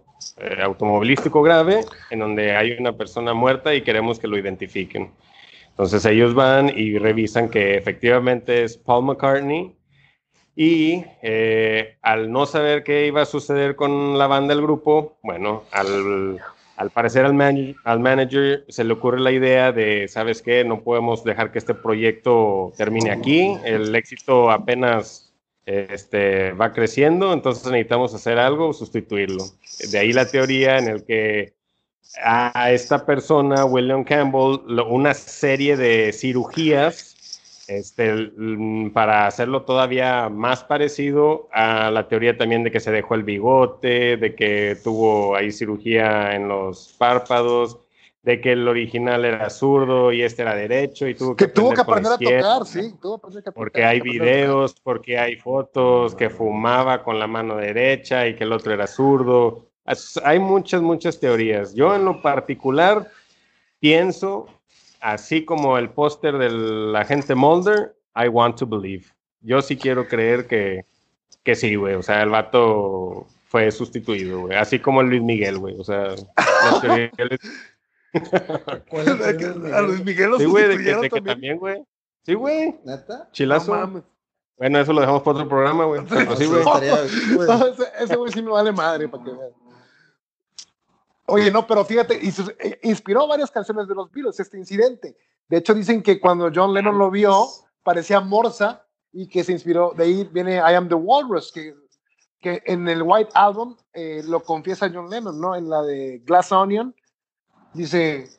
automovilístico 0.62 1.42
grave 1.42 1.86
en 2.12 2.20
donde 2.20 2.56
hay 2.56 2.74
una 2.74 2.94
persona 2.94 3.34
muerta 3.34 3.74
y 3.74 3.82
queremos 3.82 4.20
que 4.20 4.28
lo 4.28 4.38
identifiquen. 4.38 5.12
Entonces 5.70 6.06
ellos 6.06 6.34
van 6.34 6.70
y 6.78 6.98
revisan 6.98 7.50
que 7.50 7.78
efectivamente 7.78 8.64
es 8.64 8.78
Paul 8.78 9.06
McCartney 9.06 9.74
y 10.56 11.06
eh, 11.22 11.98
al 12.02 12.30
no 12.32 12.46
saber 12.46 12.84
qué 12.84 13.08
iba 13.08 13.22
a 13.22 13.26
suceder 13.26 13.78
con 13.78 14.18
la 14.18 14.28
banda 14.28 14.54
del 14.54 14.62
grupo, 14.62 15.18
bueno, 15.24 15.64
al 15.72 16.42
al 16.80 16.92
parecer 16.92 17.26
al, 17.26 17.76
al, 17.84 18.00
manager 18.00 18.64
se 18.70 18.86
le 18.86 18.94
ocurre 18.94 19.20
la 19.20 19.34
idea 19.34 19.74
de, 19.74 20.08
¿sabes 20.08 20.42
qué? 20.42 20.64
No 20.64 20.80
podemos 20.80 21.26
dejar 21.26 21.52
que 21.52 21.60
este 21.60 21.74
proyecto 21.74 22.72
termine 22.78 23.12
aquí. 23.12 23.58
El 23.66 23.94
éxito 23.94 24.50
apenas 24.50 25.34
este, 25.66 26.54
va 26.54 26.72
creciendo, 26.72 27.34
entonces 27.34 27.70
necesitamos 27.70 28.14
hacer 28.14 28.40
algo, 28.40 28.72
sustituirlo. 28.72 29.44
De 29.92 30.00
ahí 30.00 30.14
la 30.14 30.26
teoría 30.26 30.78
en 30.78 30.88
el 30.88 31.04
que 31.04 31.52
a 32.24 32.72
esta 32.72 33.06
persona, 33.06 33.66
William 33.66 34.06
Campbell, 34.06 34.62
una 34.88 35.14
serie 35.14 35.76
de 35.76 36.14
cirugías 36.14 37.09
Este, 37.70 38.32
para 38.96 39.28
hacerlo 39.28 39.62
todavía 39.62 40.28
más 40.28 40.64
parecido 40.64 41.48
a 41.52 41.92
la 41.92 42.08
teoría 42.08 42.36
también 42.36 42.64
de 42.64 42.72
que 42.72 42.80
se 42.80 42.92
dejó 42.92 43.14
el 43.14 43.22
bigote, 43.22 44.18
de 44.18 44.34
que 44.34 44.76
tuvo 44.84 45.36
ahí 45.36 45.52
cirugía 45.52 46.34
en 46.36 46.48
los 46.48 46.96
párpados, 46.98 47.78
de 48.24 48.42
que 48.42 48.54
el 48.54 48.68
original 48.68 49.24
era 49.24 49.52
zurdo 49.52 50.12
y 50.12 50.24
este 50.24 50.42
era 50.42 50.56
derecho 50.56 51.08
y 51.08 51.14
tuvo 51.14 51.36
que, 51.36 51.46
que 51.46 51.52
tuvo 51.52 51.74
que 51.74 51.82
aprender 51.82 52.14
a 52.14 52.18
tocar, 52.18 52.66
sí, 52.66 52.96
tuvo 53.00 53.22
que 53.22 53.52
porque 53.52 53.86
hay 53.86 54.02
videos, 54.02 54.74
porque 54.82 55.20
hay 55.20 55.36
fotos 55.36 56.16
que 56.16 56.32
fumaba 56.32 57.04
con 57.04 57.20
la 57.20 57.28
mano 57.28 57.56
derecha 57.56 58.28
y 58.28 58.34
que 58.36 58.46
el 58.46 58.52
otro 58.52 58.74
era 58.74 58.88
zurdo. 58.88 59.68
Hay 60.24 60.40
muchas, 60.40 60.82
muchas 60.82 61.20
teorías. 61.20 61.76
Yo 61.76 61.96
en 61.96 62.06
lo 62.06 62.20
particular 62.20 63.12
pienso 63.80 64.48
así 65.00 65.46
como 65.46 65.78
el 65.78 65.90
póster 65.90 66.38
del 66.38 66.96
agente 66.96 67.36
Mulder, 67.36 67.96
I 68.16 68.28
want 68.28 68.58
to 68.58 68.68
believe. 68.68 69.06
Yo 69.42 69.62
sí 69.62 69.78
quiero 69.78 70.08
creer 70.08 70.48
que, 70.48 70.86
que 71.44 71.56
sí, 71.56 71.76
güey. 71.76 71.96
O 71.96 72.04
sea, 72.04 72.24
el 72.24 72.30
vato 72.30 73.28
fue 73.48 73.72
sustituido, 73.72 74.42
güey. 74.42 74.58
Así 74.58 74.80
como 74.80 75.02
Luis 75.02 75.22
Miguel, 75.22 75.58
güey. 75.58 75.76
O 75.80 75.84
sea, 75.84 76.14
A 79.72 79.82
Luis 79.82 80.04
Miguel 80.04 80.32
lo 80.32 80.38
sí, 80.38 80.46
güey, 80.46 80.68
de 80.68 80.78
que, 80.84 80.96
de 80.96 81.10
que 81.10 81.22
también, 81.22 81.58
güey. 81.58 81.84
Sí, 82.24 82.34
güey. 82.34 82.76
¿Neta? 82.84 83.30
Chilazo. 83.32 84.04
bueno, 84.58 84.80
eso 84.80 84.94
lo 84.94 85.02
dejamos 85.02 85.24
para 85.24 85.38
otro 85.38 85.50
programa, 85.50 85.86
güey. 85.86 86.02
sí, 86.38 86.46
güey. 86.46 86.64
ese 88.00 88.16
güey 88.16 88.32
sí 88.32 88.42
me 88.42 88.52
vale 88.52 88.72
madre, 88.72 89.08
para 89.08 89.24
que 89.24 89.32
vean. 89.32 89.52
Oye, 91.30 91.52
no, 91.52 91.66
pero 91.66 91.86
fíjate, 91.86 92.20
eh, 92.24 92.80
inspiró 92.84 93.28
varias 93.28 93.52
canciones 93.52 93.88
de 93.88 93.96
los 93.96 94.12
Beatles 94.12 94.40
este 94.40 94.58
incidente. 94.58 95.16
De 95.48 95.58
hecho, 95.58 95.74
dicen 95.74 96.04
que 96.04 96.20
cuando 96.20 96.52
John 96.54 96.74
Lennon 96.74 96.98
lo 96.98 97.10
vio, 97.10 97.48
parecía 97.84 98.20
Morsa 98.20 98.86
y 99.12 99.28
que 99.28 99.44
se 99.44 99.52
inspiró. 99.52 99.94
De 99.96 100.04
ahí 100.04 100.30
viene 100.32 100.58
I 100.58 100.76
Am 100.76 100.88
the 100.88 100.96
Walrus, 100.96 101.52
que, 101.52 101.74
que 102.40 102.62
en 102.66 102.88
el 102.88 103.02
White 103.02 103.32
Album 103.34 103.76
eh, 103.94 104.22
lo 104.26 104.42
confiesa 104.42 104.92
John 104.94 105.10
Lennon, 105.10 105.40
¿no? 105.40 105.56
En 105.56 105.70
la 105.70 105.82
de 105.82 106.22
Glass 106.26 106.52
Onion, 106.52 106.96
dice 107.74 108.30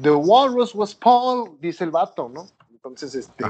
The 0.00 0.10
Walrus 0.10 0.74
was 0.74 0.94
Paul, 0.94 1.58
dice 1.60 1.84
el 1.84 1.90
vato, 1.90 2.28
¿no? 2.28 2.46
Entonces, 2.70 3.14
este. 3.14 3.44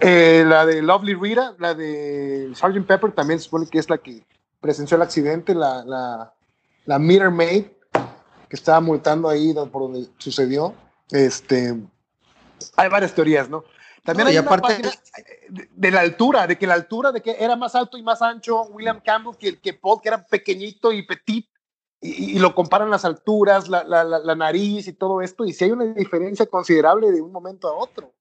Eh, 0.00 0.44
la 0.44 0.66
de 0.66 0.82
Lovely 0.82 1.14
Rita, 1.14 1.54
la 1.58 1.72
de 1.72 2.50
Sgt. 2.52 2.84
Pepper, 2.84 3.12
también 3.12 3.38
supone 3.38 3.68
que 3.68 3.78
es 3.78 3.88
la 3.88 3.98
que 3.98 4.26
presenció 4.60 4.96
el 4.96 5.02
accidente, 5.02 5.54
la, 5.54 5.84
la 5.84 6.34
la 6.88 6.98
Meter 6.98 7.30
Maid, 7.30 7.64
que 8.48 8.56
estaba 8.56 8.80
multando 8.80 9.28
ahí 9.28 9.52
por 9.70 9.82
donde 9.82 10.08
sucedió. 10.16 10.74
Este, 11.10 11.78
hay 12.76 12.88
varias 12.88 13.14
teorías, 13.14 13.50
¿no? 13.50 13.62
También 14.02 14.28
hay 14.28 14.38
una 14.38 14.48
parte 14.48 14.80
de, 15.50 15.90
la 15.90 16.00
altura, 16.00 16.46
de 16.46 16.56
que 16.56 16.66
la 16.66 16.72
altura, 16.72 17.12
de 17.12 17.20
que 17.20 17.36
era 17.38 17.56
más 17.56 17.74
alto 17.74 17.98
y 17.98 18.02
más 18.02 18.22
ancho 18.22 18.62
William 18.70 19.02
Campbell 19.04 19.36
que 19.36 19.48
el 19.48 19.60
que 19.60 19.74
Paul, 19.74 20.00
que 20.00 20.08
era 20.08 20.24
pequeñito 20.24 20.90
y 20.90 21.06
petit, 21.06 21.46
y, 22.00 22.38
lo 22.38 22.54
comparan 22.54 22.88
las 22.88 23.04
alturas, 23.04 23.68
la, 23.68 23.84
la, 23.84 24.02
la, 24.04 24.34
nariz 24.34 24.88
y 24.88 24.94
todo 24.94 25.20
esto, 25.20 25.44
y 25.44 25.52
si 25.52 25.64
hay 25.64 25.72
una 25.72 25.84
diferencia 25.92 26.46
considerable 26.46 27.12
de 27.12 27.20
un 27.20 27.32
momento 27.32 27.68
a 27.68 27.74
otro 27.74 28.14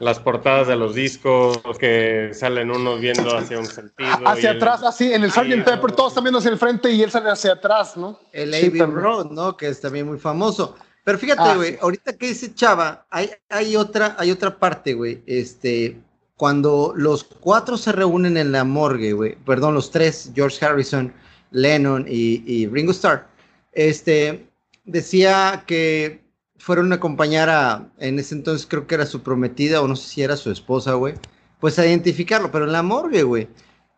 las 0.00 0.20
portadas 0.20 0.68
de 0.68 0.76
los 0.76 0.94
discos 0.94 1.58
que 1.78 2.30
salen 2.32 2.70
unos 2.70 3.00
viendo 3.00 3.36
hacia 3.36 3.58
un 3.58 3.66
sentido. 3.66 4.10
Hacia 4.24 4.52
atrás, 4.52 4.82
así, 4.82 5.12
en 5.12 5.24
el 5.24 5.32
Sgt. 5.32 5.64
Pepper, 5.64 5.92
todos 5.92 6.12
están 6.12 6.24
viendo 6.24 6.38
hacia 6.38 6.50
el 6.50 6.58
frente 6.58 6.90
y 6.90 7.02
él 7.02 7.10
sale 7.10 7.30
hacia 7.30 7.52
atrás, 7.52 7.96
¿no? 7.96 8.20
El 8.32 8.54
Abbey 8.54 8.80
Road, 8.80 9.30
¿no? 9.30 9.56
Que 9.56 9.68
es 9.68 9.80
también 9.80 10.06
muy 10.06 10.18
famoso. 10.18 10.76
Pero 11.04 11.18
fíjate, 11.18 11.42
ah, 11.42 11.56
güey, 11.56 11.78
ahorita 11.80 12.16
que 12.16 12.28
dice 12.28 12.54
Chava, 12.54 13.06
hay, 13.10 13.30
hay, 13.48 13.76
otra, 13.76 14.14
hay 14.18 14.30
otra 14.30 14.58
parte, 14.58 14.92
güey. 14.92 15.22
Este, 15.26 15.98
cuando 16.36 16.92
los 16.94 17.24
cuatro 17.24 17.76
se 17.76 17.92
reúnen 17.92 18.36
en 18.36 18.52
la 18.52 18.62
morgue, 18.62 19.12
güey, 19.12 19.34
perdón, 19.44 19.74
los 19.74 19.90
tres, 19.90 20.30
George 20.34 20.64
Harrison, 20.64 21.12
Lennon 21.50 22.04
y, 22.06 22.42
y 22.46 22.66
Ringo 22.66 22.92
Starr, 22.92 23.26
este, 23.72 24.48
decía 24.84 25.64
que 25.66 26.27
fueron 26.58 26.92
a 26.92 26.96
acompañar 26.96 27.48
a, 27.48 27.88
en 27.98 28.18
ese 28.18 28.34
entonces 28.34 28.66
creo 28.68 28.86
que 28.86 28.94
era 28.94 29.06
su 29.06 29.22
prometida 29.22 29.80
o 29.80 29.88
no 29.88 29.96
sé 29.96 30.08
si 30.08 30.22
era 30.22 30.36
su 30.36 30.50
esposa, 30.50 30.94
güey, 30.94 31.14
pues 31.60 31.78
a 31.78 31.86
identificarlo, 31.86 32.50
pero 32.50 32.64
en 32.64 32.72
la 32.72 32.82
morgue, 32.82 33.22
güey. 33.22 33.48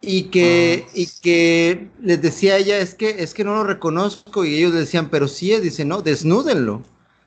Y 0.03 0.25
que, 0.25 0.87
ah. 0.87 0.93
y 0.95 1.07
que 1.21 1.91
les 2.01 2.23
decía 2.23 2.57
ella, 2.57 2.79
es 2.79 2.95
que, 2.95 3.23
es 3.23 3.35
que 3.35 3.45
no 3.45 3.55
lo 3.55 3.65
reconozco, 3.65 4.45
y 4.45 4.57
ellos 4.57 4.73
decían, 4.73 5.11
pero 5.11 5.29
sí 5.29 5.53
es, 5.53 5.63
dice, 5.63 5.85
no, 5.85 6.01
desnúdenlo. 6.01 6.83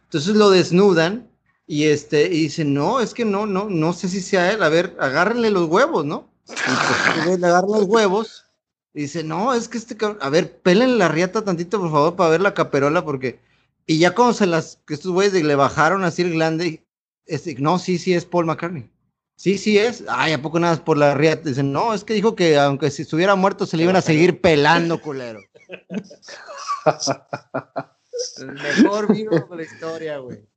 Entonces 0.06 0.36
lo 0.36 0.50
desnudan, 0.50 1.30
y 1.68 1.86
este, 1.86 2.26
y 2.28 2.42
dicen, 2.44 2.74
no, 2.74 3.00
es 3.00 3.14
que 3.14 3.26
no, 3.26 3.46
no, 3.46 3.70
no 3.70 3.94
sé 3.94 4.10
si 4.10 4.22
sea 4.22 4.52
él, 4.52 4.64
a 4.64 4.70
ver, 4.70 4.96
agárrenle 5.00 5.50
los 5.52 5.68
huevos, 5.70 6.06
¿no? 6.06 6.30
Y 6.50 7.26
pues 7.26 7.40
le 7.40 7.48
agarran 7.48 7.72
los 7.72 7.84
huevos, 7.84 8.46
y 8.94 9.02
dice, 9.02 9.24
no, 9.24 9.54
es 9.54 9.68
que 9.68 9.78
este 9.78 9.98
a 10.20 10.30
ver, 10.30 10.60
pelen 10.62 10.98
la 10.98 11.08
riata 11.08 11.44
tantito, 11.44 11.80
por 11.80 11.92
favor, 11.92 12.16
para 12.16 12.30
ver 12.30 12.42
la 12.42 12.54
caperola, 12.54 13.04
porque 13.04 13.40
y 13.86 14.00
ya 14.00 14.16
cuando 14.16 14.34
se 14.34 14.46
las, 14.46 14.82
que 14.88 14.94
estos 14.94 15.12
güeyes 15.12 15.34
le 15.34 15.56
bajaron 15.56 16.04
así 16.04 16.22
el 16.22 16.34
glande, 16.34 16.86
este, 17.26 17.56
no, 17.56 17.80
sí, 17.80 17.98
sí 17.98 18.14
es 18.14 18.26
Paul 18.26 18.46
McCartney. 18.46 18.90
Sí, 19.36 19.58
sí 19.58 19.78
es. 19.78 20.04
Ay, 20.08 20.34
¿a 20.34 20.42
poco 20.42 20.60
nada 20.60 20.84
por 20.84 20.98
la 20.98 21.16
riata? 21.16 21.50
Dicen, 21.50 21.72
no, 21.72 21.94
es 21.94 22.04
que 22.04 22.14
dijo 22.14 22.36
que 22.36 22.58
aunque 22.58 22.92
si 22.92 23.02
estuviera 23.02 23.36
muerto 23.36 23.66
se 23.66 23.78
le 23.78 23.84
iban 23.84 23.96
a 23.96 24.02
seguir 24.02 24.42
pelando, 24.42 25.02
culero. 25.02 25.40
el 28.38 28.54
mejor 28.54 29.14
virus 29.14 29.50
de 29.50 29.56
la 29.56 29.64
historia, 29.64 30.18
güey. 30.20 30.48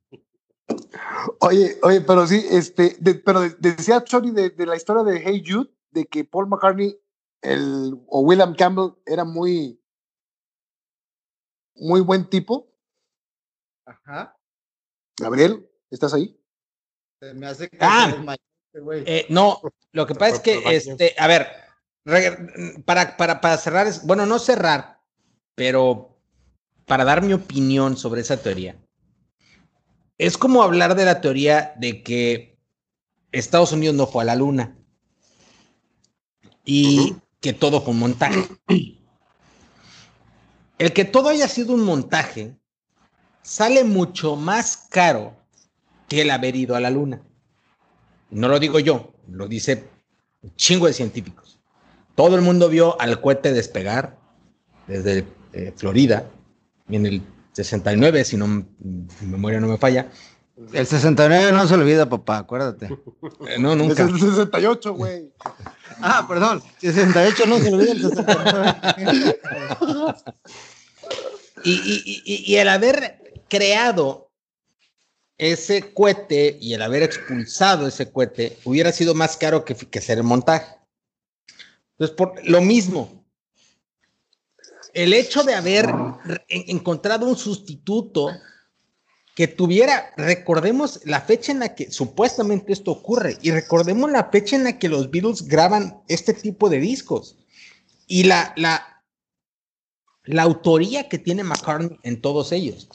Oye, 1.39 1.77
oye, 1.81 2.01
pero 2.01 2.27
sí, 2.27 2.45
este, 2.49 2.97
pero 3.25 3.41
decía 3.59 4.03
Chori 4.03 4.31
de, 4.31 4.49
de, 4.49 4.65
la 4.65 4.75
historia 4.75 5.03
de 5.03 5.21
Hey 5.23 5.41
Jude, 5.45 5.69
de 5.91 6.05
que 6.05 6.25
Paul 6.25 6.47
McCartney 6.47 6.99
el, 7.41 7.99
o 8.07 8.21
William 8.21 8.55
Campbell 8.55 8.95
era 9.05 9.23
muy, 9.23 9.81
muy 11.75 12.01
buen 12.01 12.29
tipo, 12.29 12.67
Ajá. 13.87 14.37
Gabriel, 15.17 15.65
¿estás 15.89 16.13
ahí? 16.13 16.37
me 17.33 17.47
hace 17.47 17.71
ah, 17.79 18.37
eh, 19.05 19.25
no, 19.29 19.59
lo 19.91 20.05
que 20.05 20.13
pasa 20.13 20.35
es 20.35 20.39
que, 20.41 20.61
este, 20.75 21.15
a 21.17 21.25
ver, 21.25 21.47
para, 22.85 23.17
para, 23.17 23.41
para 23.41 23.57
cerrar, 23.57 23.87
bueno, 24.03 24.25
no 24.25 24.37
cerrar, 24.37 25.01
pero 25.55 26.19
para 26.85 27.05
dar 27.05 27.23
mi 27.23 27.33
opinión 27.33 27.97
sobre 27.97 28.21
esa 28.21 28.37
teoría. 28.37 28.77
Es 30.17 30.37
como 30.37 30.63
hablar 30.63 30.95
de 30.95 31.05
la 31.05 31.21
teoría 31.21 31.73
de 31.77 32.03
que 32.03 32.59
Estados 33.31 33.71
Unidos 33.71 33.95
no 33.95 34.05
fue 34.05 34.23
a 34.23 34.25
la 34.25 34.35
luna 34.35 34.77
y 36.65 37.15
que 37.39 37.53
todo 37.53 37.81
fue 37.81 37.93
un 37.93 37.99
montaje. 37.99 38.47
El 40.77 40.93
que 40.93 41.05
todo 41.05 41.29
haya 41.29 41.47
sido 41.47 41.73
un 41.73 41.83
montaje 41.83 42.56
sale 43.47 43.85
mucho 43.85 44.35
más 44.35 44.75
caro 44.89 45.33
que 46.09 46.21
el 46.23 46.31
haber 46.31 46.57
ido 46.57 46.75
a 46.75 46.81
la 46.81 46.89
luna. 46.89 47.21
No 48.29 48.49
lo 48.49 48.59
digo 48.59 48.77
yo, 48.79 49.13
lo 49.29 49.47
dice 49.47 49.85
un 50.41 50.53
chingo 50.57 50.87
de 50.87 50.93
científicos. 50.93 51.57
Todo 52.15 52.35
el 52.35 52.41
mundo 52.41 52.67
vio 52.67 52.99
al 52.99 53.21
cohete 53.21 53.53
despegar 53.53 54.17
desde 54.85 55.25
eh, 55.53 55.73
Florida 55.77 56.29
en 56.89 57.05
el 57.05 57.21
69, 57.53 58.25
si 58.25 58.35
no 58.35 58.47
mi 58.47 58.67
memoria 59.21 59.61
no 59.61 59.67
me 59.67 59.77
falla. 59.77 60.11
El 60.73 60.85
69 60.85 61.53
no 61.53 61.67
se 61.67 61.75
olvida, 61.75 62.09
papá, 62.09 62.39
acuérdate. 62.39 62.89
Eh, 63.47 63.59
no, 63.59 63.77
nunca. 63.77 64.03
Es 64.03 64.09
el 64.09 64.19
68, 64.19 64.93
güey. 64.93 65.31
ah, 66.01 66.25
perdón. 66.27 66.61
68 66.79 67.45
no 67.47 67.59
se 67.59 67.73
olvida 67.73 67.91
el 67.93 68.01
69. 68.01 68.75
y, 71.63 71.71
y, 71.71 72.23
y, 72.25 72.53
y 72.53 72.55
el 72.57 72.67
haber 72.67 73.26
creado 73.49 74.29
ese 75.37 75.93
cohete 75.93 76.57
y 76.59 76.73
el 76.73 76.81
haber 76.81 77.03
expulsado 77.03 77.87
ese 77.87 78.11
cohete 78.11 78.57
hubiera 78.65 78.91
sido 78.91 79.13
más 79.13 79.37
caro 79.37 79.63
que, 79.63 79.75
que 79.75 79.99
hacer 79.99 80.17
el 80.17 80.23
montaje. 80.23 80.75
Entonces, 81.91 82.15
por 82.15 82.47
lo 82.47 82.61
mismo, 82.61 83.25
el 84.93 85.13
hecho 85.13 85.43
de 85.43 85.53
haber 85.53 85.87
encontrado 86.47 87.27
un 87.27 87.37
sustituto 87.37 88.29
que 89.35 89.47
tuviera, 89.47 90.11
recordemos 90.17 90.99
la 91.05 91.21
fecha 91.21 91.51
en 91.51 91.59
la 91.59 91.75
que 91.75 91.91
supuestamente 91.91 92.73
esto 92.73 92.89
ocurre 92.91 93.37
y 93.43 93.51
recordemos 93.51 94.09
la 94.09 94.31
fecha 94.31 94.55
en 94.55 94.63
la 94.63 94.79
que 94.79 94.89
los 94.89 95.11
Beatles 95.11 95.47
graban 95.47 96.01
este 96.07 96.33
tipo 96.33 96.69
de 96.69 96.79
discos 96.79 97.37
y 98.07 98.23
la, 98.23 98.53
la, 98.57 99.03
la 100.23 100.41
autoría 100.41 101.07
que 101.07 101.19
tiene 101.19 101.43
McCartney 101.43 101.99
en 102.01 102.19
todos 102.19 102.51
ellos. 102.51 102.89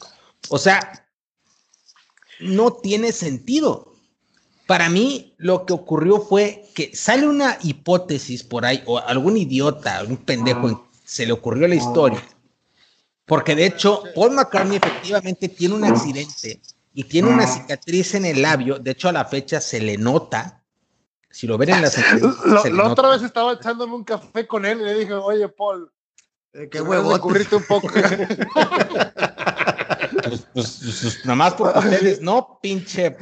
O 0.49 0.59
sea, 0.59 1.07
no 2.41 2.73
tiene 2.75 3.13
sentido. 3.13 3.95
Para 4.67 4.89
mí, 4.89 5.35
lo 5.39 5.67
que 5.67 5.73
ocurrió 5.73 6.21
fue 6.21 6.65
que 6.75 6.95
sale 6.95 7.27
una 7.27 7.59
hipótesis 7.63 8.43
por 8.43 8.65
ahí, 8.65 8.83
o 8.87 8.99
algún 8.99 9.37
idiota, 9.37 9.99
algún 9.99 10.19
pendejo, 10.19 10.69
ah. 10.69 10.83
se 11.05 11.27
le 11.27 11.33
ocurrió 11.33 11.69
la 11.69 11.75
historia. 11.75 12.23
Porque 13.27 13.55
de 13.55 13.67
hecho, 13.67 14.03
Paul 14.15 14.33
McCartney 14.33 14.77
efectivamente 14.77 15.49
tiene 15.49 15.75
un 15.75 15.85
accidente 15.85 16.61
y 16.95 17.05
tiene 17.05 17.29
una 17.29 17.47
cicatriz 17.47 18.15
en 18.15 18.27
el 18.27 18.43
labio. 18.43 18.79
De 18.79 18.93
hecho, 18.93 19.09
a 19.09 19.13
la 19.13 19.25
fecha 19.25 19.61
se 19.61 19.81
le 19.81 19.97
nota. 19.97 20.63
Si 21.31 21.47
lo 21.47 21.57
ven 21.57 21.71
en 21.71 21.83
las 21.83 21.97
La 22.73 22.89
otra 22.89 23.11
vez 23.11 23.23
estaba 23.23 23.55
echándome 23.55 23.95
un 23.95 24.05
café 24.05 24.47
con 24.47 24.67
él 24.67 24.81
y 24.81 24.85
le 24.85 24.99
dije, 24.99 25.15
oye, 25.15 25.49
Paul, 25.49 25.91
eh, 26.53 26.69
qué 26.71 26.83
huevo. 26.83 27.15
Un 27.15 27.65
poco. 27.67 27.89
pues, 30.23 30.47
pues, 30.53 30.79
pues, 30.83 31.25
nomás 31.25 31.55
por 31.55 31.77
ustedes, 31.77 32.21
no, 32.21 32.59
pinche 32.63 33.17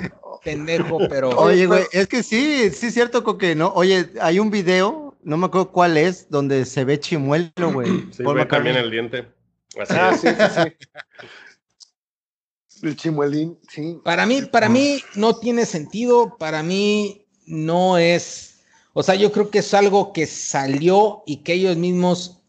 pendejo, 0.45 0.99
pero. 1.09 1.31
Oye, 1.31 1.67
güey, 1.67 1.85
es 1.93 2.07
que 2.07 2.23
sí, 2.23 2.71
sí 2.71 2.87
es 2.87 2.95
cierto, 2.95 3.39
que 3.39 3.55
¿no? 3.55 3.73
Oye, 3.75 4.11
hay 4.21 4.39
un 4.39 4.51
video, 4.51 5.17
no 5.23 5.37
me 5.37 5.47
acuerdo 5.47 5.73
cuál 5.73 5.97
es, 5.97 6.29
donde 6.31 6.65
se 6.65 6.85
ve 6.85 6.99
chimuelo, 6.99 7.73
güey. 7.73 8.07
Sí, 8.13 8.23
ve 8.23 8.47
también 8.47 8.77
el 8.77 8.91
diente. 8.91 9.29
ah, 9.91 10.17
sí, 10.21 10.29
sí, 12.69 12.87
El 12.87 12.97
chimuelín, 12.97 13.59
sí. 13.69 13.99
Para 14.05 14.27
mí, 14.27 14.43
para 14.43 14.69
mí 14.69 15.03
no 15.15 15.37
tiene 15.37 15.67
sentido, 15.67 16.37
para 16.39 16.63
mí 16.63 17.27
no 17.47 17.99
es, 17.99 18.61
o 18.93 19.03
sea, 19.03 19.15
yo 19.17 19.33
creo 19.33 19.51
que 19.51 19.59
es 19.59 19.75
algo 19.75 20.13
que 20.13 20.27
salió 20.27 21.23
y 21.27 21.39
que 21.39 21.55
ellos 21.55 21.77
mismos, 21.77 22.43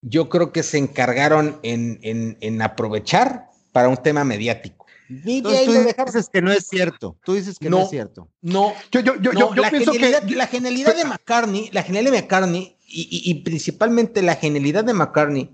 yo 0.00 0.28
creo 0.28 0.52
que 0.52 0.62
se 0.62 0.78
encargaron 0.78 1.58
en, 1.62 1.98
en, 2.02 2.38
en 2.40 2.62
aprovechar 2.62 3.47
para 3.78 3.88
un 3.88 3.96
tema 3.96 4.24
mediático. 4.24 4.86
Entonces, 5.08 5.64
tú 5.64 6.04
dices 6.04 6.28
que 6.32 6.42
no 6.42 6.50
es 6.50 6.66
cierto. 6.66 7.16
Tú 7.24 7.34
dices 7.34 7.60
que 7.60 7.70
no, 7.70 7.82
es 7.82 7.90
cierto. 7.90 8.28
No, 8.42 8.74
yo, 8.90 8.98
yo, 9.02 9.14
yo, 9.20 9.30
yo 9.32 9.54
la 9.54 9.70
pienso 9.70 9.92
que 9.92 10.34
la 10.34 10.48
genialidad 10.48 10.96
de 10.96 11.04
McCartney, 11.04 11.70
la 11.72 11.84
genialidad 11.84 12.14
de 12.14 12.22
McCartney 12.22 12.76
y, 12.88 13.34
principalmente 13.44 14.20
la 14.22 14.34
genialidad 14.34 14.82
de 14.82 14.94
McCartney 14.94 15.50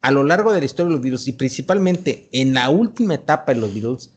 a 0.00 0.12
lo 0.12 0.22
largo 0.22 0.52
de 0.52 0.60
la 0.60 0.64
historia 0.64 0.90
de 0.90 0.92
los 0.92 1.00
Beatles 1.00 1.26
y 1.26 1.32
principalmente 1.32 2.28
en 2.30 2.54
la 2.54 2.70
última 2.70 3.14
etapa 3.14 3.52
de 3.52 3.58
los 3.58 3.74
Beatles 3.74 4.12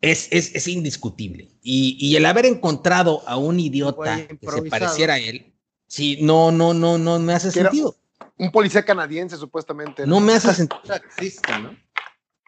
es, 0.00 0.28
es, 0.30 0.54
es 0.54 0.68
indiscutible. 0.68 1.48
Y, 1.60 1.96
y, 1.98 2.14
el 2.14 2.24
haber 2.24 2.46
encontrado 2.46 3.24
a 3.26 3.36
un 3.36 3.58
idiota 3.58 4.28
que 4.28 4.48
se 4.48 4.62
pareciera 4.62 5.14
a 5.14 5.18
él, 5.18 5.52
sí, 5.88 6.18
no, 6.22 6.52
no, 6.52 6.72
no, 6.72 6.98
no 6.98 7.18
me 7.18 7.32
hace 7.32 7.50
sentido. 7.50 7.96
Un 8.40 8.50
policía 8.50 8.82
canadiense, 8.82 9.36
supuestamente. 9.36 10.06
No, 10.06 10.18
me 10.18 10.32
hace 10.32 10.54
sentido. 10.54 10.80
¿no? 11.62 11.76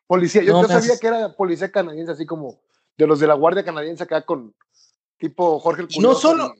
Policía, 0.07 0.43
yo, 0.43 0.65
sabía 0.65 0.99
que 0.99 1.07
era 1.07 1.37
policía 1.37 1.71
canadiense, 1.71 2.13
así 2.13 2.25
como 2.25 2.61
de 2.97 3.07
los 3.07 3.21
de 3.21 3.27
la 3.27 3.35
Guardia 3.35 3.63
Canadiense 3.63 4.03
acá 4.03 4.25
con 4.25 4.55
tipo 5.19 5.61
Jorge 5.61 5.83
el 5.83 6.03
no 6.03 6.15
solo, 6.15 6.55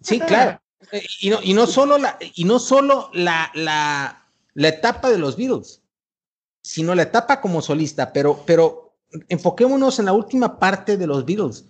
sí, 0.00 0.20
claro. 0.20 0.60
Y 1.20 1.30
no, 1.30 1.38
y 1.42 1.54
no 1.54 1.66
solo 1.66 1.96
la, 1.96 2.18
y 2.20 2.44
no 2.44 2.58
solo 2.58 3.08
la, 3.12 3.50
la, 3.54 4.28
la 4.52 4.68
etapa 4.68 5.10
de 5.10 5.18
los 5.18 5.36
Beatles, 5.36 5.82
sino 6.60 6.94
la 6.94 7.02
etapa 7.02 7.40
como 7.40 7.62
solista, 7.62 8.12
pero, 8.12 8.42
pero 8.44 8.96
enfoquémonos 9.28 9.98
en 10.00 10.06
la 10.06 10.12
última 10.12 10.58
parte 10.58 10.96
de 10.96 11.06
los 11.06 11.24
Beatles, 11.24 11.66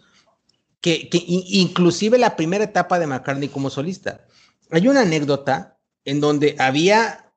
que, 0.81 1.11
que 1.11 1.23
inclusive 1.27 2.19
la 2.19 2.37
primera 2.37 2.65
etapa 2.65 2.99
de 2.99 3.07
McCartney 3.07 3.49
como 3.49 3.71
solista. 3.71 4.27
Hay 4.71 4.89
una 4.89 5.03
anécdota 5.03 5.74
en 6.05 6.21
donde 6.21 6.57
había, 6.59 7.33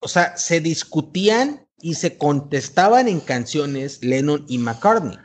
o 0.00 0.08
sea, 0.08 0.36
se 0.36 0.60
discutían 0.60 1.66
y 1.80 1.94
se 1.94 2.16
contestaban 2.16 3.08
en 3.08 3.20
canciones 3.20 4.02
Lennon 4.02 4.44
y 4.48 4.58
McCartney. 4.58 5.18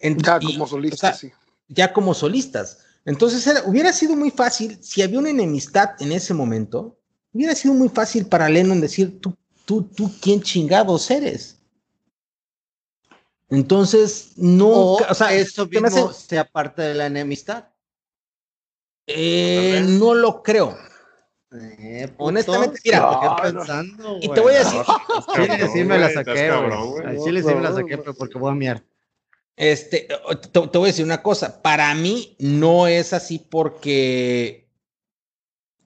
ya 0.00 0.40
como 0.40 0.66
solistas, 0.66 1.18
sí. 1.18 1.32
Ya 1.68 1.92
como 1.92 2.14
solistas. 2.14 2.78
Entonces 3.04 3.62
hubiera 3.64 3.92
sido 3.92 4.14
muy 4.14 4.30
fácil, 4.30 4.78
si 4.82 5.02
había 5.02 5.18
una 5.18 5.30
enemistad 5.30 5.90
en 6.00 6.12
ese 6.12 6.34
momento, 6.34 6.98
hubiera 7.32 7.54
sido 7.54 7.74
muy 7.74 7.88
fácil 7.88 8.26
para 8.26 8.48
Lennon 8.48 8.80
decir, 8.80 9.20
tú, 9.20 9.36
tú, 9.64 9.82
tú, 9.82 10.10
¿quién 10.20 10.40
chingados 10.42 11.10
eres? 11.10 11.58
Entonces, 13.48 14.32
no, 14.36 14.94
o, 14.94 15.14
sea, 15.14 15.34
eso 15.34 15.66
mismo 15.66 16.12
sea 16.12 16.44
parte 16.44 16.80
de 16.82 16.94
la 16.94 17.06
enemistad. 17.06 17.68
Eh, 19.06 19.84
no 19.86 20.14
lo 20.14 20.42
creo. 20.42 20.76
Eh, 21.54 22.10
Honestamente, 22.16 22.80
mira, 22.84 23.36
pensando, 23.42 24.18
y 24.20 24.28
te 24.28 24.40
voy 24.40 24.54
a 24.54 24.58
decir, 24.58 24.80
Chile 25.34 25.68
sí 25.72 25.84
me 25.84 25.98
la 25.98 26.10
saqué, 26.10 26.50
Chile 27.24 27.42
sí 27.42 27.54
me 27.54 27.60
la 27.60 27.72
saqué, 27.74 27.98
pero 27.98 28.14
porque 28.14 28.38
voy 28.38 28.52
a 28.52 28.54
mirar. 28.54 28.82
Este, 29.56 30.08
te, 30.50 30.58
voy 30.78 30.88
a 30.88 30.92
decir 30.92 31.04
una 31.04 31.22
cosa, 31.22 31.60
para 31.60 31.94
mí 31.94 32.36
no 32.38 32.86
es 32.86 33.12
así 33.12 33.38
porque 33.38 34.66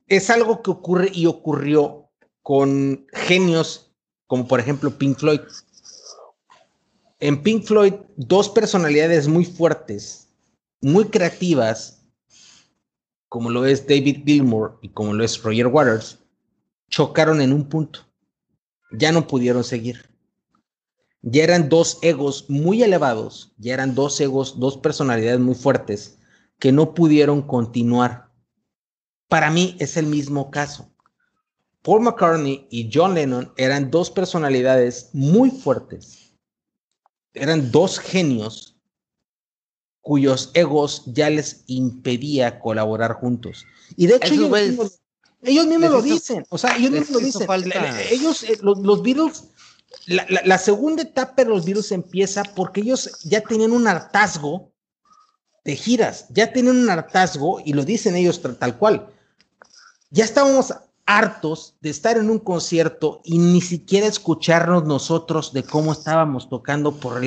es 0.06 0.30
algo 0.30 0.62
que 0.62 0.70
ocurre 0.70 1.10
y 1.12 1.26
ocurrió 1.26 2.10
con 2.42 3.06
genios 3.12 3.86
como 4.26 4.46
por 4.46 4.60
ejemplo 4.60 4.90
Pink 4.90 5.18
Floyd. 5.18 5.40
En 7.18 7.42
Pink 7.42 7.64
Floyd, 7.64 7.94
dos 8.16 8.48
personalidades 8.48 9.26
muy 9.26 9.44
fuertes, 9.44 10.28
muy 10.80 11.06
creativas, 11.06 11.95
como 13.28 13.50
lo 13.50 13.66
es 13.66 13.86
David 13.86 14.24
Gilmour 14.24 14.78
y 14.82 14.90
como 14.90 15.12
lo 15.14 15.24
es 15.24 15.42
Roger 15.42 15.66
Waters, 15.66 16.18
chocaron 16.88 17.40
en 17.40 17.52
un 17.52 17.68
punto. 17.68 18.00
Ya 18.92 19.12
no 19.12 19.26
pudieron 19.26 19.64
seguir. 19.64 20.08
Ya 21.22 21.42
eran 21.42 21.68
dos 21.68 21.98
egos 22.02 22.44
muy 22.48 22.82
elevados, 22.82 23.52
ya 23.58 23.74
eran 23.74 23.94
dos 23.94 24.20
egos, 24.20 24.60
dos 24.60 24.76
personalidades 24.76 25.40
muy 25.40 25.54
fuertes 25.54 26.18
que 26.58 26.70
no 26.70 26.94
pudieron 26.94 27.42
continuar. 27.42 28.30
Para 29.28 29.50
mí 29.50 29.76
es 29.80 29.96
el 29.96 30.06
mismo 30.06 30.50
caso. 30.50 30.88
Paul 31.82 32.02
McCartney 32.02 32.66
y 32.70 32.90
John 32.92 33.14
Lennon 33.14 33.52
eran 33.56 33.90
dos 33.90 34.10
personalidades 34.10 35.10
muy 35.12 35.50
fuertes. 35.50 36.32
Eran 37.34 37.70
dos 37.70 37.98
genios 37.98 38.75
cuyos 40.06 40.52
egos 40.54 41.02
ya 41.06 41.28
les 41.30 41.64
impedía 41.66 42.60
colaborar 42.60 43.14
juntos. 43.14 43.66
Y 43.96 44.06
de 44.06 44.14
hecho 44.14 44.34
ellos 44.34 45.66
mismos, 45.66 45.90
lo 45.90 46.00
dicen, 46.00 46.46
o 46.48 46.56
sea, 46.56 46.76
ellos 46.76 46.92
mismos 46.92 47.10
lo 47.10 47.18
dicen. 47.18 47.48
Ellos, 48.12 48.44
eh, 48.44 48.56
los, 48.62 49.02
Beatles, 49.02 49.48
la, 50.06 50.58
segunda 50.58 51.02
etapa 51.02 51.42
de 51.42 51.50
los 51.50 51.64
Beatles 51.64 51.90
empieza 51.90 52.44
porque 52.44 52.82
ellos 52.82 53.18
ya 53.24 53.40
tenían 53.40 53.72
un 53.72 53.88
hartazgo 53.88 54.70
de 55.64 55.74
giras, 55.74 56.26
ya 56.28 56.52
tenían 56.52 56.76
un 56.76 56.88
hartazgo 56.88 57.60
y 57.64 57.72
lo 57.72 57.84
dicen 57.84 58.14
ellos 58.14 58.40
tal 58.60 58.78
cual. 58.78 59.08
Ya 60.10 60.24
estábamos 60.24 60.72
hartos 61.06 61.76
de 61.80 61.90
estar 61.90 62.18
en 62.18 62.28
un 62.28 62.40
concierto 62.40 63.20
y 63.24 63.38
ni 63.38 63.60
siquiera 63.60 64.06
escucharnos 64.06 64.84
nosotros 64.84 65.52
de 65.52 65.62
cómo 65.62 65.92
estábamos 65.92 66.48
tocando 66.48 66.96
por 66.96 67.22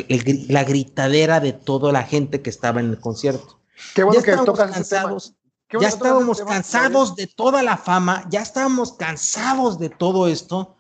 la 0.49 0.63
gritadera 0.65 1.39
de 1.39 1.53
toda 1.53 1.91
la 1.93 2.03
gente 2.03 2.41
que 2.41 2.49
estaba 2.49 2.81
en 2.81 2.89
el 2.89 2.99
concierto. 2.99 3.59
Qué 3.95 4.03
bueno 4.03 4.21
ya 4.21 4.33
estábamos 4.33 4.59
cansados, 4.59 5.33
ya 5.79 5.87
estábamos 5.87 6.41
cansados 6.41 7.15
de 7.15 7.27
toda 7.27 7.63
la 7.63 7.77
fama, 7.77 8.25
ya 8.29 8.41
estábamos 8.41 8.93
cansados 8.93 9.79
de 9.79 9.89
todo 9.89 10.27
esto, 10.27 10.75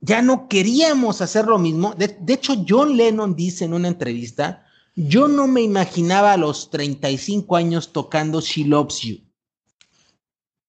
ya 0.00 0.22
no 0.22 0.48
queríamos 0.48 1.20
hacer 1.20 1.46
lo 1.46 1.58
mismo. 1.58 1.94
De, 1.94 2.16
de 2.18 2.32
hecho, 2.32 2.54
John 2.66 2.96
Lennon 2.96 3.36
dice 3.36 3.66
en 3.66 3.74
una 3.74 3.88
entrevista, 3.88 4.64
yo 4.96 5.28
no 5.28 5.46
me 5.46 5.60
imaginaba 5.60 6.32
a 6.32 6.38
los 6.38 6.70
35 6.70 7.56
años 7.56 7.92
tocando 7.92 8.40
She 8.40 8.64
Loves 8.64 9.00
You 9.00 9.27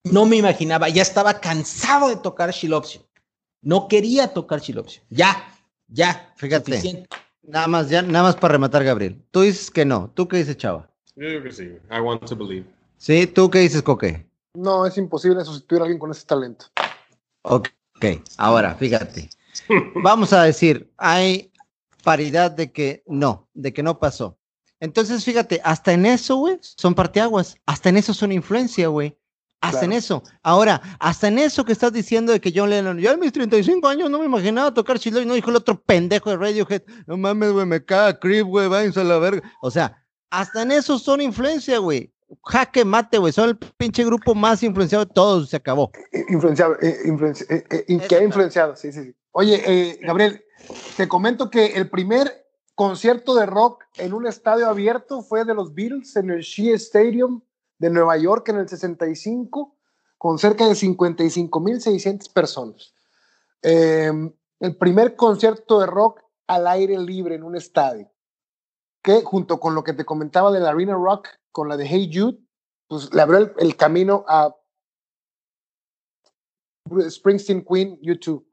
no 0.04 0.26
me 0.26 0.38
imaginaba, 0.38 0.90
ya 0.90 1.02
estaba 1.02 1.40
cansado 1.40 2.10
de 2.10 2.18
tocar 2.18 2.52
Shilopsio. 2.52 3.02
No 3.62 3.88
quería 3.88 4.34
tocar 4.34 4.62
Shilopsio. 4.62 5.02
Ya, 5.10 5.54
ya. 5.88 6.34
Fíjate. 6.38 7.08
Nada 7.44 7.68
más, 7.68 7.90
ya, 7.90 8.02
nada 8.02 8.24
más 8.24 8.36
para 8.36 8.54
rematar, 8.54 8.84
Gabriel. 8.84 9.22
Tú 9.32 9.42
dices 9.42 9.72
que 9.72 9.86
no. 9.86 10.12
¿Tú 10.14 10.28
qué 10.28 10.38
dices, 10.38 10.58
Chava? 10.58 10.90
Yo 11.16 11.28
digo 11.28 11.44
que 11.44 11.52
sí. 11.52 11.64
I 11.92 12.00
want 12.00 12.24
to 12.26 12.36
believe. 12.36 12.66
Sí, 12.98 13.28
¿tú 13.28 13.50
qué 13.50 13.60
dices, 13.60 13.82
Coque? 13.82 14.26
No, 14.54 14.86
es 14.86 14.98
imposible 14.98 15.44
sustituir 15.44 15.82
a 15.82 15.86
alguien 15.86 16.00
con 16.00 16.12
ese 16.12 16.26
talento. 16.26 16.66
Ok, 17.44 17.70
ahora, 18.38 18.76
fíjate. 18.76 19.30
Vamos 20.04 20.34
a 20.34 20.44
decir, 20.44 20.92
hay 20.98 21.52
paridad 22.04 22.52
de 22.52 22.72
que 22.72 23.04
no, 23.08 23.48
de 23.54 23.74
que 23.74 23.84
no 23.84 24.00
pasó. 24.00 24.38
Entonces, 24.80 25.26
fíjate, 25.26 25.60
hasta 25.64 25.92
en 25.92 26.06
eso, 26.06 26.38
güey, 26.38 26.60
son 26.62 26.96
parteaguas. 26.96 27.58
Hasta 27.66 27.90
en 27.90 27.98
eso 27.98 28.14
son 28.14 28.32
influencia, 28.32 28.88
güey. 28.88 29.18
Hasta 29.62 29.86
en 29.86 29.92
eso. 29.92 30.24
Ahora, 30.42 30.82
hasta 31.00 31.28
en 31.28 31.38
eso 31.40 31.66
que 31.66 31.74
estás 31.74 31.92
diciendo 31.92 32.32
de 32.32 32.40
que 32.40 32.54
John 32.56 32.70
Lennon, 32.70 32.98
yo 32.98 33.12
en 33.12 33.20
mis 33.20 33.34
35 33.34 33.88
años 33.88 34.10
no 34.10 34.20
me 34.20 34.26
imaginaba 34.26 34.74
tocar 34.74 34.98
Shiloh 34.98 35.22
y 35.22 35.26
no 35.26 35.34
dijo 35.34 35.50
el 35.50 35.58
otro 35.58 35.82
pendejo 35.82 36.30
de 36.30 36.38
Radiohead, 36.38 36.84
no 37.08 37.18
mames, 37.18 37.52
güey, 37.52 37.66
me 37.66 37.84
caga 37.84 38.18
Creep, 38.20 38.48
güey, 38.48 38.70
váyanse 38.70 39.02
a 39.02 39.04
la 39.04 39.18
verga. 39.20 39.42
O 39.62 39.70
sea, 39.70 40.02
hasta 40.30 40.62
en 40.62 40.72
eso 40.72 40.98
son 40.98 41.22
influencia, 41.22 41.78
güey. 41.80 42.14
Jaque 42.46 42.86
mate, 42.86 43.18
güey, 43.18 43.34
son 43.34 43.50
el 43.50 43.58
pinche 43.58 44.06
grupo 44.06 44.36
más 44.36 44.64
influenciado 44.64 45.04
de 45.04 45.12
todos, 45.14 45.50
se 45.50 45.58
acabó. 45.58 45.92
Influenciado, 46.30 46.76
eh, 46.82 46.96
eh, 47.50 47.86
eh, 47.88 48.00
que 48.08 48.16
ha 48.16 48.24
influenciado, 48.24 48.76
sí, 48.76 48.92
sí, 48.92 49.04
sí. 49.04 49.16
Oye, 49.32 50.00
Gabriel, 50.02 50.44
te 50.96 51.08
comento 51.08 51.50
que 51.50 51.74
el 51.74 51.90
primer 51.90 52.46
concierto 52.76 53.36
de 53.36 53.46
rock 53.46 53.84
en 53.98 54.14
un 54.14 54.26
estadio 54.26 54.68
abierto 54.68 55.22
fue 55.22 55.44
de 55.44 55.54
los 55.54 55.74
Beatles 55.74 56.16
en 56.16 56.30
el 56.30 56.42
Shea 56.42 56.76
Stadium 56.76 57.42
de 57.80 57.90
Nueva 57.90 58.18
York 58.18 58.48
en 58.50 58.58
el 58.58 58.70
65 58.70 59.76
con 60.18 60.38
cerca 60.38 60.68
de 60.68 60.74
55.600 60.74 62.32
personas. 62.32 62.94
Em, 63.62 64.34
el 64.60 64.76
primer 64.76 65.16
concierto 65.16 65.80
de 65.80 65.88
rock 65.88 66.22
al 66.48 66.68
aire 66.68 66.98
libre 67.00 67.36
en 67.36 67.44
un 67.44 67.56
estadio, 67.56 68.12
que 69.02 69.22
junto 69.24 69.60
con 69.60 69.76
lo 69.76 69.84
que 69.84 69.94
te 69.94 70.06
comentaba 70.06 70.52
de 70.52 70.60
la 70.60 70.70
Arena 70.72 70.94
Rock, 70.94 71.30
con 71.52 71.70
la 71.70 71.78
de 71.78 71.86
Hey 71.86 72.12
Jude, 72.14 72.38
pues 72.88 73.14
le 73.14 73.22
abrió 73.22 73.56
el, 73.58 73.76
camino 73.78 74.26
a 74.28 74.56
Springsteen 77.10 77.64
Queen, 77.64 78.00
YouTube. 78.02 78.46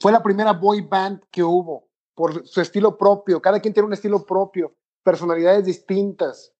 Fue 0.00 0.12
la 0.12 0.22
primera 0.22 0.52
boy 0.52 0.82
band 0.82 1.22
que 1.30 1.42
hubo 1.42 1.88
por 2.14 2.46
su 2.46 2.60
estilo 2.60 2.98
propio. 2.98 3.40
Cada 3.40 3.60
quien 3.60 3.72
tiene 3.72 3.86
un 3.86 3.92
estilo 3.92 4.26
propio, 4.26 4.74
personalidades 5.02 5.64
distintas. 5.64 6.53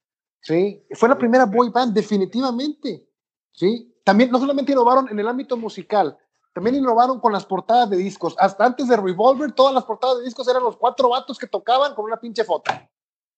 ¿Sí? 0.44 0.86
Fue 0.92 1.08
la 1.08 1.18
primera 1.18 1.46
boy 1.46 1.70
band, 1.70 1.92
definitivamente. 1.92 3.08
¿sí? 3.52 3.92
También 4.04 4.30
no 4.30 4.38
solamente 4.38 4.72
innovaron 4.72 5.08
en 5.08 5.18
el 5.18 5.26
ámbito 5.26 5.56
musical, 5.56 6.16
también 6.52 6.76
innovaron 6.76 7.18
con 7.18 7.32
las 7.32 7.44
portadas 7.44 7.90
de 7.90 7.96
discos. 7.96 8.36
Hasta 8.38 8.64
antes 8.64 8.86
de 8.86 8.96
Revolver, 8.96 9.52
todas 9.52 9.74
las 9.74 9.84
portadas 9.84 10.18
de 10.18 10.24
discos 10.24 10.46
eran 10.46 10.62
los 10.62 10.76
cuatro 10.76 11.08
vatos 11.08 11.38
que 11.38 11.46
tocaban 11.46 11.94
con 11.94 12.04
una 12.04 12.20
pinche 12.20 12.44
foto. 12.44 12.70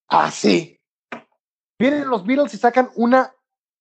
Así. 0.09 0.78
Vienen 1.78 2.09
los 2.09 2.26
Beatles 2.26 2.52
y 2.54 2.59
sacan 2.59 2.90
una 2.96 3.32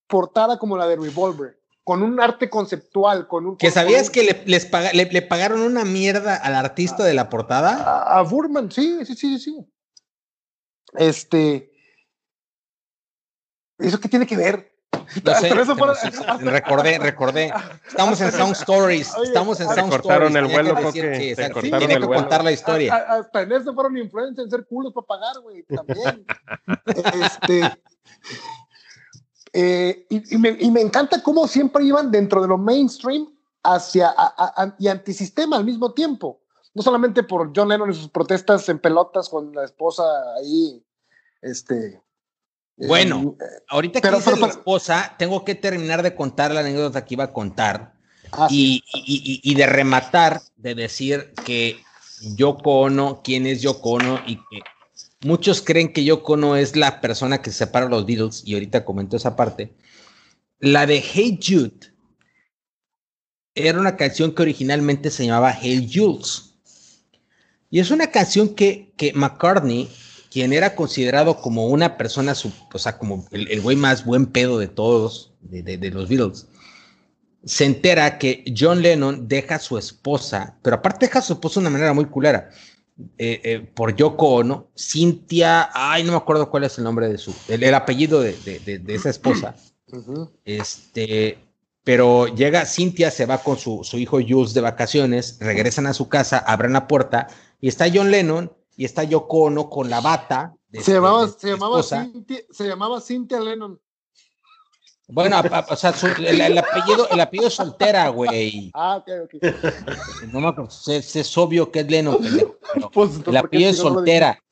portada 0.06 0.58
como 0.58 0.76
la 0.76 0.86
de 0.86 0.96
Revolver, 0.96 1.60
con 1.82 2.02
un 2.02 2.20
arte 2.20 2.48
conceptual, 2.48 3.26
con 3.26 3.46
un... 3.46 3.56
¿Que 3.56 3.70
sabías 3.70 4.08
que 4.08 4.22
le, 4.22 4.42
les 4.46 4.70
le, 4.94 5.22
pagaron 5.22 5.60
una 5.60 5.84
mierda 5.84 6.36
al 6.36 6.54
artista 6.54 7.04
de 7.04 7.14
la 7.14 7.28
portada? 7.28 7.82
A, 7.82 8.18
a 8.18 8.22
Burman, 8.22 8.70
sí, 8.70 9.04
sí, 9.04 9.14
sí, 9.16 9.38
sí. 9.38 9.66
Este... 10.94 11.75
¿Eso 13.78 14.00
qué 14.00 14.08
tiene 14.08 14.26
que 14.26 14.36
ver? 14.36 14.72
recordé, 16.40 16.98
recordé. 16.98 17.52
Estamos 17.86 18.20
en 18.20 18.32
Sound 18.32 18.56
Stories. 18.56 19.12
estamos 19.22 19.60
en 19.60 19.68
Sound 19.68 19.92
Stories. 19.92 20.34
el 20.34 20.46
vuelo, 20.46 20.74
que, 20.92 21.34
tiene 21.62 21.98
que 22.00 22.06
contar 22.06 22.44
la 22.44 22.52
historia. 22.52 22.96
hasta 22.96 23.42
en 23.42 23.52
eso 23.52 23.74
fueron 23.74 23.96
influencers 23.98 24.44
en 24.46 24.50
ser 24.50 24.66
culos 24.66 24.92
para 24.92 25.06
pagar, 25.06 25.40
güey, 25.42 25.62
también. 25.64 26.26
este, 27.24 27.78
eh, 29.52 30.06
y, 30.08 30.38
me, 30.38 30.56
y, 30.58 30.70
me, 30.70 30.80
encanta 30.80 31.22
cómo 31.22 31.46
siempre 31.46 31.84
iban 31.84 32.10
dentro 32.10 32.42
de 32.42 32.48
lo 32.48 32.58
mainstream 32.58 33.28
hacia 33.62 34.14
y 34.78 34.88
antisistema 34.88 35.56
al 35.56 35.64
mismo 35.64 35.92
tiempo. 35.92 36.40
No 36.74 36.82
solamente 36.82 37.22
por 37.22 37.52
John 37.54 37.68
Lennon 37.68 37.90
y 37.90 37.94
sus 37.94 38.10
protestas 38.10 38.68
en 38.68 38.78
pelotas 38.78 39.28
con 39.28 39.54
la 39.54 39.64
esposa 39.64 40.02
ahí, 40.38 40.84
este, 41.40 42.02
bueno, 42.76 43.36
eh, 43.40 43.44
ahorita 43.68 44.00
que 44.00 44.10
dice 44.10 44.36
la 44.36 44.48
esposa, 44.48 45.14
tengo 45.18 45.44
que 45.44 45.54
terminar 45.54 46.02
de 46.02 46.14
contar 46.14 46.52
la 46.52 46.60
anécdota 46.60 47.04
que 47.04 47.14
iba 47.14 47.24
a 47.24 47.32
contar 47.32 47.94
ah, 48.32 48.48
y, 48.50 48.82
y, 48.94 49.54
de 49.54 49.66
rematar, 49.66 50.42
de 50.56 50.74
decir 50.74 51.32
que 51.44 51.80
Yoko 52.36 52.80
Ono, 52.80 53.22
quién 53.24 53.46
es 53.46 53.62
Yoko 53.62 53.92
Ono 53.92 54.20
y 54.26 54.36
que 54.36 54.60
muchos 55.22 55.62
creen 55.62 55.92
que 55.92 56.04
Yoko 56.04 56.34
Ono 56.34 56.56
es 56.56 56.76
la 56.76 57.00
persona 57.00 57.40
que 57.40 57.50
separa 57.50 57.88
los 57.88 58.04
Beatles 58.04 58.42
y 58.44 58.54
ahorita 58.54 58.84
comento 58.84 59.16
esa 59.16 59.36
parte. 59.36 59.74
La 60.58 60.86
de 60.86 61.00
Hey 61.00 61.38
Jude 61.42 61.94
era 63.54 63.80
una 63.80 63.96
canción 63.96 64.34
que 64.34 64.42
originalmente 64.42 65.10
se 65.10 65.24
llamaba 65.24 65.56
Hey 65.58 65.90
Jules 65.92 66.54
y 67.70 67.80
es 67.80 67.90
una 67.90 68.10
canción 68.10 68.54
que, 68.54 68.92
que 68.96 69.12
McCartney 69.14 69.90
quien 70.36 70.52
era 70.52 70.74
considerado 70.74 71.40
como 71.40 71.66
una 71.68 71.96
persona, 71.96 72.34
o 72.74 72.78
sea, 72.78 72.98
como 72.98 73.26
el, 73.30 73.58
güey 73.62 73.74
más 73.74 74.04
buen 74.04 74.26
pedo 74.26 74.58
de 74.58 74.68
todos, 74.68 75.32
de, 75.40 75.90
los 75.90 76.10
Beatles, 76.10 76.46
se 77.42 77.64
entera 77.64 78.18
que 78.18 78.44
John 78.54 78.82
Lennon 78.82 79.28
deja 79.28 79.54
a 79.54 79.58
su 79.58 79.78
esposa, 79.78 80.58
pero 80.60 80.76
aparte 80.76 81.06
deja 81.06 81.20
a 81.20 81.22
su 81.22 81.32
esposa 81.32 81.54
de 81.54 81.60
una 81.60 81.70
manera 81.70 81.94
muy 81.94 82.04
culera, 82.04 82.50
eh, 83.16 83.40
eh, 83.44 83.60
por 83.60 83.96
Yoko 83.96 84.28
Ono, 84.34 84.68
Cintia, 84.76 85.70
ay, 85.72 86.04
no 86.04 86.12
me 86.12 86.18
acuerdo 86.18 86.50
cuál 86.50 86.64
es 86.64 86.76
el 86.76 86.84
nombre 86.84 87.08
de 87.08 87.16
su, 87.16 87.34
el, 87.48 87.72
apellido 87.72 88.20
de, 88.20 88.36
esa 88.88 89.08
esposa. 89.08 89.56
Este, 90.44 91.38
pero 91.82 92.26
llega 92.26 92.66
Cintia, 92.66 93.10
se 93.10 93.24
va 93.24 93.38
con 93.38 93.56
su, 93.56 93.84
su 93.84 93.96
hijo 93.96 94.18
Jules 94.20 94.52
de 94.52 94.60
vacaciones, 94.60 95.38
regresan 95.40 95.86
a 95.86 95.94
su 95.94 96.10
casa, 96.10 96.36
abren 96.36 96.74
la 96.74 96.86
puerta 96.86 97.28
y 97.58 97.68
está 97.68 97.86
John 97.90 98.10
Lennon 98.10 98.52
y 98.76 98.84
está 98.84 99.04
Yoko 99.04 99.44
Ono 99.44 99.68
con 99.70 99.88
la 99.88 100.00
bata. 100.00 100.54
se, 100.72 100.92
llamaba, 100.92 101.28
se, 101.28 101.48
llamaba 101.48 101.82
Cynthia, 101.82 102.40
se 102.50 102.68
llamaba 102.68 103.00
Cynthia 103.00 103.40
Lennon. 103.40 103.80
Bueno, 105.08 105.40
o 105.68 105.76
sea, 105.76 105.94
el, 106.18 106.58
apellido, 106.58 107.08
el 107.10 107.20
apellido 107.20 107.46
es 107.46 107.54
soltera, 107.54 108.08
güey. 108.08 108.72
Ah, 108.74 108.96
ok, 108.96 109.08
ok. 109.24 109.44
No 110.32 110.40
me 110.40 110.48
acuerdo, 110.48 110.68
es, 110.88 111.38
obvio 111.38 111.70
que 111.70 111.80
es 111.80 111.90
Lennon, 111.90 112.18
pues, 112.92 113.10
el 113.24 113.36
apellido 113.36 113.70
es 113.70 113.76
soltera. 113.76 114.42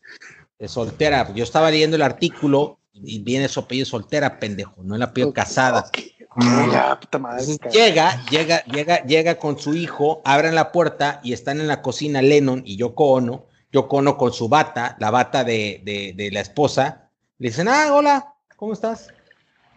Es 0.59 0.71
soltera. 0.71 1.33
Yo 1.35 1.43
estaba 1.43 1.71
leyendo 1.73 1.97
el 1.97 2.03
artículo 2.03 2.79
y 2.93 3.19
viene 3.19 3.49
su 3.49 3.61
apellido 3.61 3.87
soltera, 3.87 4.39
pendejo, 4.39 4.81
no 4.85 4.95
el 4.95 5.03
apellido 5.03 5.33
casada. 5.33 5.91
llega, 7.73 8.25
llega, 8.31 8.65
llega, 8.65 9.05
llega 9.05 9.39
con 9.39 9.59
su 9.59 9.75
hijo, 9.75 10.23
abren 10.25 10.55
la 10.55 10.71
puerta 10.71 11.21
y 11.25 11.33
están 11.33 11.61
en 11.61 11.67
la 11.67 11.83
cocina 11.83 12.23
Lennon 12.23 12.63
y 12.65 12.77
Yoko 12.77 13.07
Ono 13.11 13.47
Yoko 13.75 13.97
Ono 13.97 14.17
con 14.17 14.33
su 14.33 14.49
bata, 14.49 14.97
la 15.01 15.11
bata 15.11 15.43
de, 15.43 16.31
la 16.33 16.41
esposa, 16.41 17.11
le 17.39 17.49
dicen, 17.49 17.67
ah, 17.69 17.93
hola, 17.93 18.35
¿cómo 18.57 18.73
estás? 18.73 19.09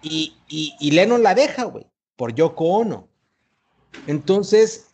Y, 0.04 0.38
y, 0.48 0.92
Lennon 0.92 1.24
la 1.24 1.34
deja, 1.34 1.64
güey, 1.64 1.88
por 2.16 2.36
Yoko 2.36 2.66
Ono. 2.66 3.08
Entonces, 4.06 4.92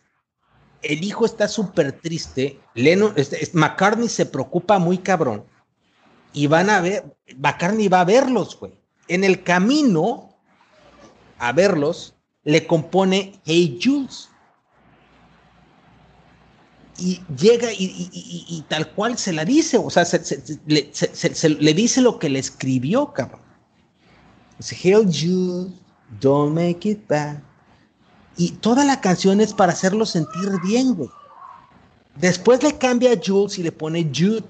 el 0.80 1.04
hijo 1.04 1.26
está 1.26 1.48
súper 1.48 1.92
triste, 2.00 2.58
Lennon, 2.74 3.12
este, 3.16 3.46
McCartney 3.52 4.08
se 4.08 4.24
preocupa 4.24 4.78
muy 4.78 4.96
cabrón, 4.96 5.44
y 6.32 6.46
van 6.46 6.70
a 6.70 6.80
ver, 6.80 7.04
McCartney 7.36 7.88
va 7.88 8.00
a 8.00 8.04
verlos, 8.04 8.58
güey. 8.58 8.72
En 9.08 9.22
el 9.22 9.42
camino 9.42 10.34
a 11.38 11.52
verlos, 11.52 12.14
le 12.42 12.66
compone 12.66 13.38
Hey 13.44 13.78
Jules 13.82 14.30
y 16.96 17.20
llega 17.36 17.68
y, 17.72 18.64
tal 18.68 18.90
cual 18.92 19.18
se 19.18 19.32
la 19.32 19.44
dice, 19.44 19.78
o 19.78 19.90
sea, 19.90 20.04
le, 20.66 21.74
dice 21.74 22.00
lo 22.00 22.18
que 22.18 22.28
le 22.28 22.38
escribió, 22.38 23.12
cabrón. 23.12 23.40
Dice, 24.58 24.76
Hail 24.82 25.06
Jude, 25.06 25.72
don't 26.20 26.54
make 26.54 26.88
it 26.88 27.06
bad. 27.08 27.38
Y 28.36 28.50
toda 28.52 28.84
la 28.84 29.00
canción 29.00 29.40
es 29.40 29.52
para 29.52 29.72
hacerlo 29.72 30.06
sentir 30.06 30.48
bien, 30.62 30.94
güey. 30.94 31.10
Después 32.16 32.62
le 32.62 32.78
cambia 32.78 33.12
a 33.12 33.20
Jules 33.22 33.58
y 33.58 33.64
le 33.64 33.72
pone 33.72 34.10
Jude. 34.14 34.44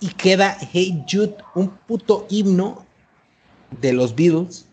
Y 0.00 0.08
queda 0.08 0.56
Hey 0.72 1.04
Jude, 1.10 1.36
un 1.54 1.68
puto 1.68 2.26
himno 2.28 2.84
de 3.80 3.92
los 3.92 4.14
Beatles 4.14 4.66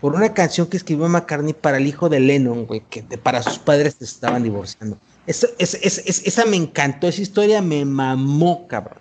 por 0.00 0.14
una 0.14 0.34
canción 0.34 0.66
que 0.68 0.76
escribió 0.76 1.08
McCartney 1.08 1.54
para 1.54 1.78
el 1.78 1.86
hijo 1.86 2.08
de 2.08 2.20
Lennon, 2.20 2.66
güey, 2.66 2.82
que 2.88 3.02
para 3.02 3.42
sus 3.42 3.58
padres 3.58 3.96
se 3.98 4.04
estaban 4.04 4.42
divorciando 4.42 4.98
esa 5.26 6.44
me 6.46 6.56
encantó, 6.56 7.08
esa 7.08 7.22
historia 7.22 7.60
me 7.62 7.84
mamó, 7.84 8.66
cabrón. 8.68 8.98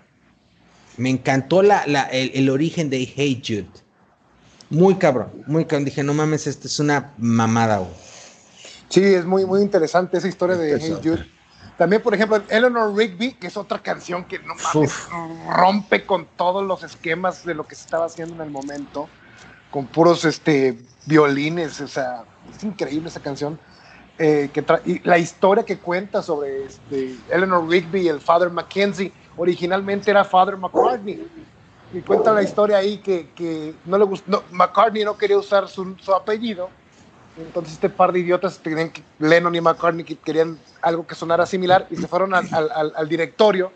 Me 0.98 1.10
encantó 1.10 1.62
la, 1.62 1.84
el, 2.12 2.50
origen 2.50 2.90
de 2.90 3.06
Hey 3.06 3.42
Jude. 3.46 3.68
Muy 4.70 4.96
cabrón, 4.96 5.44
muy 5.46 5.66
cabrón. 5.66 5.86
Dije, 5.86 6.04
no 6.04 6.14
mames, 6.14 6.48
esta 6.48 6.68
es 6.68 6.80
una 6.80 7.14
mamada, 7.18 7.80
güey. 7.80 7.92
Sí, 8.90 9.04
es 9.04 9.26
muy, 9.26 9.46
muy 9.46 9.62
interesante 9.62 10.18
esa 10.18 10.28
historia 10.28 10.56
de 10.56 10.80
Hey 10.80 10.98
Jude. 11.04 11.26
También, 11.78 12.02
por 12.02 12.14
ejemplo, 12.14 12.42
Eleanor 12.48 12.96
Rigby, 12.96 13.34
que 13.34 13.48
es 13.48 13.58
otra 13.58 13.80
canción 13.80 14.24
que 14.26 14.40
no 14.40 14.56
mames, 14.56 14.94
rompe 15.50 16.06
con 16.06 16.26
todos 16.38 16.66
los 16.66 16.84
esquemas 16.84 17.46
de 17.46 17.54
lo 17.54 17.68
que 17.68 17.76
se 17.76 17.84
estaba 17.84 18.06
haciendo 18.06 18.36
en 18.36 18.42
el 18.42 18.50
momento, 18.50 19.10
con 19.72 19.86
puros 19.88 20.24
este, 20.24 20.78
violines, 21.06 21.82
o 21.82 21.88
sea, 21.88 22.24
es 22.56 22.64
increíble 22.64 23.10
esa 23.10 23.20
canción. 23.20 23.60
Eh, 24.18 24.50
que 24.54 24.64
y 24.86 25.00
la 25.00 25.18
historia 25.18 25.66
que 25.66 25.78
cuenta 25.78 26.22
sobre 26.22 26.66
este, 26.66 27.16
Eleanor 27.30 27.68
Rigby 27.68 28.02
y 28.02 28.08
el 28.08 28.22
Father 28.22 28.50
Mackenzie, 28.50 29.12
originalmente 29.36 30.10
era 30.10 30.24
Father 30.24 30.56
McCartney. 30.56 31.28
Y 31.94 32.02
cuenta 32.02 32.34
la 32.34 32.42
historia 32.42 32.78
ahí 32.78 32.98
que, 32.98 33.30
que 33.36 33.74
no 33.86 33.98
le 33.98 34.06
gustó, 34.06 34.44
McCartney 34.52 35.04
no 35.04 35.18
quería 35.18 35.38
usar 35.38 35.68
su, 35.68 35.96
su, 36.00 36.14
apellido. 36.14 36.70
Entonces 37.38 37.74
este 37.74 37.90
par 37.90 38.14
de 38.14 38.20
idiotas, 38.20 38.58
que, 38.58 39.04
Lennon 39.20 39.54
y 39.54 39.62
McCartney, 39.62 40.06
querían 40.06 40.58
algo 40.82 41.06
que 41.06 41.16
sonara 41.16 41.46
similar 41.46 41.86
y 41.90 41.98
se 41.98 42.08
fueron 42.08 42.34
al, 42.34 42.48
al, 42.54 42.94
al 42.96 43.10
directorio 43.10 43.72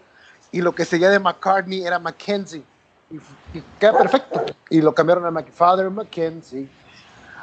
y 0.52 0.62
lo 0.62 0.74
que 0.74 0.86
seguía 0.86 1.10
de 1.10 1.20
McCartney 1.20 1.86
era 1.86 2.00
Mackenzie. 2.00 2.64
Y, 3.10 3.62
queda 3.80 3.98
perfecto. 3.98 4.46
Y 4.70 4.82
lo 4.82 4.94
cambiaron 4.94 5.38
a 5.38 5.44
Father 5.44 5.90
Mackenzie. 5.90 6.70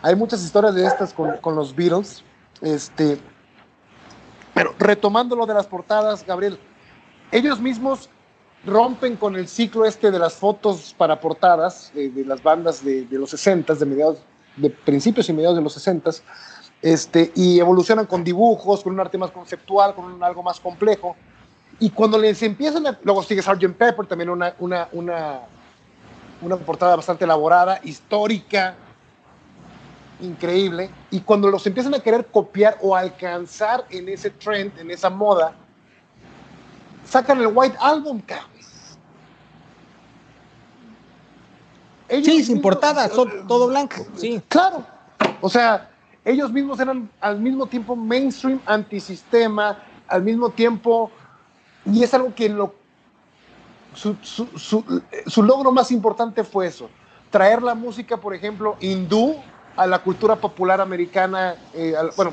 Hay 0.02 0.14
muchas 0.14 0.42
historias 0.42 0.74
de 0.74 0.86
estas 0.86 1.12
con, 1.12 1.36
con 1.38 1.54
los 1.54 1.74
Beatles. 1.74 2.22
Este, 2.60 3.18
pero 4.54 4.74
retomando 4.78 5.36
lo 5.36 5.46
de 5.46 5.54
las 5.54 5.66
portadas, 5.66 6.24
Gabriel, 6.26 6.58
ellos 7.30 7.60
mismos 7.60 8.08
rompen 8.64 9.16
con 9.16 9.36
el 9.36 9.48
ciclo 9.48 9.84
este 9.84 10.10
de 10.10 10.18
las 10.18 10.34
fotos 10.34 10.94
para 10.96 11.20
portadas 11.20 11.92
de 11.94 12.24
las 12.24 12.42
bandas 12.42 12.84
de, 12.84 13.06
los 13.10 13.30
60, 13.30 13.74
de 13.74 13.86
mediados, 13.86 14.18
de 14.56 14.70
principios 14.70 15.28
y 15.28 15.32
mediados 15.32 15.56
de 15.56 15.62
los 15.62 15.72
60, 15.74 16.10
este, 16.82 17.32
y 17.34 17.60
evolucionan 17.60 18.06
con 18.06 18.24
dibujos, 18.24 18.82
con 18.82 18.92
un 18.94 19.00
arte 19.00 19.18
más 19.18 19.30
conceptual, 19.30 19.94
con 19.94 20.22
algo 20.22 20.42
más 20.42 20.58
complejo. 20.58 21.16
Y 21.78 21.90
cuando 21.90 22.18
les 22.18 22.42
empiezan 22.42 22.86
a, 22.86 22.98
luego 23.02 23.22
sigue 23.22 23.42
Sgt. 23.42 23.74
Pepper, 23.76 24.06
también 24.06 24.30
una, 24.30 24.54
una, 24.58 24.88
una, 24.92 25.40
una 26.40 26.56
portada 26.56 26.96
bastante 26.96 27.24
elaborada, 27.24 27.80
histórica, 27.84 28.74
increíble. 30.20 30.90
Y 31.10 31.20
cuando 31.20 31.48
los 31.50 31.66
empiezan 31.66 31.94
a 31.94 32.00
querer 32.00 32.26
copiar 32.26 32.78
o 32.82 32.94
alcanzar 32.94 33.84
en 33.90 34.08
ese 34.08 34.30
trend, 34.30 34.78
en 34.78 34.90
esa 34.90 35.10
moda, 35.10 35.54
sacan 37.04 37.40
el 37.40 37.48
White 37.48 37.76
Album, 37.80 38.20
cabrón. 38.20 38.50
sí, 42.08 42.44
sin 42.44 42.60
portada, 42.60 43.08
todo 43.08 43.68
blanco, 43.68 44.06
sí. 44.16 44.40
Claro. 44.48 44.84
O 45.40 45.48
sea, 45.48 45.90
ellos 46.24 46.52
mismos 46.52 46.80
eran 46.80 47.10
al 47.20 47.38
mismo 47.40 47.66
tiempo 47.66 47.94
mainstream, 47.94 48.60
antisistema, 48.66 49.78
al 50.08 50.22
mismo 50.22 50.50
tiempo, 50.50 51.10
y 51.84 52.02
es 52.02 52.12
algo 52.14 52.34
que 52.34 52.48
lo, 52.48 52.74
su, 53.94 54.16
su, 54.22 55.42
logro 55.42 55.72
más 55.72 55.90
importante 55.90 56.44
fue 56.44 56.66
eso, 56.66 56.90
traer 57.30 57.62
la 57.62 57.74
música, 57.74 58.16
por 58.16 58.34
ejemplo, 58.34 58.76
hindú 58.80 59.36
a 59.76 59.86
la 59.86 59.98
cultura 60.00 60.36
popular 60.36 60.80
americana, 60.80 61.56
eh, 61.74 61.94
bueno, 62.16 62.32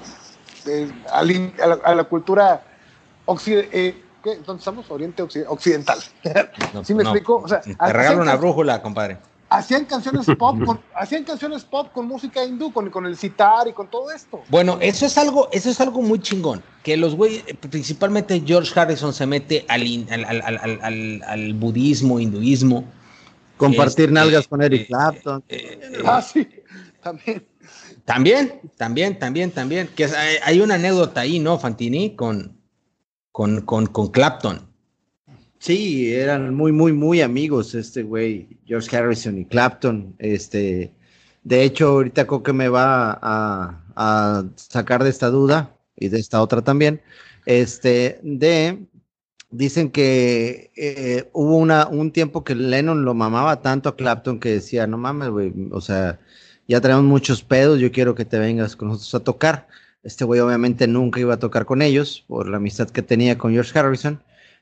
eh, 0.65 0.91
a, 1.11 1.93
la, 1.95 2.03
cultura 2.05 2.63
occidental. 3.25 3.69
Eh, 3.73 4.03
¿qué? 4.23 4.37
¿Dónde 4.37 4.59
estamos? 4.59 4.89
Oriente 4.89 5.21
Occidental. 5.21 5.99
¿Sí 6.83 6.93
me 6.93 7.03
explico? 7.03 7.37
O 7.37 7.47
sea, 7.47 7.61
te 7.61 7.93
regalo 7.93 8.21
una 8.21 8.35
brújula, 8.35 8.81
compadre 8.81 9.17
hacían 9.53 9.85
canciones 9.85 10.25
pop 10.37 10.57
con, 10.65 10.79
hacían 10.95 11.23
canciones 11.23 11.63
pop 11.63 11.91
con 11.93 12.07
música 12.07 12.43
hindú, 12.43 12.71
con, 12.73 12.89
con 12.89 13.05
el 13.05 13.15
sitar 13.15 13.67
y 13.67 13.73
con 13.73 13.87
todo 13.87 14.11
esto. 14.11 14.41
Bueno, 14.49 14.77
eso 14.81 15.05
es 15.05 15.17
algo, 15.17 15.49
eso 15.51 15.69
es 15.69 15.79
algo 15.79 16.01
muy 16.01 16.19
chingón. 16.19 16.63
Que 16.83 16.97
los 16.97 17.15
güeyes, 17.15 17.43
principalmente 17.69 18.41
George 18.45 18.77
Harrison 18.77 19.13
se 19.13 19.25
mete 19.25 19.65
al, 19.69 19.83
al, 20.09 21.21
al, 21.25 21.53
budismo, 21.53 22.19
hinduismo. 22.19 22.83
Compartir 23.57 24.05
este, 24.05 24.13
nalgas 24.13 24.47
con 24.47 24.61
Eric 24.61 24.81
eh, 24.81 24.87
Clapton. 24.87 25.43
Eh, 25.47 25.79
eh, 25.81 26.03
ah, 26.05 26.21
sí, 26.21 26.47
también. 27.03 27.45
También, 28.05 28.61
también, 28.77 29.19
también, 29.19 29.51
también. 29.51 29.89
Que 29.95 30.05
hay, 30.43 30.59
una 30.61 30.75
anécdota 30.75 31.21
ahí, 31.21 31.39
¿no, 31.39 31.59
Fantini? 31.59 32.15
Con, 32.15 32.57
con, 33.31 33.61
con, 33.61 33.87
con 33.87 34.07
Clapton 34.11 34.73
Sí, 35.63 36.13
eran 36.13 36.53
muy, 36.53 36.73
muy, 36.73 36.91
muy 36.91 37.21
amigos 37.21 37.73
este 37.73 38.03
güey, 38.03 38.59
George 38.65 38.93
Harrison 38.97 39.37
y 39.37 39.45
Clapton. 39.45 40.13
Este, 40.19 40.93
de 41.43 41.63
hecho, 41.63 41.87
ahorita 41.87 42.27
creo 42.27 42.43
que 42.43 42.51
me 42.51 42.67
va 42.67 43.17
a, 43.21 44.43
sacar 44.57 45.05
de 45.05 45.09
esta 45.09 45.29
duda 45.29 45.73
y 45.95 46.09
de 46.09 46.19
esta 46.19 46.41
otra 46.41 46.63
también. 46.63 47.01
Este, 47.45 48.19
de, 48.23 48.85
dicen 49.51 49.89
que 49.89 50.73
eh, 50.75 51.29
hubo 51.31 51.55
una, 51.55 51.87
un 51.87 52.11
tiempo 52.11 52.43
que 52.43 52.55
Lennon 52.55 53.05
lo 53.05 53.13
mamaba 53.13 53.61
tanto 53.61 53.87
a 53.87 53.95
Clapton 53.95 54.41
que 54.41 54.49
decía, 54.49 54.85
no 54.85 54.97
mames, 54.97 55.29
güey, 55.29 55.53
o 55.71 55.79
sea, 55.79 56.19
ya 56.67 56.81
tenemos 56.81 57.03
muchos 57.03 57.43
pedos, 57.43 57.79
yo 57.79 57.91
quiero 57.91 58.15
que 58.15 58.25
te 58.25 58.39
vengas 58.39 58.75
con 58.75 58.89
nosotros 58.89 59.15
a 59.15 59.23
tocar. 59.23 59.67
Este 60.03 60.25
güey 60.25 60.39
obviamente 60.39 60.87
nunca 60.87 61.19
iba 61.19 61.33
a 61.33 61.39
tocar 61.39 61.65
con 61.65 61.81
ellos 61.81 62.25
por 62.27 62.47
la 62.47 62.57
amistad 62.57 62.89
que 62.89 63.01
tenía 63.01 63.37
con 63.37 63.53
George 63.53 63.77
Harrison. 63.77 64.21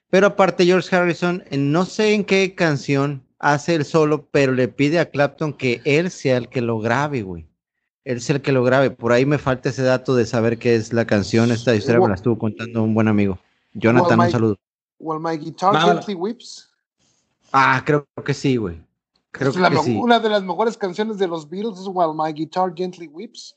Pero 0.10 0.28
aparte 0.28 0.66
George 0.66 0.96
Harrison, 0.96 1.44
no 1.52 1.86
sé 1.86 2.14
en 2.14 2.26
qué 2.26 2.54
canción 2.54 3.24
hace 3.40 3.76
el 3.76 3.86
solo, 3.86 4.28
pero 4.30 4.54
le 4.54 4.68
pide 4.68 5.00
a 5.00 5.10
Clapton 5.10 5.54
que 5.54 5.82
él 5.86 6.12
sea 6.12 6.38
el 6.38 6.50
que 6.50 6.62
lo 6.62 6.80
grabe, 6.80 7.24
güey. 7.24 7.48
Él 8.04 8.22
sea 8.22 8.36
el 8.36 8.42
que 8.42 8.52
lo 8.52 8.64
grabe. 8.64 8.92
Por 8.92 9.12
ahí 9.12 9.26
me 9.26 9.38
falta 9.38 9.70
ese 9.70 9.84
dato 9.84 10.16
de 10.16 10.26
saber 10.26 10.58
qué 10.58 10.76
es 10.76 10.92
la 10.92 11.06
canción. 11.06 11.52
Esta 11.52 11.76
historia 11.76 12.02
me 12.02 12.10
la 12.10 12.16
estuvo 12.16 12.38
contando 12.38 12.84
un 12.84 12.94
buen 12.94 13.08
amigo. 13.08 13.40
Jonathan, 13.74 14.20
un 14.20 14.32
saludo. 14.32 14.58
Well, 15.00 15.20
my 15.20 15.38
guitar 15.38 15.74
gently 15.80 16.14
whips. 16.14 16.70
Ah, 17.52 17.82
creo 17.86 18.08
que 18.24 18.34
sí, 18.34 18.58
güey. 18.58 18.82
Creo 19.32 19.54
que 19.54 19.78
sí. 19.84 19.96
Una 19.96 20.20
de 20.20 20.30
las 20.30 20.44
mejores 20.44 20.78
canciones 20.78 21.18
de 21.18 21.28
los 21.28 21.50
Beatles 21.50 21.80
es 21.80 21.88
While 21.88 22.14
My 22.16 22.34
Guitar 22.34 22.74
Gently 22.76 23.08
Whips. 23.08 23.56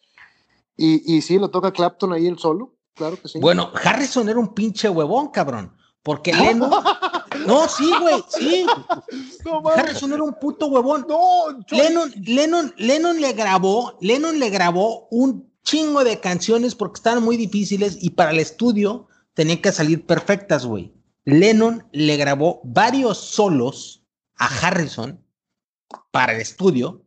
Y, 0.76 1.16
y 1.16 1.20
sí, 1.20 1.38
lo 1.38 1.50
toca 1.50 1.72
Clapton 1.72 2.12
ahí 2.12 2.26
el 2.26 2.38
solo. 2.38 2.74
Claro 2.94 3.20
que 3.20 3.28
sí. 3.28 3.40
Bueno, 3.40 3.70
Harrison 3.74 4.28
era 4.28 4.38
un 4.38 4.54
pinche 4.54 4.88
huevón, 4.88 5.28
cabrón. 5.28 5.72
Porque 6.02 6.32
Lennon. 6.32 6.70
No, 7.46 7.68
sí, 7.68 7.90
güey, 8.00 8.22
sí. 8.28 8.64
Harrison 9.76 10.12
era 10.12 10.22
un 10.22 10.34
puto 10.34 10.66
huevón. 10.68 11.04
No, 11.08 11.64
Lennon, 11.68 12.12
Lennon, 12.24 12.72
Lennon 12.78 13.20
le 13.20 13.32
grabó, 13.32 13.98
Lennon 14.00 14.38
le 14.38 14.50
grabó 14.50 15.08
un 15.10 15.50
chingo 15.64 16.04
de 16.04 16.20
canciones 16.20 16.74
porque 16.74 16.98
estaban 16.98 17.24
muy 17.24 17.36
difíciles 17.36 17.98
y 18.00 18.10
para 18.10 18.30
el 18.30 18.38
estudio 18.38 19.08
tenían 19.34 19.58
que 19.58 19.72
salir 19.72 20.06
perfectas, 20.06 20.64
güey. 20.64 20.94
Lennon 21.24 21.86
le 21.92 22.16
grabó 22.16 22.60
varios 22.64 23.18
solos 23.18 24.04
a 24.36 24.46
Harrison 24.46 25.23
para 26.10 26.32
el 26.32 26.40
estudio 26.40 27.04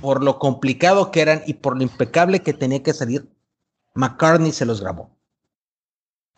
por 0.00 0.22
lo 0.22 0.38
complicado 0.38 1.10
que 1.10 1.20
eran 1.20 1.42
y 1.46 1.54
por 1.54 1.76
lo 1.76 1.82
impecable 1.82 2.40
que 2.40 2.52
tenía 2.52 2.82
que 2.82 2.92
salir. 2.92 3.28
McCartney 3.94 4.52
se 4.52 4.64
los 4.64 4.80
grabó. 4.80 5.10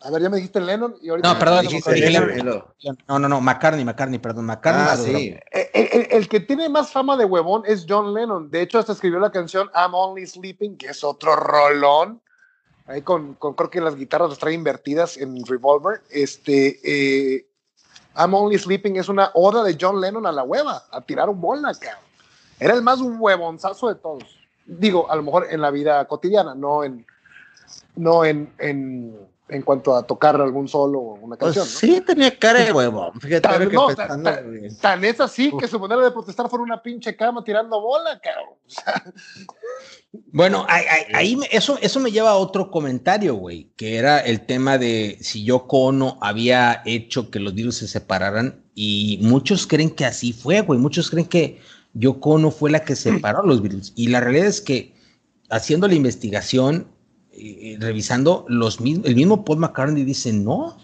A 0.03 0.09
ver, 0.09 0.23
ya 0.23 0.29
me 0.29 0.37
dijiste 0.37 0.59
Lennon 0.59 0.95
y 0.99 1.09
ahorita. 1.09 1.31
No, 1.31 1.39
perdón, 1.39 1.61
dijiste 1.61 1.95
Lennon. 1.95 2.63
No, 3.07 3.19
no, 3.19 3.29
no, 3.29 3.39
McCartney, 3.39 3.85
McCartney, 3.85 4.17
perdón, 4.17 4.45
McCartney. 4.45 4.87
Ah, 4.89 4.97
sí. 4.97 5.35
El, 5.73 6.27
que 6.27 6.39
tiene 6.39 6.69
más 6.69 6.91
fama 6.91 7.15
de 7.17 7.25
huevón 7.25 7.61
es 7.67 7.85
John 7.87 8.13
Lennon. 8.13 8.49
De 8.49 8.63
hecho, 8.63 8.79
hasta 8.79 8.93
escribió 8.93 9.19
la 9.19 9.31
canción 9.31 9.69
I'm 9.75 9.93
Only 9.93 10.25
Sleeping, 10.25 10.77
que 10.77 10.87
es 10.87 11.03
otro 11.03 11.35
rolón. 11.35 12.19
Ahí 12.87 13.03
con, 13.03 13.35
con 13.35 13.53
creo 13.53 13.69
que 13.69 13.79
las 13.79 13.95
guitarras 13.95 14.29
las 14.29 14.39
trae 14.39 14.55
invertidas 14.55 15.17
en 15.17 15.45
Revolver. 15.45 16.01
Este, 16.09 16.79
eh, 16.83 17.45
I'm 18.15 18.33
Only 18.33 18.57
Sleeping 18.57 18.97
es 18.97 19.09
una 19.09 19.31
oda 19.33 19.63
de 19.63 19.77
John 19.79 20.01
Lennon 20.01 20.25
a 20.25 20.31
la 20.31 20.43
hueva, 20.43 20.83
a 20.91 21.01
tirar 21.01 21.29
un 21.29 21.39
bola, 21.39 21.73
cabrón. 21.73 22.03
Era 22.59 22.73
el 22.75 22.81
más 22.81 22.99
huevonzazo 23.01 23.87
de 23.87 23.95
todos. 23.95 24.37
Digo, 24.65 25.09
a 25.09 25.15
lo 25.15 25.23
mejor 25.23 25.47
en 25.49 25.61
la 25.61 25.71
vida 25.71 26.05
cotidiana, 26.05 26.53
no 26.53 26.83
en, 26.83 27.05
no 27.95 28.23
en, 28.23 28.53
en 28.59 29.30
en 29.51 29.61
cuanto 29.61 29.95
a 29.95 30.03
tocar 30.03 30.39
algún 30.39 30.67
solo 30.67 30.99
o 30.99 31.13
una 31.15 31.35
pues 31.35 31.55
canción. 31.55 31.67
Sí, 31.67 32.01
tenía 32.01 32.37
cara 32.37 32.63
de 32.63 32.71
huevo. 32.71 33.11
Fíjate, 33.19 33.41
tan, 33.41 33.69
que 33.69 33.75
no, 33.75 33.87
tan, 34.81 35.03
es 35.03 35.19
así 35.19 35.51
que 35.59 35.67
su 35.67 35.79
manera 35.79 36.01
de 36.01 36.11
protestar 36.11 36.49
fue 36.49 36.59
una 36.59 36.81
pinche 36.81 37.15
cama 37.15 37.43
tirando 37.43 37.79
bola, 37.81 38.19
cabrón. 38.19 39.13
bueno, 40.31 40.65
ahí, 40.67 41.37
eso, 41.51 41.77
eso 41.81 41.99
me 41.99 42.11
lleva 42.11 42.31
a 42.31 42.35
otro 42.35 42.71
comentario, 42.71 43.35
güey, 43.35 43.69
que 43.75 43.97
era 43.97 44.19
el 44.19 44.45
tema 44.45 44.77
de 44.77 45.17
si 45.21 45.43
yo 45.43 45.65
Ono 45.67 46.17
había 46.21 46.81
hecho 46.85 47.29
que 47.29 47.39
los 47.39 47.53
virus 47.53 47.75
se 47.77 47.87
separaran 47.87 48.63
y 48.73 49.19
muchos 49.21 49.67
creen 49.67 49.89
que 49.89 50.05
así 50.05 50.33
fue, 50.33 50.61
güey. 50.61 50.79
Muchos 50.79 51.09
creen 51.09 51.27
que 51.27 51.59
Yoko 51.93 52.31
Ono 52.31 52.51
fue 52.51 52.71
la 52.71 52.83
que 52.83 52.95
separó 52.95 53.41
a 53.41 53.45
los 53.45 53.61
virus. 53.61 53.91
Y 53.95 54.07
la 54.07 54.21
realidad 54.21 54.47
es 54.47 54.61
que 54.61 54.93
haciendo 55.49 55.87
la 55.87 55.95
investigación, 55.95 56.87
eh, 57.33 57.77
revisando 57.79 58.45
los 58.49 58.79
el 58.79 59.15
mismo 59.15 59.45
Paul 59.45 59.59
McCartney 59.59 60.03
dice 60.03 60.33
no. 60.33 60.77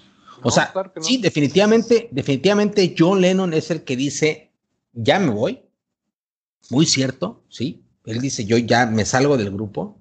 O 0.43 0.51
sea, 0.51 0.71
sí, 1.01 1.17
definitivamente, 1.17 2.09
definitivamente 2.11 2.95
John 2.97 3.21
Lennon 3.21 3.53
es 3.53 3.71
el 3.71 3.83
que 3.83 3.97
dice, 3.97 4.51
ya 4.93 5.19
me 5.19 5.31
voy. 5.31 5.61
Muy 6.69 6.85
cierto, 6.85 7.43
sí. 7.49 7.83
Él 8.05 8.21
dice, 8.21 8.45
yo 8.45 8.57
ya 8.57 8.85
me 8.85 9.03
salgo 9.03 9.35
del 9.35 9.51
grupo. 9.51 9.99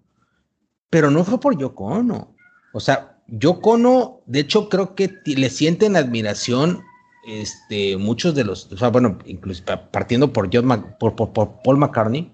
Pero 0.91 1.11
no 1.11 1.25
fue 1.25 1.41
por 1.41 1.59
Yoko 1.59 1.87
Ono. 1.87 2.37
O 2.73 2.81
sea, 2.81 3.19
Yoko 3.27 3.71
Ono, 3.73 4.21
de 4.27 4.41
hecho, 4.41 4.69
creo 4.69 4.95
que 4.95 5.11
le 5.25 5.51
sienten 5.51 5.97
admiración 5.97 6.83
este, 7.27 7.97
muchos 7.97 8.35
de 8.35 8.45
los, 8.45 8.71
o 8.73 8.77
sea, 8.77 8.89
bueno, 8.89 9.19
incluso 9.27 9.65
partiendo 9.91 10.33
por, 10.33 10.49
John, 10.53 10.95
por, 11.01 11.17
Paul 11.17 11.79
McCartney, 11.79 12.33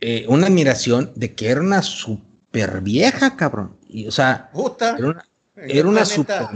eh, 0.00 0.24
una 0.28 0.46
admiración 0.46 1.12
de 1.16 1.34
que 1.34 1.48
era 1.48 1.60
una 1.60 1.82
super 1.82 2.29
super 2.50 2.80
vieja, 2.80 3.36
cabrón. 3.36 3.76
Y, 3.88 4.06
o 4.08 4.10
sea, 4.10 4.50
era 4.52 5.08
una, 5.08 5.24
era 5.56 5.88
una 5.88 6.04
super, 6.04 6.48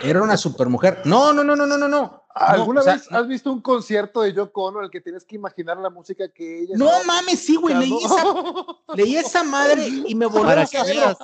era 0.00 0.22
una 0.22 0.36
super 0.36 0.68
mujer. 0.68 1.02
No, 1.04 1.32
no, 1.32 1.44
no, 1.44 1.54
no, 1.54 1.66
no, 1.66 1.76
no, 1.76 1.88
no. 1.88 2.24
¿Alguna 2.34 2.82
vez 2.84 3.10
has 3.10 3.26
visto 3.26 3.50
un 3.52 3.60
concierto 3.60 4.22
de 4.22 4.32
Yoko 4.32 4.66
Ono 4.66 4.78
en 4.78 4.84
el 4.84 4.90
que 4.92 5.00
tienes 5.00 5.24
que 5.24 5.34
imaginar 5.34 5.76
la 5.78 5.90
música 5.90 6.28
que 6.28 6.60
ella 6.60 6.74
No 6.76 6.88
mames, 7.04 7.40
sí, 7.40 7.56
güey, 7.56 7.74
leí 7.74 7.96
esa, 7.96 8.24
leí 8.94 9.16
esa 9.16 9.42
madre 9.42 9.88
y 9.88 10.14
me 10.14 10.26
voló 10.26 10.52
el 10.52 10.66
cerebro. 10.68 11.18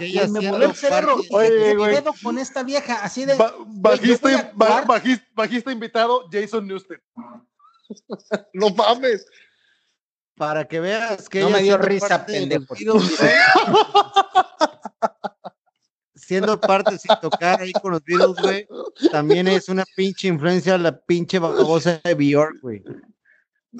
Y 0.00 0.28
me 0.28 0.50
voló 0.50 0.64
el 0.64 0.74
cerebro. 0.74 1.16
Oye, 1.30 1.76
güey. 1.76 2.02
con 2.22 2.38
esta 2.38 2.64
vieja, 2.64 3.04
así 3.04 3.24
de. 3.24 3.36
bajista, 3.66 4.52
bajista, 5.34 5.70
invitado, 5.70 6.28
Jason 6.32 6.66
Newsted. 6.66 6.98
no 8.52 8.70
mames. 8.70 9.26
Para 10.38 10.66
que 10.66 10.80
veas 10.80 11.28
que 11.28 11.40
no 11.40 11.50
me 11.50 11.62
dio 11.62 11.76
risa, 11.78 12.24
pendejo. 12.24 12.74
siendo 16.28 16.60
parte 16.60 16.98
sin 16.98 17.10
tocar 17.22 17.62
ahí 17.62 17.72
con 17.72 17.92
los 17.92 18.04
Beatles, 18.04 18.36
güey, 18.42 18.68
también 19.10 19.48
es 19.48 19.70
una 19.70 19.84
pinche 19.96 20.28
influencia 20.28 20.76
la 20.76 20.94
pinche 20.94 21.38
babosa 21.38 22.02
de 22.04 22.14
Bjork, 22.14 22.60
güey. 22.60 22.84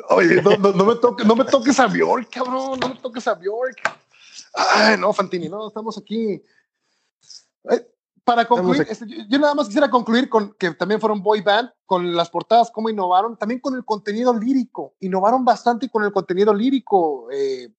Oye, 0.09 0.41
no, 0.41 0.57
no, 0.57 0.85
me 0.85 0.95
toques, 0.97 1.27
no 1.27 1.37
me 1.37 1.45
toques 1.45 1.79
a 1.79 1.87
Bjork, 1.87 2.31
cabrón, 2.31 2.81
no 2.81 2.89
me 2.89 2.95
toques 2.97 3.29
a 3.29 3.35
Bjork. 3.35 3.77
Ay, 4.55 4.97
no, 4.99 5.13
Fantini, 5.13 5.49
no, 5.49 5.69
estamos 5.69 5.99
aquí. 5.99 6.43
Para 8.29 8.45
concluir, 8.45 8.87
este, 8.91 9.07
yo, 9.27 9.39
nada 9.39 9.55
más 9.55 9.69
quisiera 9.69 9.89
concluir 9.89 10.29
con 10.29 10.53
que 10.53 10.73
también 10.73 11.01
fueron 11.01 11.23
boy 11.23 11.41
band, 11.41 11.71
con 11.87 12.15
las 12.15 12.29
portadas, 12.29 12.71
cómo 12.71 12.91
innovaron, 12.91 13.39
también 13.39 13.59
con 13.59 13.75
el 13.75 13.87
contenido 13.87 14.39
lírico. 14.39 14.93
Innovaron 15.01 15.47
bastante 15.47 15.89
con 15.89 16.05
el 16.05 16.13
contenido 16.13 16.53
lírico, 16.53 17.31
eh, 17.33 17.71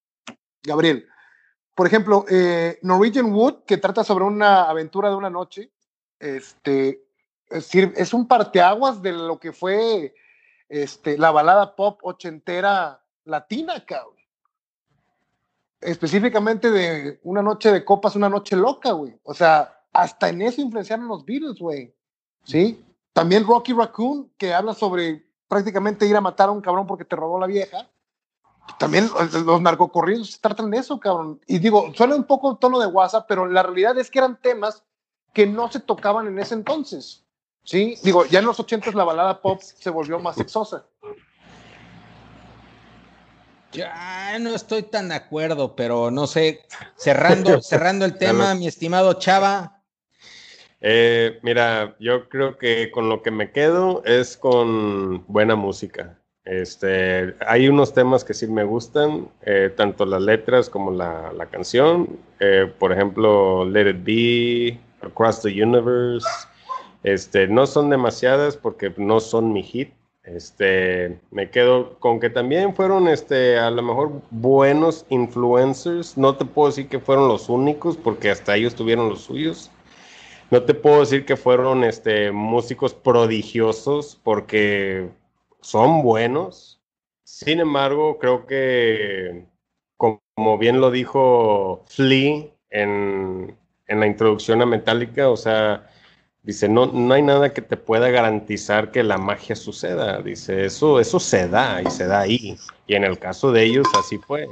Gabriel. 0.63 1.05
Por 1.75 1.85
ejemplo, 1.85 2.25
eh, 2.27 2.79
Norwegian 2.81 3.31
Wood, 3.31 3.63
que 3.67 3.77
trata 3.77 4.03
sobre 4.03 4.25
una 4.25 4.63
aventura 4.63 5.09
de 5.09 5.15
una 5.17 5.29
noche, 5.29 5.71
este, 6.17 7.05
es, 7.47 7.75
es 7.75 8.11
un 8.11 8.27
parteaguas 8.27 9.03
de 9.03 9.11
lo 9.11 9.39
que 9.39 9.53
fue 9.53 10.15
este, 10.67 11.15
la 11.15 11.29
balada 11.29 11.75
pop 11.75 11.99
ochentera 12.01 13.03
latina, 13.25 13.85
cabrón. 13.85 14.15
Específicamente 15.79 16.71
de 16.71 17.19
una 17.21 17.43
noche 17.43 17.71
de 17.71 17.85
copas, 17.85 18.15
una 18.15 18.29
noche 18.29 18.55
loca, 18.55 18.93
güey. 18.93 19.15
O 19.21 19.35
sea, 19.35 19.78
hasta 19.93 20.29
en 20.29 20.41
eso 20.41 20.61
influenciaron 20.61 21.07
los 21.07 21.25
Beatles, 21.25 21.59
güey. 21.59 21.93
¿Sí? 22.43 22.83
También 23.13 23.45
Rocky 23.45 23.73
Raccoon, 23.73 24.31
que 24.37 24.53
habla 24.53 24.73
sobre 24.73 25.25
prácticamente 25.47 26.05
ir 26.05 26.15
a 26.15 26.21
matar 26.21 26.49
a 26.49 26.51
un 26.51 26.61
cabrón 26.61 26.87
porque 26.87 27.05
te 27.05 27.15
robó 27.15 27.39
la 27.39 27.47
vieja. 27.47 27.89
También 28.77 29.09
los 29.45 29.61
narcocorridos 29.61 30.39
tratan 30.39 30.69
de 30.69 30.77
eso, 30.77 30.99
cabrón. 30.99 31.41
Y 31.47 31.59
digo, 31.59 31.91
suena 31.95 32.15
un 32.15 32.25
poco 32.25 32.57
tono 32.57 32.79
de 32.79 32.87
WhatsApp, 32.87 33.25
pero 33.27 33.47
la 33.47 33.63
realidad 33.63 33.97
es 33.97 34.11
que 34.11 34.19
eran 34.19 34.39
temas 34.39 34.83
que 35.33 35.47
no 35.47 35.71
se 35.71 35.79
tocaban 35.79 36.27
en 36.27 36.39
ese 36.39 36.53
entonces. 36.53 37.25
¿Sí? 37.63 37.97
Digo, 38.03 38.25
ya 38.25 38.39
en 38.39 38.45
los 38.45 38.59
ochentas 38.59 38.95
la 38.95 39.03
balada 39.03 39.41
pop 39.41 39.61
se 39.61 39.89
volvió 39.89 40.19
más 40.19 40.35
sexosa. 40.35 40.85
Ya 43.71 44.37
no 44.39 44.55
estoy 44.55 44.83
tan 44.83 45.09
de 45.09 45.15
acuerdo, 45.15 45.75
pero 45.75 46.09
no 46.09 46.25
sé, 46.25 46.65
cerrando, 46.95 47.61
cerrando 47.61 48.05
el 48.05 48.17
tema, 48.17 48.55
mi 48.55 48.67
estimado 48.67 49.13
Chava, 49.13 49.78
eh, 50.81 51.39
mira, 51.41 51.95
yo 51.99 52.29
creo 52.29 52.57
que 52.57 52.91
con 52.91 53.09
lo 53.09 53.21
que 53.21 53.31
me 53.31 53.51
quedo 53.51 54.03
es 54.05 54.37
con 54.37 55.25
buena 55.27 55.55
música. 55.55 56.19
Este, 56.45 57.35
hay 57.45 57.67
unos 57.67 57.93
temas 57.93 58.23
que 58.23 58.33
sí 58.33 58.47
me 58.47 58.63
gustan, 58.63 59.29
eh, 59.43 59.71
tanto 59.75 60.05
las 60.05 60.21
letras 60.21 60.69
como 60.69 60.91
la, 60.91 61.31
la 61.33 61.45
canción. 61.47 62.17
Eh, 62.39 62.71
por 62.79 62.91
ejemplo, 62.91 63.65
Let 63.65 63.89
It 63.89 64.03
Be, 64.03 64.79
Across 65.01 65.41
the 65.41 65.63
Universe. 65.63 66.27
Este, 67.03 67.47
no 67.47 67.67
son 67.67 67.89
demasiadas 67.89 68.57
porque 68.57 68.93
no 68.97 69.19
son 69.19 69.53
mi 69.53 69.63
hit. 69.63 69.93
Este, 70.23 71.19
me 71.31 71.49
quedo 71.49 71.97
con 71.99 72.19
que 72.19 72.29
también 72.29 72.75
fueron, 72.75 73.07
este, 73.07 73.57
a 73.57 73.69
lo 73.71 73.81
mejor 73.81 74.21
buenos 74.31 75.05
influencers. 75.09 76.17
No 76.17 76.35
te 76.35 76.45
puedo 76.45 76.69
decir 76.69 76.87
que 76.87 76.99
fueron 76.99 77.27
los 77.27 77.49
únicos 77.49 77.97
porque 77.97 78.31
hasta 78.31 78.55
ellos 78.55 78.75
tuvieron 78.75 79.09
los 79.09 79.21
suyos 79.21 79.71
no 80.51 80.63
te 80.63 80.73
puedo 80.73 81.01
decir 81.01 81.25
que 81.25 81.37
fueron 81.37 81.83
este, 81.83 82.31
músicos 82.31 82.93
prodigiosos 82.93 84.19
porque 84.23 85.09
son 85.61 86.01
buenos. 86.01 86.81
Sin 87.23 87.59
embargo, 87.59 88.17
creo 88.17 88.47
que, 88.47 89.45
como 89.97 90.57
bien 90.57 90.81
lo 90.81 90.89
dijo 90.89 91.83
Flea 91.87 92.45
en, 92.71 93.55
la 93.87 94.07
introducción 94.07 94.61
a 94.61 94.65
Metallica, 94.65 95.29
o 95.29 95.37
sea, 95.37 95.89
dice, 96.41 96.67
no, 96.67 96.87
no 96.87 97.13
hay 97.13 97.21
nada 97.21 97.53
que 97.53 97.61
te 97.61 97.77
pueda 97.77 98.09
garantizar 98.09 98.91
que 98.91 99.03
la 99.03 99.17
magia 99.17 99.55
suceda. 99.55 100.21
Dice, 100.21 100.65
eso, 100.65 100.99
eso 100.99 101.19
se 101.19 101.47
da 101.47 101.81
y 101.83 101.91
se 101.91 102.07
da 102.07 102.21
ahí. 102.21 102.57
Y 102.87 102.95
en 102.95 103.03
el 103.03 103.19
caso 103.19 103.51
de 103.51 103.63
ellos 103.63 103.87
así 103.99 104.17
fue. 104.17 104.47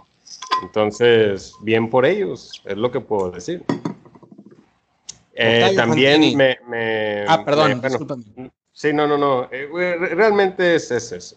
Entonces, 0.61 1.53
bien 1.61 1.89
por 1.89 2.05
ellos, 2.05 2.61
es 2.65 2.77
lo 2.77 2.91
que 2.91 2.99
puedo 2.99 3.31
decir. 3.31 3.63
Eh, 5.37 5.73
también 5.75 6.35
me, 6.35 7.25
Ah, 7.27 7.43
perdón, 7.45 7.81
Sí, 8.73 8.93
no, 8.93 9.07
no, 9.07 9.17
no. 9.17 9.49
Eh, 9.51 9.67
realmente 10.13 10.75
es, 10.75 10.91
eso. 10.91 11.35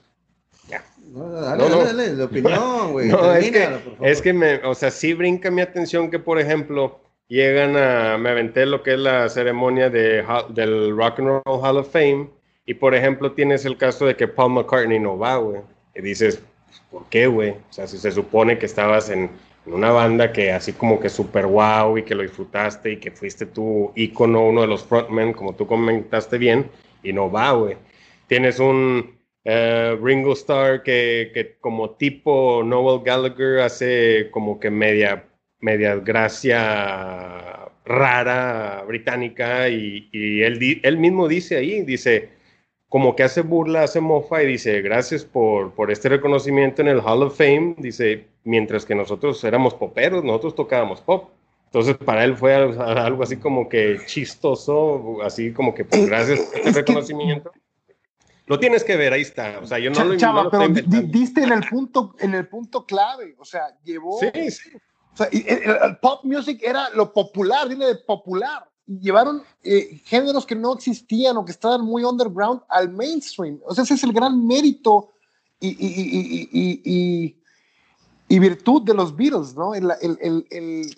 Ya. 0.68 0.84
No, 1.10 1.30
dale, 1.30 1.68
dale, 1.68 1.84
dale, 1.84 2.14
la 2.14 2.24
opinión, 2.24 2.92
güey. 2.92 3.10
es, 3.38 3.50
que, 3.50 3.78
es 4.02 4.22
que 4.22 4.32
me, 4.32 4.56
o 4.56 4.74
sea, 4.74 4.90
sí 4.90 5.14
brinca 5.14 5.50
mi 5.50 5.62
atención 5.62 6.10
que, 6.10 6.18
por 6.18 6.38
ejemplo, 6.38 7.00
llegan 7.28 7.76
a, 7.76 8.18
me 8.18 8.30
aventé 8.30 8.66
lo 8.66 8.82
que 8.82 8.94
es 8.94 8.98
la 8.98 9.28
ceremonia 9.28 9.88
de, 9.88 10.24
del 10.50 10.94
Rock 10.96 11.20
and 11.20 11.28
Roll 11.28 11.60
Hall 11.62 11.78
of 11.78 11.90
Fame, 11.90 12.28
y 12.66 12.74
por 12.74 12.94
ejemplo 12.94 13.32
tienes 13.32 13.64
el 13.64 13.78
caso 13.78 14.06
de 14.06 14.16
que 14.16 14.28
Paul 14.28 14.52
McCartney 14.52 15.00
no 15.00 15.16
va, 15.18 15.36
güey. 15.36 15.62
Y 15.94 16.02
dices, 16.02 16.42
¿por 16.90 17.06
qué, 17.06 17.26
güey? 17.26 17.50
O 17.50 17.72
sea, 17.72 17.86
si 17.86 17.98
se 17.98 18.12
supone 18.12 18.58
que 18.58 18.66
estabas 18.66 19.10
en, 19.10 19.30
una 19.72 19.90
banda 19.90 20.32
que 20.32 20.52
así 20.52 20.72
como 20.72 21.00
que 21.00 21.08
super 21.08 21.46
wow 21.46 21.96
y 21.98 22.02
que 22.02 22.14
lo 22.14 22.22
disfrutaste 22.22 22.92
y 22.92 22.96
que 22.98 23.10
fuiste 23.10 23.46
tu 23.46 23.92
ícono, 23.94 24.46
uno 24.48 24.62
de 24.62 24.66
los 24.66 24.84
frontmen, 24.84 25.32
como 25.32 25.54
tú 25.54 25.66
comentaste 25.66 26.38
bien, 26.38 26.70
y 27.02 27.12
no 27.12 27.30
va, 27.30 27.52
güey. 27.52 27.76
Tienes 28.26 28.58
un 28.58 29.18
uh, 29.44 30.04
Ringo 30.04 30.32
Starr 30.32 30.82
que, 30.82 31.30
que, 31.34 31.56
como 31.60 31.90
tipo 31.90 32.62
Noel 32.64 33.02
Gallagher 33.04 33.60
hace 33.60 34.28
como 34.30 34.60
que 34.60 34.70
media, 34.70 35.24
media 35.60 35.96
gracia 35.96 37.70
rara 37.84 38.84
británica 38.86 39.68
y, 39.68 40.08
y 40.12 40.42
él, 40.42 40.80
él 40.82 40.98
mismo 40.98 41.26
dice 41.26 41.56
ahí, 41.56 41.82
dice, 41.82 42.39
como 42.90 43.14
que 43.14 43.22
hace 43.22 43.42
burla, 43.42 43.84
hace 43.84 44.00
mofa 44.00 44.42
y 44.42 44.46
dice, 44.48 44.82
gracias 44.82 45.24
por, 45.24 45.72
por 45.74 45.92
este 45.92 46.08
reconocimiento 46.08 46.82
en 46.82 46.88
el 46.88 46.98
Hall 46.98 47.22
of 47.22 47.38
Fame, 47.38 47.76
dice, 47.78 48.26
mientras 48.42 48.84
que 48.84 48.96
nosotros 48.96 49.42
éramos 49.44 49.74
poperos, 49.74 50.24
nosotros 50.24 50.56
tocábamos 50.56 51.00
pop. 51.00 51.30
Entonces 51.66 51.96
para 51.96 52.24
él 52.24 52.36
fue 52.36 52.52
algo 52.52 53.22
así 53.22 53.36
como 53.36 53.68
que 53.68 54.00
chistoso, 54.06 55.22
así 55.22 55.52
como 55.52 55.72
que 55.72 55.84
pues, 55.84 56.04
gracias 56.06 56.40
por 56.40 56.58
este 56.58 56.72
reconocimiento. 56.72 57.52
Lo 58.46 58.58
tienes 58.58 58.82
que 58.82 58.96
ver, 58.96 59.12
ahí 59.12 59.22
está. 59.22 59.60
O 59.60 59.66
sea, 59.68 59.78
yo 59.78 59.92
no 59.92 60.02
lo, 60.02 60.16
Chava, 60.16 60.50
pero 60.50 60.66
diste 60.66 61.44
en 61.44 61.52
el 61.52 61.68
punto, 61.68 62.16
en 62.18 62.34
el 62.34 62.48
punto 62.48 62.84
clave. 62.84 63.36
O 63.38 63.44
sea, 63.44 63.68
llevó. 63.84 64.18
Sí, 64.18 64.50
sí. 64.50 64.70
O 65.12 65.16
sea, 65.16 65.28
el, 65.30 65.96
pop 65.98 66.24
music 66.24 66.60
era 66.60 66.90
lo 66.90 67.12
popular, 67.12 67.68
dile 67.68 67.86
de 67.86 67.94
popular. 67.94 68.68
Llevaron 68.98 69.42
eh, 69.62 70.00
géneros 70.04 70.46
que 70.46 70.56
no 70.56 70.74
existían 70.74 71.36
o 71.36 71.44
que 71.44 71.52
estaban 71.52 71.82
muy 71.84 72.04
underground 72.04 72.62
al 72.68 72.90
mainstream. 72.90 73.60
O 73.64 73.74
sea, 73.74 73.84
ese 73.84 73.94
es 73.94 74.04
el 74.04 74.12
gran 74.12 74.46
mérito 74.46 75.10
y, 75.60 75.68
y, 75.68 76.48
y, 76.52 76.80
y 76.84 77.36
y 78.30 78.38
virtud 78.38 78.82
de 78.82 78.94
los 78.94 79.14
Beatles, 79.14 79.56
¿no? 79.56 79.74
El, 79.74 79.90
el, 80.00 80.46
el, 80.50 80.96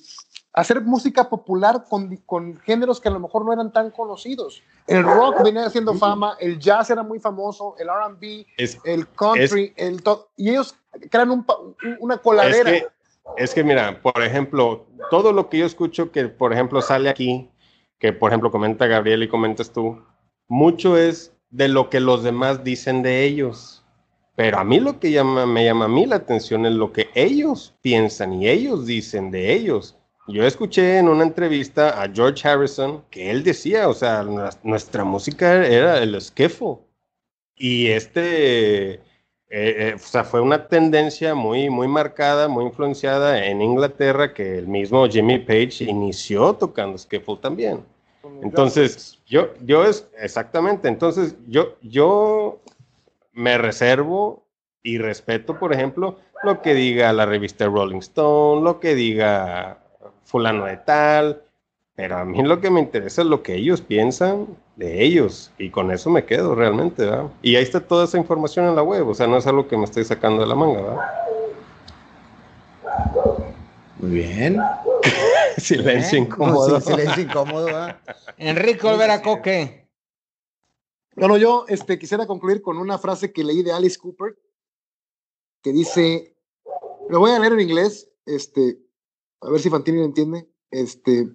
hacer 0.53 0.83
música 0.83 1.31
popular 1.31 1.87
con, 1.89 2.15
con, 2.27 2.61
géneros 2.61 3.01
que 3.01 3.09
a 3.09 3.11
lo 3.11 3.21
mejor 3.21 3.47
no 3.47 3.55
eran 3.55 3.73
tan 3.73 3.91
conocidos. 3.91 4.63
El 4.87 5.03
rock 5.03 5.43
venía 5.43 5.65
haciendo 5.65 5.95
fama, 5.95 6.37
el 6.41 6.59
jazz 6.59 6.91
era 6.91 7.03
muy 7.03 7.19
famoso, 7.19 7.75
el 7.79 7.89
RB, 7.89 8.45
el 8.85 9.09
country, 9.09 9.73
el 9.77 10.03
y 10.37 10.51
ellos 10.51 10.77
crean 11.11 11.31
un, 11.31 11.47
una 12.01 12.19
coladera. 12.19 12.71
Es 12.71 12.83
que, 12.83 12.89
es 13.39 13.55
que, 13.55 13.65
mira, 13.65 13.99
por 14.03 14.23
ejemplo, 14.23 14.85
todo 15.11 15.33
lo 15.33 15.49
que 15.49 15.57
yo 15.57 15.65
escucho 15.65 16.13
que, 16.13 16.29
por 16.29 16.53
ejemplo, 16.53 16.83
sale 16.83 17.09
aquí, 17.09 17.49
que 18.03 18.13
por 18.13 18.33
ejemplo 18.33 18.51
comenta 18.51 18.89
Gabriel 18.89 19.23
y 19.23 19.29
comentas 19.29 19.73
tú, 19.73 20.03
mucho 20.49 20.99
es 20.99 21.33
de 21.51 21.69
lo 21.69 21.89
que 21.89 22.01
los 22.01 22.25
demás 22.25 22.65
dicen 22.65 23.01
de 23.01 23.23
ellos. 23.23 23.85
Pero 24.35 24.59
a 24.59 24.65
mí 24.65 24.81
lo 24.81 24.99
que 24.99 25.23
me 25.23 25.65
llama 25.65 25.85
a 25.85 25.89
mí 25.89 26.05
la 26.07 26.17
atención 26.17 26.67
es 26.67 26.73
lo 26.73 26.93
que 26.93 27.11
ellos 27.15 27.77
piensan 27.81 28.43
y 28.43 28.49
ellos 28.49 28.87
dicen 28.87 29.31
de 29.31 29.53
ellos. 29.53 29.97
Yo 30.27 30.45
escuché 30.45 30.99
en 30.99 31.09
una 31.09 31.23
entrevista 31.23 32.03
a 32.03 32.11
George 32.13 32.49
Harrison 32.49 33.05
que 33.09 33.31
él 33.31 33.45
decía, 33.45 33.89
o 33.89 33.95
sea, 33.95 34.25
nuestra 34.65 35.05
música 35.05 35.65
era 35.65 36.03
el 36.03 36.17
esquefo. 36.17 36.85
Y 37.55 37.87
este, 37.87 39.01
eh, 39.55 39.91
eh, 39.91 39.95
o 39.97 39.99
sea, 39.99 40.25
fue 40.25 40.41
una 40.41 40.67
tendencia 40.67 41.35
muy, 41.35 41.69
muy 41.69 41.87
marcada, 41.87 42.49
muy 42.49 42.65
influenciada 42.65 43.45
en 43.45 43.61
Inglaterra, 43.61 44.33
que 44.33 44.57
el 44.57 44.67
mismo 44.67 45.07
Jimmy 45.07 45.41
Page 45.41 45.85
inició 45.85 46.55
tocando 46.55 46.97
skiffle 46.97 47.37
también. 47.37 47.85
Entonces, 48.43 49.21
yo, 49.27 49.53
yo 49.63 49.85
es, 49.85 50.09
exactamente, 50.19 50.89
entonces 50.89 51.37
yo, 51.49 51.77
yo 51.83 52.63
me 53.35 53.59
reservo 53.59 54.47
y 54.83 54.97
respeto, 54.97 55.59
por 55.59 55.75
ejemplo, 55.75 56.19
lo 56.45 56.63
que 56.63 56.73
diga 56.73 57.13
la 57.13 57.27
revista 57.27 57.67
Rolling 57.67 57.99
Stone, 57.99 58.63
lo 58.63 58.81
que 58.81 58.95
diga 58.95 59.83
fulano 60.25 60.65
de 60.65 60.79
tal, 60.79 61.43
pero 61.95 62.17
a 62.17 62.25
mí 62.25 62.43
lo 62.43 62.61
que 62.61 62.71
me 62.71 62.81
interesa 62.81 63.23
es 63.23 63.29
lo 63.29 63.43
que 63.43 63.55
ellos 63.55 63.83
piensan 63.83 64.47
de 64.77 65.05
ellos 65.05 65.53
y 65.59 65.71
con 65.71 65.91
eso 65.91 66.09
me 66.09 66.25
quedo 66.25 66.55
realmente, 66.55 67.05
¿verdad? 67.05 67.31
Y 67.43 67.57
ahí 67.57 67.63
está 67.63 67.81
toda 67.81 68.05
esa 68.05 68.17
información 68.17 68.67
en 68.67 68.75
la 68.75 68.83
web, 68.83 69.07
o 69.09 69.15
sea, 69.15 69.27
no 69.27 69.37
es 69.37 69.47
algo 69.47 69.69
que 69.69 69.77
me 69.77 69.85
estoy 69.85 70.05
sacando 70.05 70.41
de 70.41 70.49
la 70.49 70.55
manga, 70.55 70.81
¿verdad? 70.81 71.23
Muy 73.99 74.11
bien. 74.11 74.59
silencio 75.59 76.19
incómodo. 76.19 76.81
silencio 76.81 77.23
incómodo, 77.23 77.67
¿verdad? 77.67 78.01
Enrique 78.39 78.87
Olvera 78.87 79.21
Coque. 79.21 79.89
Bueno, 81.15 81.37
yo 81.37 81.67
este, 81.69 81.99
quisiera 81.99 82.27
concluir 82.27 82.63
con 82.63 82.79
una 82.79 82.99
frase 82.99 83.33
que 83.33 83.45
leí 83.45 83.63
de 83.63 83.73
Alice 83.73 83.99
Cooper, 83.99 84.35
que 85.63 85.73
dice, 85.73 86.35
lo 87.11 87.19
voy 87.19 87.33
a 87.33 87.39
leer 87.39 87.53
en 87.53 87.61
inglés, 87.61 88.11
este, 88.25 88.79
a 89.43 89.51
ver 89.51 89.61
si 89.61 89.69
Fantini 89.69 89.99
lo 89.99 90.05
entiende, 90.05 90.49
este, 90.71 91.29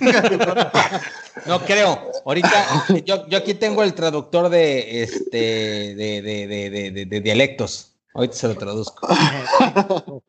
no 1.46 1.60
creo. 1.60 1.98
Ahorita 2.24 2.86
yo, 3.04 3.26
yo, 3.26 3.38
aquí 3.38 3.54
tengo 3.54 3.82
el 3.82 3.94
traductor 3.94 4.48
de 4.48 5.02
este 5.02 5.94
de, 5.94 6.22
de, 6.22 6.46
de, 6.46 7.06
de 7.06 7.20
dialectos. 7.20 7.92
Ahorita 8.14 8.34
se 8.34 8.48
lo 8.48 8.54
traduzco. 8.56 9.08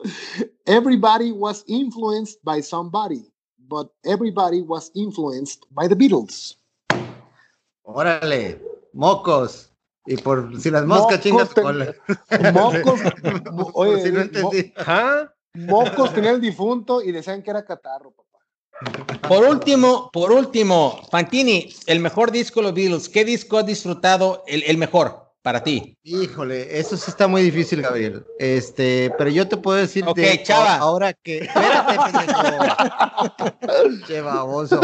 Everybody 0.65 1.31
was 1.31 1.65
influenced 1.67 2.39
by 2.43 2.61
somebody, 2.61 3.29
but 3.67 3.89
everybody 4.05 4.61
was 4.61 4.89
influenced 4.95 5.65
by 5.71 5.87
the 5.87 5.95
Beatles. 5.95 6.57
Órale, 7.83 8.61
mocos. 8.93 9.69
Y 10.05 10.17
por 10.17 10.59
si 10.59 10.69
las 10.69 10.85
moscas 10.85 11.21
chingas 11.21 11.49
Mocos. 12.53 12.99
oye, 13.73 14.01
si 14.01 14.11
no 14.11 14.21
entendí. 14.21 14.73
Mocos 15.55 16.13
tenía 16.13 16.31
el 16.31 16.41
difunto 16.41 17.01
y 17.01 17.11
decían 17.11 17.43
que 17.43 17.51
era 17.51 17.63
catarro, 17.65 18.11
papá. 18.11 18.22
Por 19.27 19.45
último, 19.45 20.09
por 20.11 20.31
último, 20.31 21.01
Fantini, 21.11 21.73
el 21.87 21.99
mejor 21.99 22.31
disco 22.31 22.59
de 22.59 22.63
los 22.67 22.73
Beatles. 22.73 23.09
¿Qué 23.09 23.25
disco 23.25 23.57
has 23.57 23.65
disfrutado 23.65 24.43
el, 24.47 24.63
el 24.63 24.77
mejor 24.77 25.31
para 25.41 25.63
ti? 25.63 25.97
Híjole, 26.03 26.77
eso 26.79 26.97
sí 26.97 27.05
está 27.07 27.27
muy 27.27 27.41
difícil, 27.41 27.81
Gabriel. 27.81 28.25
Este, 28.39 29.11
pero 29.17 29.29
yo 29.29 29.47
te 29.47 29.57
puedo 29.57 29.77
decir 29.77 30.03
Ok, 30.07 30.19
chava. 30.43 30.75
ahora 30.75 31.13
que. 31.13 31.39
Espérate, 31.39 31.97
Che 34.07 34.21
baboso. 34.21 34.81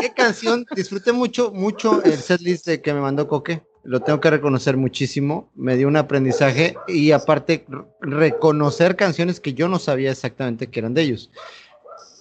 ¿Qué 0.00 0.12
canción? 0.12 0.66
Disfruté 0.74 1.12
mucho, 1.12 1.52
mucho 1.52 2.02
el 2.02 2.20
setlist 2.20 2.68
que 2.68 2.94
me 2.94 3.00
mandó 3.00 3.28
Coque 3.28 3.62
lo 3.86 4.00
tengo 4.00 4.20
que 4.20 4.30
reconocer 4.30 4.76
muchísimo, 4.76 5.50
me 5.54 5.76
dio 5.76 5.86
un 5.86 5.96
aprendizaje 5.96 6.76
y 6.88 7.12
aparte 7.12 7.64
reconocer 8.00 8.96
canciones 8.96 9.38
que 9.38 9.54
yo 9.54 9.68
no 9.68 9.78
sabía 9.78 10.10
exactamente 10.10 10.66
que 10.66 10.80
eran 10.80 10.92
de 10.92 11.02
ellos. 11.02 11.30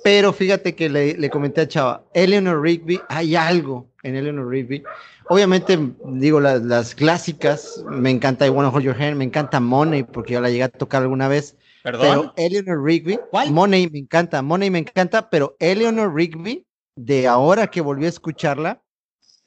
Pero 0.05 0.31
fíjate 0.33 0.75
que 0.75 0.87
le, 0.87 1.29
comenté 1.31 1.61
a 1.61 1.67
Chava, 1.67 2.05
Eleanor 2.13 2.61
Rigby, 2.61 3.01
hay 3.09 3.35
algo 3.35 3.89
en 4.03 4.15
Eleanor 4.15 4.47
Rigby. 4.47 4.83
Obviamente, 5.29 5.79
digo, 6.05 6.39
las, 6.39 6.93
clásicas, 6.93 7.83
me 7.89 8.11
encanta 8.11 8.45
I 8.45 8.49
Wanna 8.49 8.69
Hold 8.69 8.83
Your 8.83 9.01
Hand, 9.01 9.15
me 9.15 9.23
encanta 9.23 9.59
Money, 9.59 10.03
porque 10.03 10.33
yo 10.33 10.41
la 10.41 10.51
llegué 10.51 10.61
a 10.61 10.69
tocar 10.69 11.01
alguna 11.01 11.27
vez. 11.27 11.57
¿Perdón? 11.81 12.31
Pero 12.35 12.47
Eleanor 12.47 12.83
Rigby, 12.83 13.19
Money 13.49 13.89
me 13.89 13.97
encanta, 13.97 14.43
Money 14.43 14.69
me 14.69 14.77
encanta, 14.77 15.27
pero 15.27 15.57
Eleanor 15.57 16.13
Rigby, 16.13 16.67
de 16.95 17.27
ahora 17.27 17.65
que 17.65 17.81
volví 17.81 18.05
a 18.05 18.09
escucharla, 18.09 18.83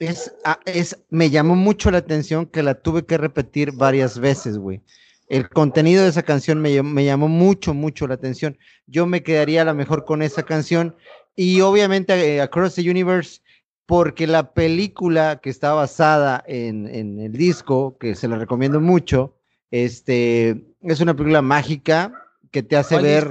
es, 0.01 0.35
ah, 0.45 0.59
es, 0.65 0.99
me 1.09 1.31
llamó 1.31 1.55
mucho 1.55 1.93
la 1.93 1.99
atención 1.99 2.47
que 2.47 2.65
la 2.65 2.75
tuve 2.75 3.07
que 3.07 3.17
repetir 3.17 3.71
varias 3.71 4.19
veces, 4.19 4.59
güey. 4.59 4.83
El 5.29 5.49
contenido 5.51 6.03
de 6.03 6.09
esa 6.09 6.23
canción 6.23 6.61
me, 6.61 6.83
me, 6.83 7.05
llamó 7.05 7.29
mucho, 7.29 7.75
mucho 7.75 8.07
la 8.07 8.15
atención. 8.15 8.57
Yo 8.87 9.07
me 9.07 9.23
quedaría 9.23 9.63
a 9.63 9.67
lo 9.67 9.75
mejor 9.75 10.05
con 10.05 10.23
esa 10.23 10.43
canción 10.43 10.97
y 11.37 11.61
obviamente 11.61 12.37
eh, 12.37 12.41
Across 12.41 12.77
the 12.77 12.91
Universe, 12.91 13.41
porque 13.87 14.27
la 14.27 14.53
película 14.53 15.41
que 15.43 15.51
está 15.51 15.73
basada 15.73 16.43
en, 16.47 16.87
en, 16.93 17.21
el 17.21 17.33
disco, 17.33 17.97
que 17.99 18.15
se 18.15 18.27
la 18.27 18.39
recomiendo 18.39 18.81
mucho, 18.81 19.37
este, 19.71 20.65
es 20.83 21.01
una 21.01 21.15
película 21.15 21.43
mágica 21.43 22.13
que 22.51 22.63
te 22.63 22.77
hace 22.77 22.99
ver, 23.01 23.29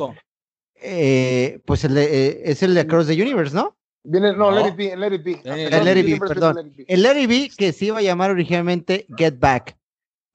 eh, 0.76 1.60
pues 1.66 1.84
el 1.84 1.98
eh, 1.98 2.42
es 2.46 2.64
el 2.64 2.76
de 2.76 2.82
Across 2.82 3.08
the 3.08 3.22
Universe, 3.22 3.56
¿no? 3.56 3.76
Viene, 4.04 4.34
no, 4.36 4.52
Let 4.52 4.70
It 4.70 4.76
Be, 4.78 4.96
Let 4.96 5.14
It 5.14 5.24
Be. 5.24 5.42
El 5.44 5.84
Let 5.84 6.00
It 6.00 6.06
Be, 6.06 6.28
perdón. 6.28 6.74
El 6.88 7.04
Let 7.04 7.22
It 7.22 7.30
Be 7.30 7.52
que 7.56 7.74
se 7.74 7.86
iba 7.86 7.98
a 7.98 8.02
llamar 8.02 8.32
originalmente 8.32 9.06
Get 9.18 9.38
Back, 9.40 9.77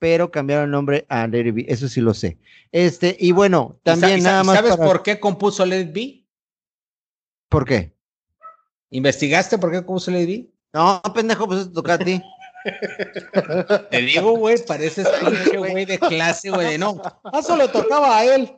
pero 0.03 0.33
cambiaron 0.33 0.65
el 0.65 0.73
nombre 0.73 1.07
a 1.09 1.29
Let 1.29 1.47
It 1.47 1.55
Be, 1.55 1.65
eso 1.69 1.87
sí 1.87 2.01
lo 2.01 2.13
sé. 2.13 2.37
Este, 2.73 3.17
y 3.21 3.31
bueno, 3.31 3.79
también 3.85 4.21
nada 4.21 4.43
más. 4.43 4.57
¿Sabes 4.57 4.77
por 4.77 5.05
qué 5.05 5.21
compuso 5.21 5.65
Let 5.65 5.83
It 5.83 5.93
Be? 5.93 6.27
¿Por 7.49 7.65
qué? 7.65 7.95
¿Investigaste 8.91 9.59
por 9.59 9.71
qué 9.71 9.77
compuso 9.85 10.11
Let 10.11 10.23
It 10.23 10.29
Be? 10.29 10.53
No, 10.73 11.01
pendejo, 11.15 11.47
pues 11.47 11.61
eso 11.61 11.71
toca 11.71 11.95
a 11.95 11.99
ti. 11.99 12.21
Te 13.93 13.99
digo, 13.99 14.33
güey, 14.33 14.57
pareces 14.67 15.07
pinche 15.09 15.57
güey 15.57 15.85
de 15.85 16.01
clase, 16.01 16.51
güey, 16.51 16.79
no. 16.79 17.01
Eso 17.33 17.57
le 17.57 17.69
tocaba 17.69 18.19
a 18.19 18.25
él. 18.25 18.53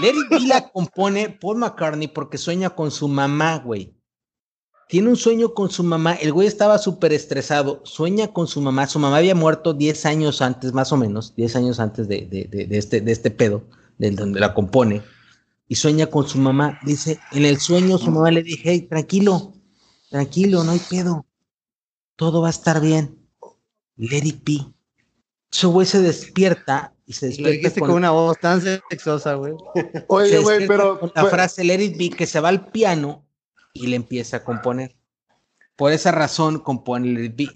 Let 0.00 0.10
It 0.10 0.30
Be 0.30 0.40
la 0.46 0.68
compone 0.68 1.28
Paul 1.40 1.56
McCartney 1.56 2.06
porque 2.06 2.38
sueña 2.38 2.70
con 2.70 2.92
su 2.92 3.08
mamá, 3.08 3.58
güey 3.58 3.92
tiene 4.92 5.08
un 5.08 5.16
sueño 5.16 5.54
con 5.54 5.70
su 5.70 5.82
mamá, 5.82 6.12
el 6.12 6.34
güey 6.34 6.46
estaba 6.46 6.76
súper 6.76 7.14
estresado, 7.14 7.80
sueña 7.82 8.28
con 8.28 8.46
su 8.46 8.60
mamá, 8.60 8.86
su 8.86 8.98
mamá 8.98 9.16
había 9.16 9.34
muerto 9.34 9.72
10 9.72 10.04
años 10.04 10.42
antes, 10.42 10.74
más 10.74 10.92
o 10.92 10.98
menos, 10.98 11.34
10 11.34 11.56
años 11.56 11.80
antes 11.80 12.08
de, 12.08 12.28
este, 12.70 13.00
de 13.00 13.10
este 13.10 13.30
pedo, 13.30 13.64
de 13.96 14.10
donde 14.10 14.38
la 14.38 14.52
compone, 14.52 15.00
y 15.66 15.76
sueña 15.76 16.08
con 16.08 16.28
su 16.28 16.36
mamá, 16.36 16.78
dice, 16.84 17.18
en 17.30 17.46
el 17.46 17.58
sueño 17.58 17.96
su 17.96 18.10
mamá 18.10 18.30
le 18.32 18.42
dije, 18.42 18.70
hey, 18.70 18.82
tranquilo, 18.82 19.54
tranquilo, 20.10 20.62
no 20.62 20.72
hay 20.72 20.80
pedo, 20.90 21.24
todo 22.16 22.42
va 22.42 22.48
a 22.48 22.50
estar 22.50 22.78
bien, 22.82 23.16
let 23.96 24.26
it 24.26 24.44
be. 24.44 24.58
Su 25.50 25.70
güey 25.70 25.86
se 25.86 26.02
despierta 26.02 26.92
y 27.06 27.14
se 27.14 27.28
despierta 27.28 27.80
con, 27.80 27.92
una 27.92 28.10
voz 28.10 28.38
tan 28.38 28.60
sexosa, 28.60 29.36
güey. 29.36 29.54
Oye, 30.08 30.38
güey, 30.40 30.66
pero... 30.66 31.00
la 31.14 31.24
frase 31.24 31.64
let 31.64 31.82
it 31.82 31.96
be, 31.96 32.10
que 32.10 32.26
se 32.26 32.40
va 32.40 32.50
al 32.50 32.66
piano 32.66 33.24
y 33.72 33.86
le 33.86 33.96
empieza 33.96 34.38
a 34.38 34.44
componer. 34.44 34.96
Por 35.76 35.92
esa 35.92 36.12
razón 36.12 36.58
compone 36.58 37.08
el 37.08 37.30
beat. 37.30 37.54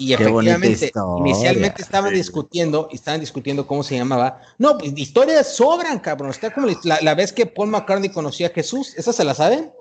Y 0.00 0.12
efectivamente, 0.12 0.92
inicialmente 1.18 1.82
estaban 1.82 2.14
discutiendo, 2.14 2.88
estaban 2.92 3.18
discutiendo 3.20 3.66
cómo 3.66 3.82
se 3.82 3.96
llamaba. 3.96 4.40
No, 4.56 4.78
pues 4.78 4.92
historias 4.96 5.56
sobran, 5.56 5.98
cabrón. 5.98 6.30
Está 6.30 6.54
como 6.54 6.68
la, 6.84 7.14
vez 7.16 7.32
que 7.32 7.46
Paul 7.46 7.70
McCartney 7.70 8.10
conocía 8.10 8.46
a 8.46 8.50
Jesús, 8.50 8.94
¿esa 8.96 9.12
se 9.12 9.24
la 9.24 9.34
saben? 9.34 9.72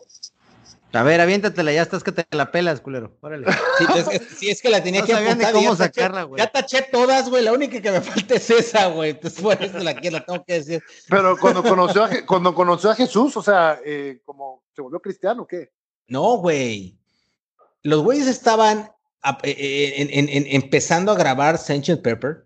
A 0.93 1.03
ver, 1.03 1.19
aviéntatela, 1.19 1.71
ya 1.73 1.81
estás 1.81 2.03
que 2.03 2.11
te 2.11 2.25
la 2.31 2.51
pelas, 2.51 2.79
culero. 2.79 3.17
Órale. 3.21 3.45
Sí, 4.37 4.49
es, 4.49 4.61
que 4.61 4.69
la 4.69 4.81
tenía 4.81 5.03
que 5.03 5.13
apuntar. 5.13 5.53
Cómo 5.53 5.71
ya, 5.71 5.75
sacarla, 5.75 6.21
taché, 6.21 6.37
ya 6.37 6.47
taché 6.51 6.81
todas, 6.91 7.29
güey. 7.29 7.43
La 7.43 7.51
única 7.51 7.81
que 7.81 7.91
me 7.91 8.01
falta 8.01 8.35
es 8.35 8.49
esa, 8.49 8.87
güey. 8.87 9.11
Entonces, 9.11 9.41
por 9.41 9.61
eso 9.61 9.79
la 9.79 9.95
quiero, 9.95 10.23
tengo 10.23 10.43
que 10.45 10.53
decir. 10.53 10.83
Pero 11.09 11.37
cuando 11.37 11.61
conoció 11.61 12.05
a, 12.05 12.09
cuando 12.25 12.55
conoció 12.55 12.89
a 12.89 12.95
Jesús, 12.95 13.35
o 13.35 13.43
sea, 13.43 13.79
eh, 13.85 14.21
como 14.25 14.63
se 14.73 14.81
volvió 14.81 14.99
cristiano, 14.99 15.43
¿o 15.43 15.47
¿qué? 15.47 15.71
No, 16.07 16.37
güey. 16.37 16.97
Los 17.83 18.01
güeyes 18.01 18.27
estaban 18.27 18.89
eh, 19.43 19.55
eh, 19.57 20.45
empezando 20.51 21.11
a 21.11 21.15
grabar 21.15 21.57
Sgt. 21.57 22.01
Pepper 22.01 22.45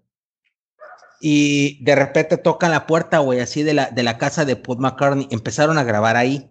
y 1.20 1.84
de 1.84 1.96
repente 1.96 2.38
tocan 2.38 2.72
la 2.72 2.88
puerta, 2.88 3.20
güey, 3.20 3.40
así 3.40 3.62
de 3.62 3.76
la, 3.76 3.92
de 3.92 4.02
la 4.02 4.18
casa 4.18 4.46
de 4.46 4.56
Paul 4.56 4.80
McCartney. 4.80 5.28
Empezaron 5.30 5.78
a 5.78 5.84
grabar 5.84 6.18
ahí. 6.18 6.50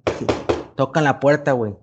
Tocan 0.77 1.05
la 1.05 1.21
puerta, 1.21 1.53
güey. 1.53 1.75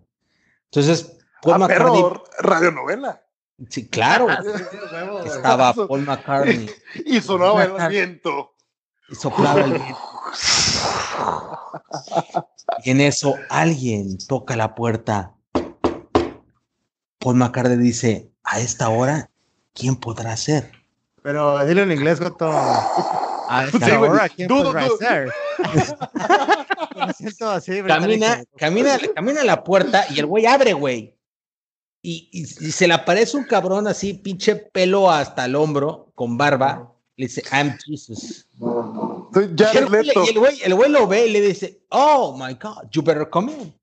Entonces, 0.66 1.18
Paul 1.42 1.56
ah, 1.56 1.58
McCartney. 1.60 2.04
radionovela. 2.40 3.22
Sí, 3.70 3.88
claro. 3.90 4.28
Estaba 5.26 5.74
Paul 5.88 6.02
McCartney. 6.02 6.70
Y 7.06 7.22
sonaba 7.22 7.64
el 7.64 7.88
viento. 7.90 8.54
Y 9.10 9.16
soplaba 9.16 9.62
el 9.62 9.74
viento. 9.74 10.00
Y 12.84 12.92
en 12.92 13.02
eso 13.02 13.36
alguien 13.50 14.18
toca 14.28 14.56
la 14.56 14.76
puerta. 14.76 15.34
Paul 17.20 17.36
McCartney 17.36 17.78
dice, 17.78 18.32
a 18.44 18.60
esta 18.60 18.90
hora, 18.90 19.30
¿quién 19.74 19.96
podrá 19.96 20.36
ser? 20.38 20.72
Pero 21.24 21.66
dile 21.66 21.84
en 21.84 21.92
inglés, 21.92 22.20
Goto. 22.20 22.50
A 22.50 23.66
esta 23.66 24.00
hora, 24.00 24.30
¿quién 24.30 24.48
podrá 24.48 24.88
ser? 25.00 25.34
camina, 27.88 28.44
camina, 28.58 28.98
camina 29.16 29.42
a 29.42 29.46
la 29.46 29.64
puerta 29.64 30.06
y 30.10 30.20
el 30.20 30.26
güey 30.26 30.46
abre, 30.46 30.74
güey. 30.74 31.16
Y, 32.02 32.46
se 32.46 32.88
le 32.88 32.94
aparece 32.94 33.36
un 33.36 33.44
cabrón 33.44 33.88
así, 33.88 34.14
pinche 34.14 34.56
pelo 34.56 35.12
hasta 35.12 35.46
el 35.46 35.56
hombro, 35.56 36.12
con 36.16 36.38
barba. 36.38 36.94
Le 37.18 37.26
dice, 37.26 37.44
I'm 37.52 37.78
Jesus. 37.86 38.48
el, 39.36 39.88
güey, 39.88 40.62
el, 40.64 40.74
güey, 40.76 40.92
lo 40.92 41.08
ve 41.08 41.28
y 41.28 41.32
le 41.32 41.42
dice, 41.42 41.82
oh 41.90 42.38
my 42.38 42.54
God, 42.54 42.90
you 42.92 43.02
better 43.02 43.30
come 43.30 43.52
in. 43.52 43.74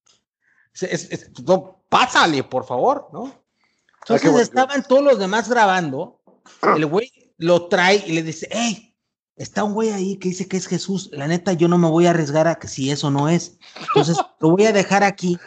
pásale, 1.89 2.45
por 2.45 2.65
favor, 2.65 3.09
¿no? 3.13 3.27
Ah, 4.09 4.17
Entonces 4.17 4.43
estaban 4.43 4.83
todos 4.87 5.03
los 5.03 5.19
demás 5.19 5.49
grabando. 5.49 6.21
El 6.77 6.87
güey 6.87 7.11
lo 7.39 7.67
trae 7.69 8.05
y 8.07 8.13
le 8.13 8.23
dice, 8.23 8.49
hey, 8.51 8.94
está 9.37 9.65
un 9.65 9.75
güey 9.75 9.91
ahí 9.91 10.17
que 10.17 10.29
dice 10.29 10.49
que 10.49 10.57
es 10.57 10.67
Jesús. 10.67 11.11
La 11.13 11.27
neta, 11.27 11.53
yo 11.53 11.69
no 11.69 11.79
me 11.79 11.89
voy 11.89 12.07
a 12.07 12.11
arriesgar 12.11 12.47
a 12.49 12.57
que 12.57 12.69
si 12.69 12.91
eso 12.91 13.11
no 13.11 13.29
es. 13.29 13.59
Entonces, 13.89 14.17
lo 14.41 14.51
voy 14.51 14.67
a 14.67 14.73
dejar 14.73 15.05
aquí 15.05 15.39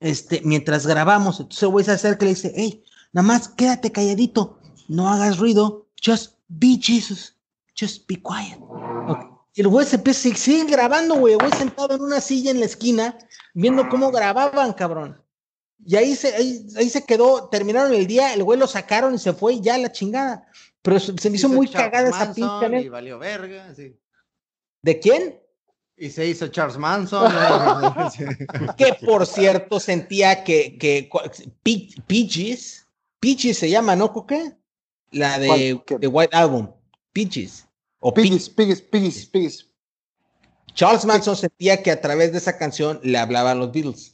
este, 0.00 0.40
mientras 0.44 0.86
grabamos. 0.86 1.40
Entonces, 1.40 1.62
el 1.62 1.68
güey 1.70 1.84
se 1.84 1.92
acerca 1.92 2.24
y 2.24 2.28
le 2.28 2.34
dice, 2.34 2.52
hey, 2.56 2.84
nada 3.12 3.26
más 3.26 3.48
quédate 3.48 3.92
calladito, 3.92 4.58
no 4.88 5.08
hagas 5.08 5.38
ruido, 5.38 5.86
just 6.04 6.34
be 6.48 6.78
Jesus, 6.80 7.36
just 7.78 8.06
be 8.08 8.16
quiet. 8.16 8.58
Y 9.54 9.60
el 9.60 9.68
güey 9.68 9.86
se 9.86 9.96
empieza, 9.96 10.34
siguen 10.34 10.66
grabando, 10.66 11.14
güey, 11.14 11.34
el 11.34 11.38
güey 11.38 11.52
sentado 11.52 11.94
en 11.94 12.02
una 12.02 12.20
silla 12.20 12.50
en 12.50 12.58
la 12.58 12.66
esquina, 12.66 13.16
viendo 13.54 13.88
cómo 13.88 14.10
grababan, 14.10 14.72
cabrón. 14.72 15.22
Y 15.86 15.96
ahí 15.96 16.16
se, 16.16 16.34
ahí, 16.34 16.90
se 16.90 17.04
quedó, 17.04 17.48
terminaron 17.48 17.92
el 17.94 18.06
día, 18.06 18.32
el 18.32 18.42
güey 18.42 18.58
lo 18.58 18.66
sacaron 18.66 19.14
y 19.14 19.18
se 19.18 19.32
fue 19.32 19.54
y 19.54 19.60
ya 19.60 19.78
la 19.78 19.92
chingada. 19.92 20.48
Pero 20.84 21.00
se, 21.00 21.30
me 21.30 21.36
hizo 21.36 21.48
muy 21.48 21.66
cagada 21.66 22.10
esa 22.10 22.34
pinche. 22.34 22.90
valió 22.90 23.18
verga, 23.18 23.74
¿De 24.82 25.00
quién? 25.00 25.40
Y 25.96 26.10
se 26.10 26.26
hizo 26.26 26.48
Charles 26.48 26.76
Manson. 26.76 27.32
que 28.76 28.92
por 29.06 29.26
cierto 29.26 29.80
sentía 29.80 30.44
que, 30.44 30.76
que 30.76 31.08
Peaches, 32.06 32.86
Peaches 33.18 33.56
se 33.56 33.70
llama, 33.70 33.96
¿no, 33.96 34.12
Coque? 34.12 34.58
La 35.10 35.38
de, 35.38 35.80
de 35.98 36.06
White 36.06 36.36
Album, 36.36 36.70
Peaches. 37.14 37.66
O 38.00 38.12
Peaches, 38.12 38.50
Peaches, 38.50 38.82
Peaches, 38.82 39.24
Peaches. 39.24 39.70
Charles 40.74 41.06
Manson 41.06 41.34
sentía 41.34 41.82
que 41.82 41.92
a 41.92 42.00
través 42.02 42.32
de 42.32 42.38
esa 42.38 42.58
canción 42.58 43.00
le 43.02 43.16
hablaban 43.16 43.58
los 43.58 43.72
Beatles. 43.72 44.13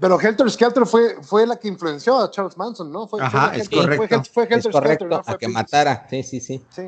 Pero 0.00 0.20
Helter 0.20 0.50
Skelter 0.50 0.86
fue, 0.86 1.22
fue 1.22 1.46
la 1.46 1.56
que 1.56 1.68
influenció 1.68 2.18
a 2.18 2.30
Charles 2.30 2.56
Manson, 2.56 2.90
¿no? 2.90 3.06
Fue, 3.06 3.22
Ajá, 3.22 3.54
es 3.54 3.68
correcto. 3.68 4.22
Fue, 4.32 4.44
Helter 4.44 4.72
Skelter, 4.72 5.08
¿no? 5.08 5.22
a 5.24 5.38
que 5.38 5.48
matara, 5.48 6.06
sí, 6.10 6.22
sí, 6.22 6.40
sí. 6.40 6.62
Sí. 6.70 6.82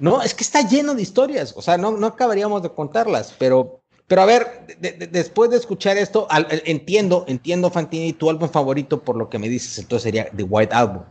No, 0.00 0.22
es 0.22 0.34
que 0.34 0.42
está 0.42 0.66
lleno 0.66 0.94
de 0.94 1.02
historias, 1.02 1.54
o 1.56 1.62
sea, 1.62 1.78
no, 1.78 1.92
no 1.92 2.08
acabaríamos 2.08 2.62
de 2.62 2.70
contarlas, 2.70 3.34
pero, 3.38 3.80
pero 4.08 4.22
a 4.22 4.24
ver, 4.26 4.76
después 5.10 5.50
de 5.50 5.56
escuchar 5.56 5.96
esto, 5.96 6.26
entiendo, 6.64 7.24
entiendo, 7.28 7.70
Fantini, 7.70 8.12
tu 8.12 8.28
álbum 8.28 8.48
favorito 8.48 9.02
por 9.02 9.16
lo 9.16 9.30
que 9.30 9.38
me 9.38 9.48
dices, 9.48 9.78
entonces 9.78 10.02
sería 10.02 10.28
The 10.36 10.42
White 10.42 10.74
Album, 10.74 11.04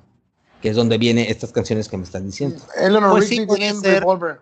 que 0.61 0.69
es 0.69 0.75
donde 0.75 0.97
vienen 0.97 1.25
estas 1.29 1.53
canciones 1.53 1.87
que 1.87 1.97
me 1.97 2.03
están 2.03 2.25
diciendo. 2.25 2.61
Eleanor 2.75 3.11
pues 3.11 3.29
sí, 3.29 3.47
en 3.57 3.81
Revolver. 3.81 4.41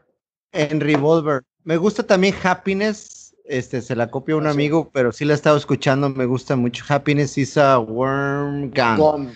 En 0.52 0.80
Revolver. 0.80 1.44
Me 1.64 1.78
gusta 1.78 2.02
también 2.02 2.36
Happiness, 2.42 3.21
este, 3.46 3.82
se 3.82 3.96
la 3.96 4.10
copia 4.10 4.36
un 4.36 4.48
amigo, 4.48 4.90
pero 4.94 5.12
sí 5.12 5.26
la 5.26 5.34
he 5.34 5.36
estado 5.36 5.58
escuchando, 5.58 6.10
me 6.10 6.26
gusta 6.26 6.56
mucho. 6.56 6.84
Happiness 6.88 7.38
is 7.38 7.58
a 7.58 7.80
worm 7.80 8.72
gun. 8.72 9.32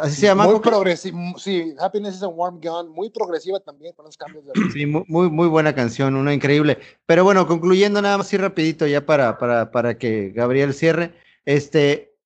Así 0.00 0.16
se 0.16 0.26
llama. 0.26 0.46
Muy 0.46 0.58
progresiva, 0.58 1.16
sí, 1.38 1.74
Happiness 1.78 2.16
is 2.16 2.22
a 2.22 2.28
Warm 2.28 2.60
Gun, 2.60 2.88
muy 2.88 3.08
progresiva 3.08 3.60
también 3.60 3.94
con 3.94 4.06
los 4.06 4.16
cambios 4.16 4.44
de 4.44 4.52
Sí, 4.72 4.84
muy, 4.84 5.30
muy 5.30 5.46
buena 5.46 5.74
canción, 5.74 6.16
una 6.16 6.34
increíble. 6.34 6.78
Pero 7.06 7.22
bueno, 7.22 7.46
concluyendo 7.46 8.02
nada 8.02 8.18
más 8.18 8.32
y 8.32 8.36
rapidito 8.36 8.86
ya 8.86 9.06
para, 9.06 9.38
para, 9.38 9.70
para 9.70 9.96
que 9.96 10.30
Gabriel 10.30 10.74
cierre, 10.74 11.14
este, 11.44 12.16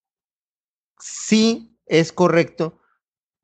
sí 0.99 1.77
es 1.85 2.13
correcto 2.13 2.79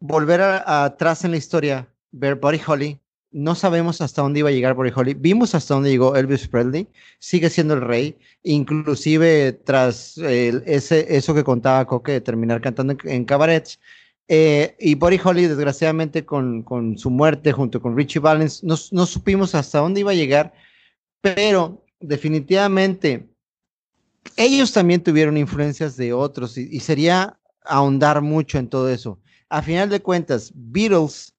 volver 0.01 0.41
atrás 0.41 1.25
en 1.25 1.33
la 1.33 1.37
historia, 1.37 1.93
ver 2.11 2.37
Buddy 2.37 2.61
Holly, 2.67 3.01
no 3.37 3.55
sabemos 3.55 4.01
hasta 4.01 4.23
dónde 4.23 4.41
iba 4.41 4.49
a 4.49 4.53
llegar 4.53 4.73
Buddy 4.73 4.93
Holly. 4.95 5.13
Vimos 5.13 5.55
hasta 5.55 5.75
dónde 5.75 5.91
llegó 5.91 6.17
Elvis 6.17 6.49
Presley. 6.49 6.89
Sigue 7.19 7.51
siendo 7.51 7.75
el 7.75 7.83
rey. 7.83 8.17
Inclusive 8.43 9.53
tras 9.53 10.17
ese, 10.17 11.15
eso 11.15 11.35
que 11.35 11.45
contaba 11.45 11.85
Coque 11.85 12.13
de 12.13 12.21
terminar 12.23 12.63
cantando 12.63 12.97
en 13.05 13.25
cabarets, 13.27 13.79
eh, 14.29 14.75
y 14.81 14.95
Buddy 14.95 15.21
Holly, 15.23 15.47
desgraciadamente, 15.47 16.25
con, 16.25 16.63
con, 16.63 16.97
su 16.97 17.11
muerte 17.11 17.53
junto 17.53 17.81
con 17.81 17.95
Richie 17.95 18.21
Valens, 18.21 18.65
no, 18.65 18.75
no, 18.91 19.07
supimos 19.07 19.55
hasta 19.55 19.79
dónde 19.79 20.01
iba 20.01 20.11
a 20.11 20.15
llegar, 20.15 20.53
pero 21.21 21.85
definitivamente 22.01 23.29
ellos 24.37 24.73
también 24.73 25.03
tuvieron 25.03 25.37
influencias 25.37 25.97
de 25.97 26.13
otros 26.13 26.59
y, 26.59 26.69
y 26.73 26.81
sería 26.81 27.39
ahondar 27.65 28.23
mucho 28.23 28.59
en 28.59 28.69
todo 28.69 28.89
eso. 28.89 29.21
A 29.49 29.63
final 29.63 29.91
de 29.91 30.01
cuentas, 30.01 30.51
Beatles 30.55 31.36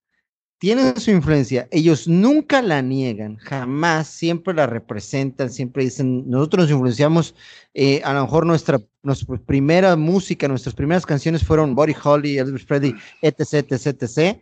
tienen 0.60 1.00
su 1.00 1.12
influencia, 1.12 1.68
ellos 1.72 2.08
nunca 2.08 2.62
la 2.62 2.82
niegan, 2.82 3.38
jamás, 3.38 4.08
siempre 4.08 4.54
la 4.54 4.66
representan, 4.66 5.52
siempre 5.52 5.84
dicen, 5.84 6.28
nosotros 6.30 6.66
nos 6.66 6.72
influenciamos, 6.72 7.36
eh, 7.74 8.02
a 8.04 8.14
lo 8.14 8.22
mejor 8.22 8.46
nuestra, 8.46 8.80
nuestra 9.04 9.38
primera 9.38 9.96
música, 9.96 10.48
nuestras 10.48 10.74
primeras 10.74 11.06
canciones 11.06 11.44
fueron 11.44 11.76
Body 11.76 11.96
Holly, 12.04 12.38
Elvis 12.40 12.66
Presley, 12.66 12.96
etc, 13.22 13.72
etc, 13.72 14.04
etc, 14.04 14.40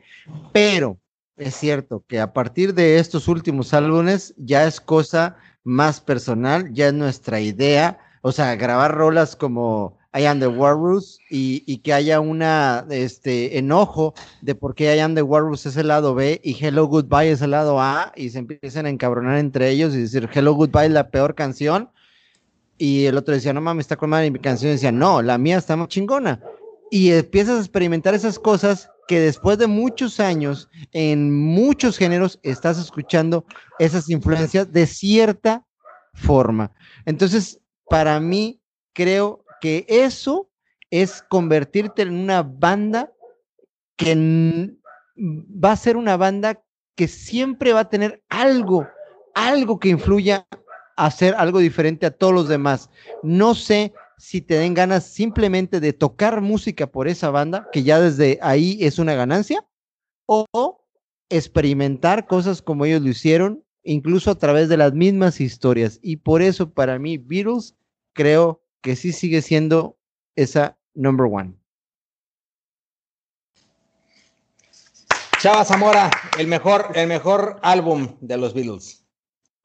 pero 0.53 0.97
es 1.35 1.55
cierto 1.55 2.03
que 2.07 2.19
a 2.21 2.31
partir 2.31 2.73
de 2.73 2.97
estos 2.97 3.27
últimos 3.27 3.73
álbumes 3.73 4.33
ya 4.37 4.65
es 4.65 4.79
cosa 4.79 5.35
más 5.65 5.99
personal, 5.99 6.71
ya 6.73 6.87
es 6.87 6.93
nuestra 6.93 7.41
idea, 7.41 7.99
o 8.21 8.31
sea, 8.31 8.55
grabar 8.55 8.95
rolas 8.95 9.35
como 9.35 9.97
I 10.15 10.25
Am 10.25 10.39
the 10.39 10.47
Walrus 10.47 11.19
y, 11.29 11.63
y, 11.65 11.79
que 11.79 11.93
haya 11.93 12.19
una 12.19 12.85
este 12.89 13.57
enojo 13.57 14.13
de 14.41 14.55
por 14.55 14.73
qué 14.73 14.95
I 14.95 14.99
Am 14.99 15.15
the 15.15 15.21
Walrus 15.21 15.65
es 15.65 15.75
el 15.77 15.89
lado 15.89 16.15
B 16.15 16.39
y 16.43 16.55
Hello 16.63 16.85
Goodbye 16.85 17.31
es 17.31 17.41
el 17.41 17.51
lado 17.51 17.81
A 17.81 18.13
y 18.15 18.29
se 18.29 18.39
empiezan 18.39 18.85
a 18.85 18.89
encabronar 18.89 19.37
entre 19.37 19.69
ellos 19.69 19.93
y 19.93 20.01
decir 20.01 20.29
Hello 20.33 20.53
Goodbye 20.53 20.85
es 20.85 20.91
la 20.91 21.09
peor 21.09 21.35
canción 21.35 21.89
y 22.77 23.05
el 23.05 23.17
otro 23.17 23.33
decía 23.33 23.53
no 23.53 23.61
mames 23.61 23.85
está 23.85 23.97
con 23.97 24.09
madre 24.09 24.31
mi 24.31 24.39
canción 24.39 24.71
decía 24.71 24.91
no 24.91 25.21
la 25.21 25.37
mía 25.37 25.57
está 25.57 25.75
más 25.75 25.89
chingona 25.89 26.41
y 26.89 27.11
empiezas 27.11 27.57
a 27.57 27.59
experimentar 27.59 28.13
esas 28.13 28.39
cosas 28.39 28.89
que 29.07 29.19
después 29.19 29.57
de 29.57 29.67
muchos 29.67 30.19
años 30.19 30.69
en 30.91 31.33
muchos 31.33 31.97
géneros 31.97 32.39
estás 32.43 32.79
escuchando 32.79 33.45
esas 33.79 34.09
influencias 34.09 34.71
de 34.71 34.87
cierta 34.87 35.65
forma. 36.13 36.71
Entonces 37.05 37.59
para 37.87 38.19
mí 38.19 38.61
creo 38.93 39.44
que 39.61 39.85
eso 39.87 40.49
es 40.89 41.23
convertirte 41.29 42.03
en 42.03 42.13
una 42.13 42.43
banda 42.43 43.11
que 43.97 44.75
va 45.17 45.71
a 45.71 45.77
ser 45.77 45.97
una 45.97 46.17
banda 46.17 46.63
que 46.95 47.07
siempre 47.07 47.73
va 47.73 47.81
a 47.81 47.89
tener 47.89 48.23
algo, 48.29 48.87
algo 49.33 49.79
que 49.79 49.89
influya 49.89 50.47
a 50.97 51.05
hacer 51.05 51.35
algo 51.37 51.59
diferente 51.59 52.05
a 52.05 52.11
todos 52.11 52.33
los 52.33 52.47
demás. 52.47 52.89
No 53.21 53.55
sé 53.55 53.93
si 54.17 54.41
te 54.41 54.55
den 54.55 54.73
ganas 54.73 55.05
simplemente 55.05 55.79
de 55.79 55.93
tocar 55.93 56.41
música 56.41 56.87
por 56.87 57.07
esa 57.07 57.29
banda, 57.29 57.67
que 57.71 57.83
ya 57.83 57.99
desde 57.99 58.39
ahí 58.41 58.77
es 58.81 58.97
una 58.97 59.13
ganancia, 59.13 59.65
o 60.25 60.45
experimentar 61.29 62.27
cosas 62.27 62.61
como 62.61 62.85
ellos 62.85 63.01
lo 63.01 63.09
hicieron, 63.09 63.63
incluso 63.83 64.31
a 64.31 64.35
través 64.35 64.69
de 64.69 64.77
las 64.77 64.93
mismas 64.93 65.41
historias. 65.41 65.99
Y 66.01 66.17
por 66.17 66.41
eso 66.41 66.71
para 66.71 66.97
mí 66.97 67.17
Beatles 67.17 67.75
creo 68.13 68.64
que 68.85 68.95
sí 68.95 69.13
sigue 69.13 69.41
siendo 69.41 69.97
esa 70.35 70.77
number 70.93 71.25
one. 71.25 71.55
Chava 75.41 75.65
Zamora, 75.65 76.11
el 76.37 76.45
mejor, 76.45 76.89
el 76.93 77.07
mejor 77.07 77.57
álbum 77.63 78.15
de 78.21 78.37
los 78.37 78.53
Beatles. 78.53 79.03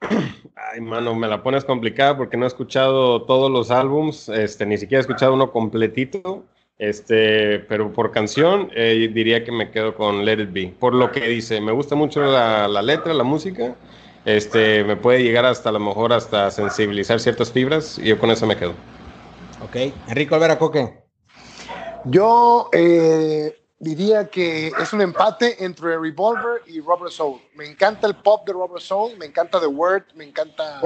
Ay, 0.00 0.80
mano, 0.80 1.14
me 1.14 1.28
la 1.28 1.42
pones 1.42 1.66
complicada 1.66 2.16
porque 2.16 2.38
no 2.38 2.46
he 2.46 2.48
escuchado 2.48 3.24
todos 3.24 3.50
los 3.50 3.70
álbums, 3.70 4.30
este, 4.30 4.64
ni 4.64 4.78
siquiera 4.78 5.00
he 5.00 5.02
escuchado 5.02 5.34
uno 5.34 5.52
completito, 5.52 6.46
este, 6.78 7.58
pero 7.58 7.92
por 7.92 8.12
canción 8.12 8.70
eh, 8.74 9.10
diría 9.12 9.44
que 9.44 9.52
me 9.52 9.70
quedo 9.70 9.94
con 9.94 10.24
Let 10.24 10.44
It 10.44 10.52
Be. 10.52 10.74
Por 10.78 10.94
lo 10.94 11.12
que 11.12 11.28
dice, 11.28 11.60
me 11.60 11.72
gusta 11.72 11.94
mucho 11.94 12.22
la, 12.22 12.68
la 12.68 12.80
letra, 12.80 13.12
la 13.12 13.24
música, 13.24 13.76
este, 14.24 14.82
me 14.82 14.96
puede 14.96 15.22
llegar 15.22 15.44
hasta 15.44 15.68
a 15.68 15.72
lo 15.72 15.80
mejor 15.80 16.14
hasta 16.14 16.50
sensibilizar 16.50 17.20
ciertas 17.20 17.52
fibras 17.52 17.98
y 17.98 18.08
yo 18.08 18.18
con 18.18 18.30
eso 18.30 18.46
me 18.46 18.56
quedo. 18.56 18.72
Ok. 19.62 19.76
Enrico 20.08 20.34
Alvera 20.34 20.58
Coque. 20.58 21.04
Yo 22.04 22.70
eh, 22.72 23.60
diría 23.78 24.28
que 24.28 24.68
es 24.68 24.92
un 24.92 25.02
empate 25.02 25.62
entre 25.62 25.98
Revolver 25.98 26.62
y 26.66 26.80
Robert 26.80 27.12
Soul. 27.12 27.40
Me 27.54 27.66
encanta 27.66 28.06
el 28.06 28.14
pop 28.14 28.46
de 28.46 28.52
Robert 28.52 28.82
Soul, 28.82 29.16
me 29.18 29.26
encanta 29.26 29.60
The 29.60 29.66
Word, 29.66 30.04
me 30.14 30.24
encanta 30.24 30.80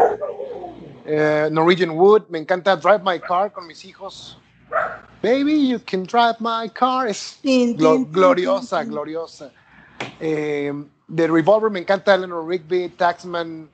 eh, 1.06 1.48
Norwegian 1.52 1.90
Wood, 1.90 2.24
me 2.30 2.38
encanta 2.40 2.74
Drive 2.76 3.02
My 3.04 3.20
Car 3.20 3.52
con 3.52 3.66
mis 3.66 3.84
hijos. 3.84 4.38
Baby, 5.22 5.68
you 5.68 5.78
can 5.78 6.02
drive 6.04 6.36
my 6.40 6.68
car. 6.68 7.06
Es 7.06 7.38
gloriosa, 7.42 8.84
gloriosa. 8.84 9.52
Eh, 10.20 10.72
de 11.06 11.26
Revolver 11.28 11.70
me 11.70 11.80
encanta 11.80 12.14
Eleanor 12.14 12.44
Rigby, 12.46 12.88
Taxman, 12.90 13.68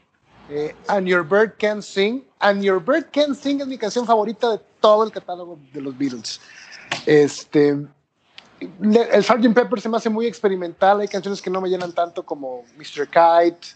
And 0.88 1.06
Your 1.06 1.22
Bird 1.22 1.58
Can 1.58 1.80
Sing. 1.80 2.24
And 2.40 2.62
Your 2.62 2.80
Bird 2.80 3.10
Can 3.12 3.34
Sing 3.34 3.60
es 3.60 3.66
mi 3.66 3.78
canción 3.78 4.06
favorita 4.06 4.50
de 4.50 4.69
todo 4.80 5.04
el 5.04 5.12
catálogo 5.12 5.58
de 5.72 5.80
los 5.80 5.96
Beatles. 5.96 6.40
Este, 7.06 7.76
el 8.60 9.24
Sgt. 9.24 9.54
Pepper 9.54 9.80
se 9.80 9.88
me 9.88 9.96
hace 9.96 10.10
muy 10.10 10.26
experimental. 10.26 11.00
Hay 11.00 11.08
canciones 11.08 11.40
que 11.40 11.50
no 11.50 11.60
me 11.60 11.68
llenan 11.68 11.92
tanto 11.92 12.24
como 12.24 12.64
Mr. 12.76 13.06
Kite 13.06 13.68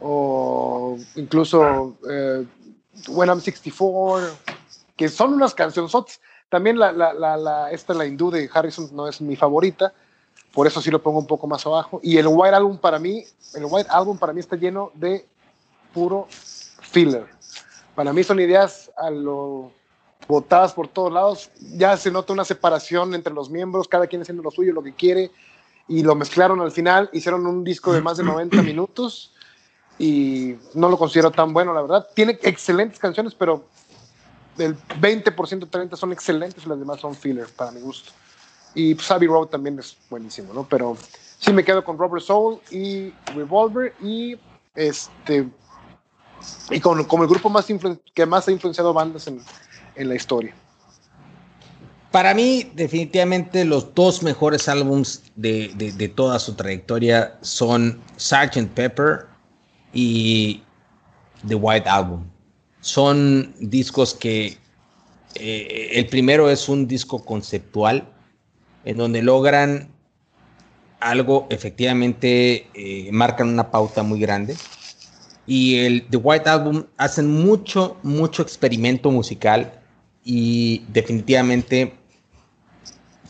o 0.00 0.98
incluso 1.16 1.96
eh, 2.10 2.44
When 3.08 3.28
I'm 3.28 3.40
64, 3.40 4.28
que 4.96 5.08
son 5.08 5.34
unas 5.34 5.54
canciones. 5.54 5.92
También 6.48 6.78
la, 6.78 7.68
esta, 7.70 7.94
la 7.94 8.06
hindú 8.06 8.30
de 8.30 8.50
Harrison, 8.52 8.90
no 8.92 9.08
es 9.08 9.20
mi 9.20 9.36
favorita. 9.36 9.92
Por 10.52 10.66
eso 10.66 10.82
sí 10.82 10.90
lo 10.90 11.00
pongo 11.00 11.20
un 11.20 11.26
poco 11.26 11.46
más 11.46 11.64
abajo. 11.64 12.00
Y 12.02 12.18
el 12.18 12.26
White 12.26 12.56
Album 12.56 12.78
para 12.78 12.98
mí, 12.98 13.24
el 13.54 13.64
White 13.64 13.88
Album 13.90 14.18
para 14.18 14.32
mí 14.32 14.40
está 14.40 14.56
lleno 14.56 14.90
de 14.94 15.26
puro 15.94 16.26
filler. 16.28 17.26
Para 17.94 18.12
mí 18.12 18.24
son 18.24 18.40
ideas 18.40 18.90
a 18.96 19.10
lo 19.10 19.72
botadas 20.28 20.72
por 20.72 20.88
todos 20.88 21.12
lados. 21.12 21.50
Ya 21.76 21.96
se 21.96 22.10
nota 22.10 22.32
una 22.32 22.44
separación 22.44 23.14
entre 23.14 23.32
los 23.32 23.50
miembros, 23.50 23.88
cada 23.88 24.06
quien 24.06 24.22
haciendo 24.22 24.42
lo 24.42 24.50
suyo, 24.50 24.72
lo 24.72 24.82
que 24.82 24.94
quiere, 24.94 25.30
y 25.88 26.02
lo 26.02 26.14
mezclaron 26.14 26.60
al 26.60 26.70
final, 26.70 27.10
hicieron 27.12 27.46
un 27.46 27.64
disco 27.64 27.92
de 27.92 28.00
más 28.00 28.16
de 28.16 28.24
90 28.24 28.62
minutos 28.62 29.34
y 29.98 30.54
no 30.74 30.88
lo 30.88 30.96
considero 30.96 31.30
tan 31.30 31.52
bueno, 31.52 31.74
la 31.74 31.82
verdad. 31.82 32.08
Tiene 32.14 32.38
excelentes 32.42 32.98
canciones, 32.98 33.34
pero 33.34 33.64
del 34.56 34.76
20%, 35.00 35.34
30% 35.34 35.96
son 35.96 36.12
excelentes 36.12 36.64
y 36.64 36.68
las 36.68 36.78
demás 36.78 37.00
son 37.00 37.14
filler, 37.14 37.48
para 37.56 37.70
mi 37.70 37.80
gusto. 37.80 38.12
Y 38.74 38.94
pues, 38.94 39.10
Abbey 39.10 39.28
Road 39.28 39.48
también 39.48 39.78
es 39.78 39.96
buenísimo, 40.08 40.54
¿no? 40.54 40.66
Pero 40.68 40.96
sí 41.38 41.52
me 41.52 41.64
quedo 41.64 41.84
con 41.84 41.98
Robert 41.98 42.24
Soul 42.24 42.60
y 42.70 43.12
Revolver 43.34 43.94
y 44.00 44.38
este 44.74 45.48
y 46.70 46.80
como 46.80 47.22
el 47.22 47.28
grupo 47.28 47.50
más 47.50 47.66
que 48.14 48.26
más 48.26 48.48
ha 48.48 48.52
influenciado 48.52 48.94
bandas 48.94 49.26
en, 49.26 49.42
la 50.08 50.14
historia. 50.14 50.54
Para 52.10 52.34
mí, 52.34 52.70
definitivamente, 52.74 53.64
los 53.64 53.94
dos 53.94 54.22
mejores 54.22 54.68
álbums 54.68 55.22
de, 55.36 55.68
de, 55.76 56.08
toda 56.08 56.40
su 56.40 56.54
trayectoria 56.54 57.38
son 57.40 58.00
Sgt. 58.16 58.68
Pepper 58.74 59.26
y 59.92 60.62
The 61.46 61.54
White 61.54 61.88
Album. 61.88 62.24
Son 62.80 63.54
discos 63.60 64.14
que 64.14 64.58
eh, 65.36 65.90
el 65.92 66.06
primero 66.06 66.50
es 66.50 66.68
un 66.68 66.88
disco 66.88 67.24
conceptual 67.24 68.08
en 68.84 68.96
donde 68.96 69.22
logran 69.22 69.88
algo, 70.98 71.46
efectivamente, 71.50 72.66
eh, 72.74 73.08
marcan 73.12 73.48
una 73.48 73.70
pauta 73.70 74.02
muy 74.02 74.18
grande 74.18 74.56
y 75.46 75.78
el 75.78 76.06
The 76.08 76.16
White 76.16 76.48
Album 76.48 76.86
hacen 76.96 77.28
mucho, 77.28 77.96
mucho 78.02 78.42
experimento 78.42 79.10
musical 79.10 79.79
y 80.24 80.84
definitivamente 80.88 81.94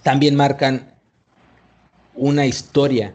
también 0.03 0.37
marcan 0.37 0.95
una 2.15 2.47
historia 2.47 3.15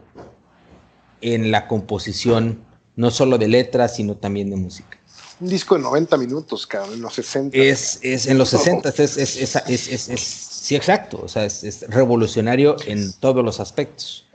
en 1.22 1.52
la 1.52 1.68
composición, 1.68 2.64
no 2.96 3.12
solo 3.12 3.38
de 3.38 3.48
letras, 3.48 3.96
sino 3.96 4.16
también 4.16 4.50
de 4.50 4.56
música. 4.56 4.98
Un 5.40 5.50
disco 5.50 5.76
de 5.76 5.82
90 5.82 6.18
minutos, 6.18 6.66
cabrón, 6.66 6.94
en 6.94 7.02
los 7.02 7.14
60. 7.16 7.58
Es, 7.58 8.00
es 8.02 8.28
en 8.28 8.38
los 8.38 8.50
60, 8.50 8.90
es, 8.90 9.00
es, 9.18 9.38
es, 9.38 10.10
es, 10.10 10.22
sí, 10.22 10.76
exacto, 10.76 11.22
o 11.24 11.28
sea, 11.28 11.44
es 11.46 11.86
revolucionario 11.90 12.78
en 12.86 13.12
todos 13.14 13.44
los 13.44 13.60
aspectos. 13.60 14.26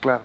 Claro 0.00 0.24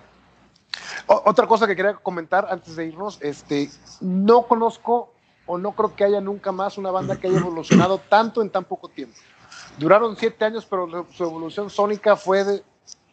otra 1.07 1.47
cosa 1.47 1.67
que 1.67 1.75
quería 1.75 1.95
comentar 1.95 2.47
antes 2.49 2.75
de 2.75 2.87
irnos, 2.87 3.19
este, 3.21 3.69
no 4.01 4.47
conozco 4.47 5.12
o 5.45 5.57
no 5.57 5.73
creo 5.73 5.95
que 5.95 6.03
haya 6.03 6.21
nunca 6.21 6.51
más 6.51 6.77
una 6.77 6.91
banda 6.91 7.17
que 7.17 7.27
haya 7.27 7.37
evolucionado 7.37 7.99
tanto 7.99 8.41
en 8.41 8.49
tan 8.49 8.63
poco 8.65 8.89
tiempo. 8.89 9.17
Duraron 9.77 10.15
siete 10.15 10.45
años, 10.45 10.65
pero 10.69 11.07
su 11.11 11.23
evolución 11.23 11.69
sónica 11.69 12.15
fue 12.15 12.43
de 12.43 12.63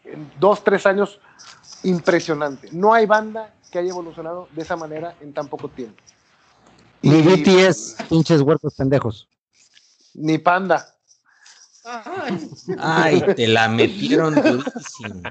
en 0.05 0.31
dos, 0.39 0.65
tres 0.65 0.87
años 0.87 1.21
impresionante. 1.83 2.69
No 2.73 2.93
hay 2.93 3.07
banda 3.07 3.55
que 3.71 3.79
haya 3.79 3.91
evolucionado 3.91 4.49
de 4.53 4.63
esa 4.63 4.77
manera 4.77 5.15
en 5.21 5.33
tan 5.33 5.49
poco 5.49 5.69
tiempo. 5.69 6.03
Ni 7.03 7.23
BTS, 7.23 7.97
pinches 8.09 8.41
huertos 8.43 8.75
pendejos. 8.75 9.29
Ni 10.15 10.39
Panda. 10.39 10.95
Ay, 12.79 13.23
te 13.35 13.49
la 13.49 13.69
metieron 13.69 14.35
durísimo. 14.35 15.23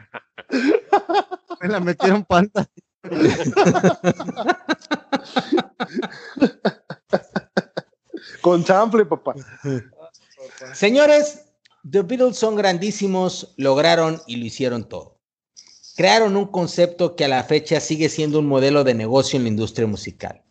Me 1.61 1.67
la 1.67 1.80
metieron 1.80 2.23
panta. 2.23 2.67
Con 8.41 8.63
chample, 8.63 9.05
papá. 9.05 9.35
Señores, 10.73 11.45
The 11.89 12.01
Beatles 12.01 12.38
son 12.38 12.55
grandísimos, 12.55 13.53
lograron 13.57 14.21
y 14.27 14.35
lo 14.38 14.45
hicieron 14.45 14.88
todo. 14.88 15.17
Crearon 15.95 16.38
un 16.38 16.47
concepto 16.47 17.15
que 17.15 17.26
a 17.26 17.30
la 17.30 17.43
fecha 17.43 17.80
sigue 17.80 18.09
siendo 18.09 18.39
un 18.39 18.47
modelo 18.47 18.84
de 18.84 18.93
negocio 18.93 19.38
en 19.38 19.43
la 19.43 19.49
industria 19.49 19.88
musical. 19.88 20.43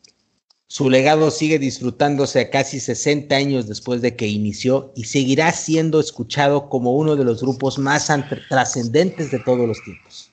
Su 0.70 0.90
legado 0.90 1.30
sigue 1.30 1.58
disfrutándose 1.58 2.40
a 2.40 2.50
casi 2.50 2.78
60 2.78 3.34
años 3.34 3.66
después 3.66 4.02
de 4.02 4.16
que 4.16 4.26
inició 4.26 4.92
y 4.94 5.04
seguirá 5.04 5.50
siendo 5.52 5.98
escuchado 5.98 6.68
como 6.68 6.92
uno 6.92 7.16
de 7.16 7.24
los 7.24 7.40
grupos 7.40 7.78
más 7.78 8.08
trascendentes 8.50 9.30
de 9.30 9.38
todos 9.38 9.66
los 9.66 9.82
tiempos. 9.82 10.27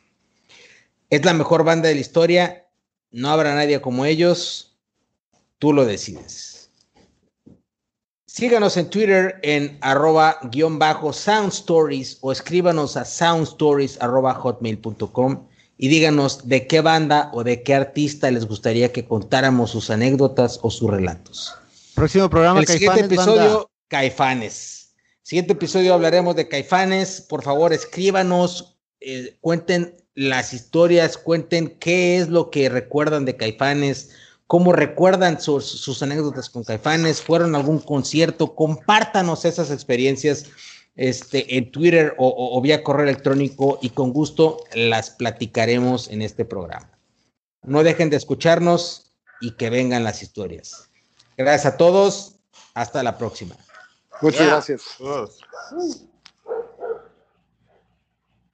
Es 1.09 1.23
la 1.23 1.33
mejor 1.33 1.63
banda 1.63 1.89
de 1.89 1.95
la 1.95 2.01
historia, 2.01 2.67
no 3.11 3.29
habrá 3.29 3.55
nadie 3.55 3.81
como 3.81 4.05
ellos, 4.05 4.77
tú 5.59 5.71
lo 5.73 5.85
decides. 5.85 6.69
Síganos 8.25 8.75
en 8.75 8.89
Twitter 8.89 9.39
en 9.43 9.77
arroba 9.79 10.39
guion 10.51 10.77
bajo 10.77 11.13
soundstories 11.13 12.17
o 12.19 12.33
escríbanos 12.33 12.97
a 12.97 13.05
soundstories 13.05 14.01
arroba 14.01 14.33
hotmail.com 14.33 15.47
y 15.77 15.87
díganos 15.87 16.47
de 16.47 16.67
qué 16.67 16.81
banda 16.81 17.29
o 17.33 17.43
de 17.43 17.63
qué 17.63 17.75
artista 17.75 18.29
les 18.31 18.45
gustaría 18.45 18.91
que 18.91 19.05
contáramos 19.05 19.71
sus 19.71 19.89
anécdotas 19.89 20.59
o 20.63 20.69
sus 20.69 20.89
relatos. 20.89 21.55
Próximo 21.93 22.29
programa, 22.29 22.59
El 22.59 22.67
siguiente 22.67 23.01
episodio, 23.01 23.69
Caifanes. 23.87 24.93
Siguiente 25.21 25.53
episodio 25.53 25.93
hablaremos 25.93 26.35
de 26.35 26.49
Caifanes. 26.49 27.21
Por 27.21 27.41
favor, 27.41 27.71
escríbanos, 27.71 28.77
eh, 28.99 29.37
cuenten 29.39 29.95
las 30.15 30.53
historias, 30.53 31.17
cuenten 31.17 31.77
qué 31.77 32.17
es 32.17 32.29
lo 32.29 32.49
que 32.49 32.69
recuerdan 32.69 33.25
de 33.25 33.35
Caifanes, 33.35 34.11
cómo 34.47 34.71
recuerdan 34.71 35.39
sus, 35.41 35.65
sus 35.65 36.01
anécdotas 36.01 36.49
con 36.49 36.63
Caifanes, 36.63 37.21
fueron 37.21 37.53
a 37.53 37.59
algún 37.59 37.79
concierto, 37.79 38.55
compártanos 38.55 39.45
esas 39.45 39.71
experiencias 39.71 40.45
este, 40.95 41.57
en 41.57 41.71
Twitter 41.71 42.15
o, 42.17 42.59
vía 42.61 42.83
correo 42.83 43.03
electrónico 43.03 43.79
y 43.81 43.89
con 43.89 44.13
gusto 44.13 44.63
las 44.73 45.09
platicaremos 45.09 46.07
en 46.09 46.21
este 46.21 46.45
programa. 46.45 46.89
No 47.63 47.83
dejen 47.83 48.09
de 48.09 48.17
escucharnos 48.17 49.13
y 49.41 49.51
que 49.51 49.69
vengan 49.69 50.03
las 50.03 50.23
historias. 50.23 50.89
Gracias 51.37 51.73
a 51.73 51.77
todos. 51.77 52.31
Hasta 52.73 53.03
la 53.03 53.17
próxima. 53.17 53.55
Muchas 54.21 54.47
gracias. 54.47 54.81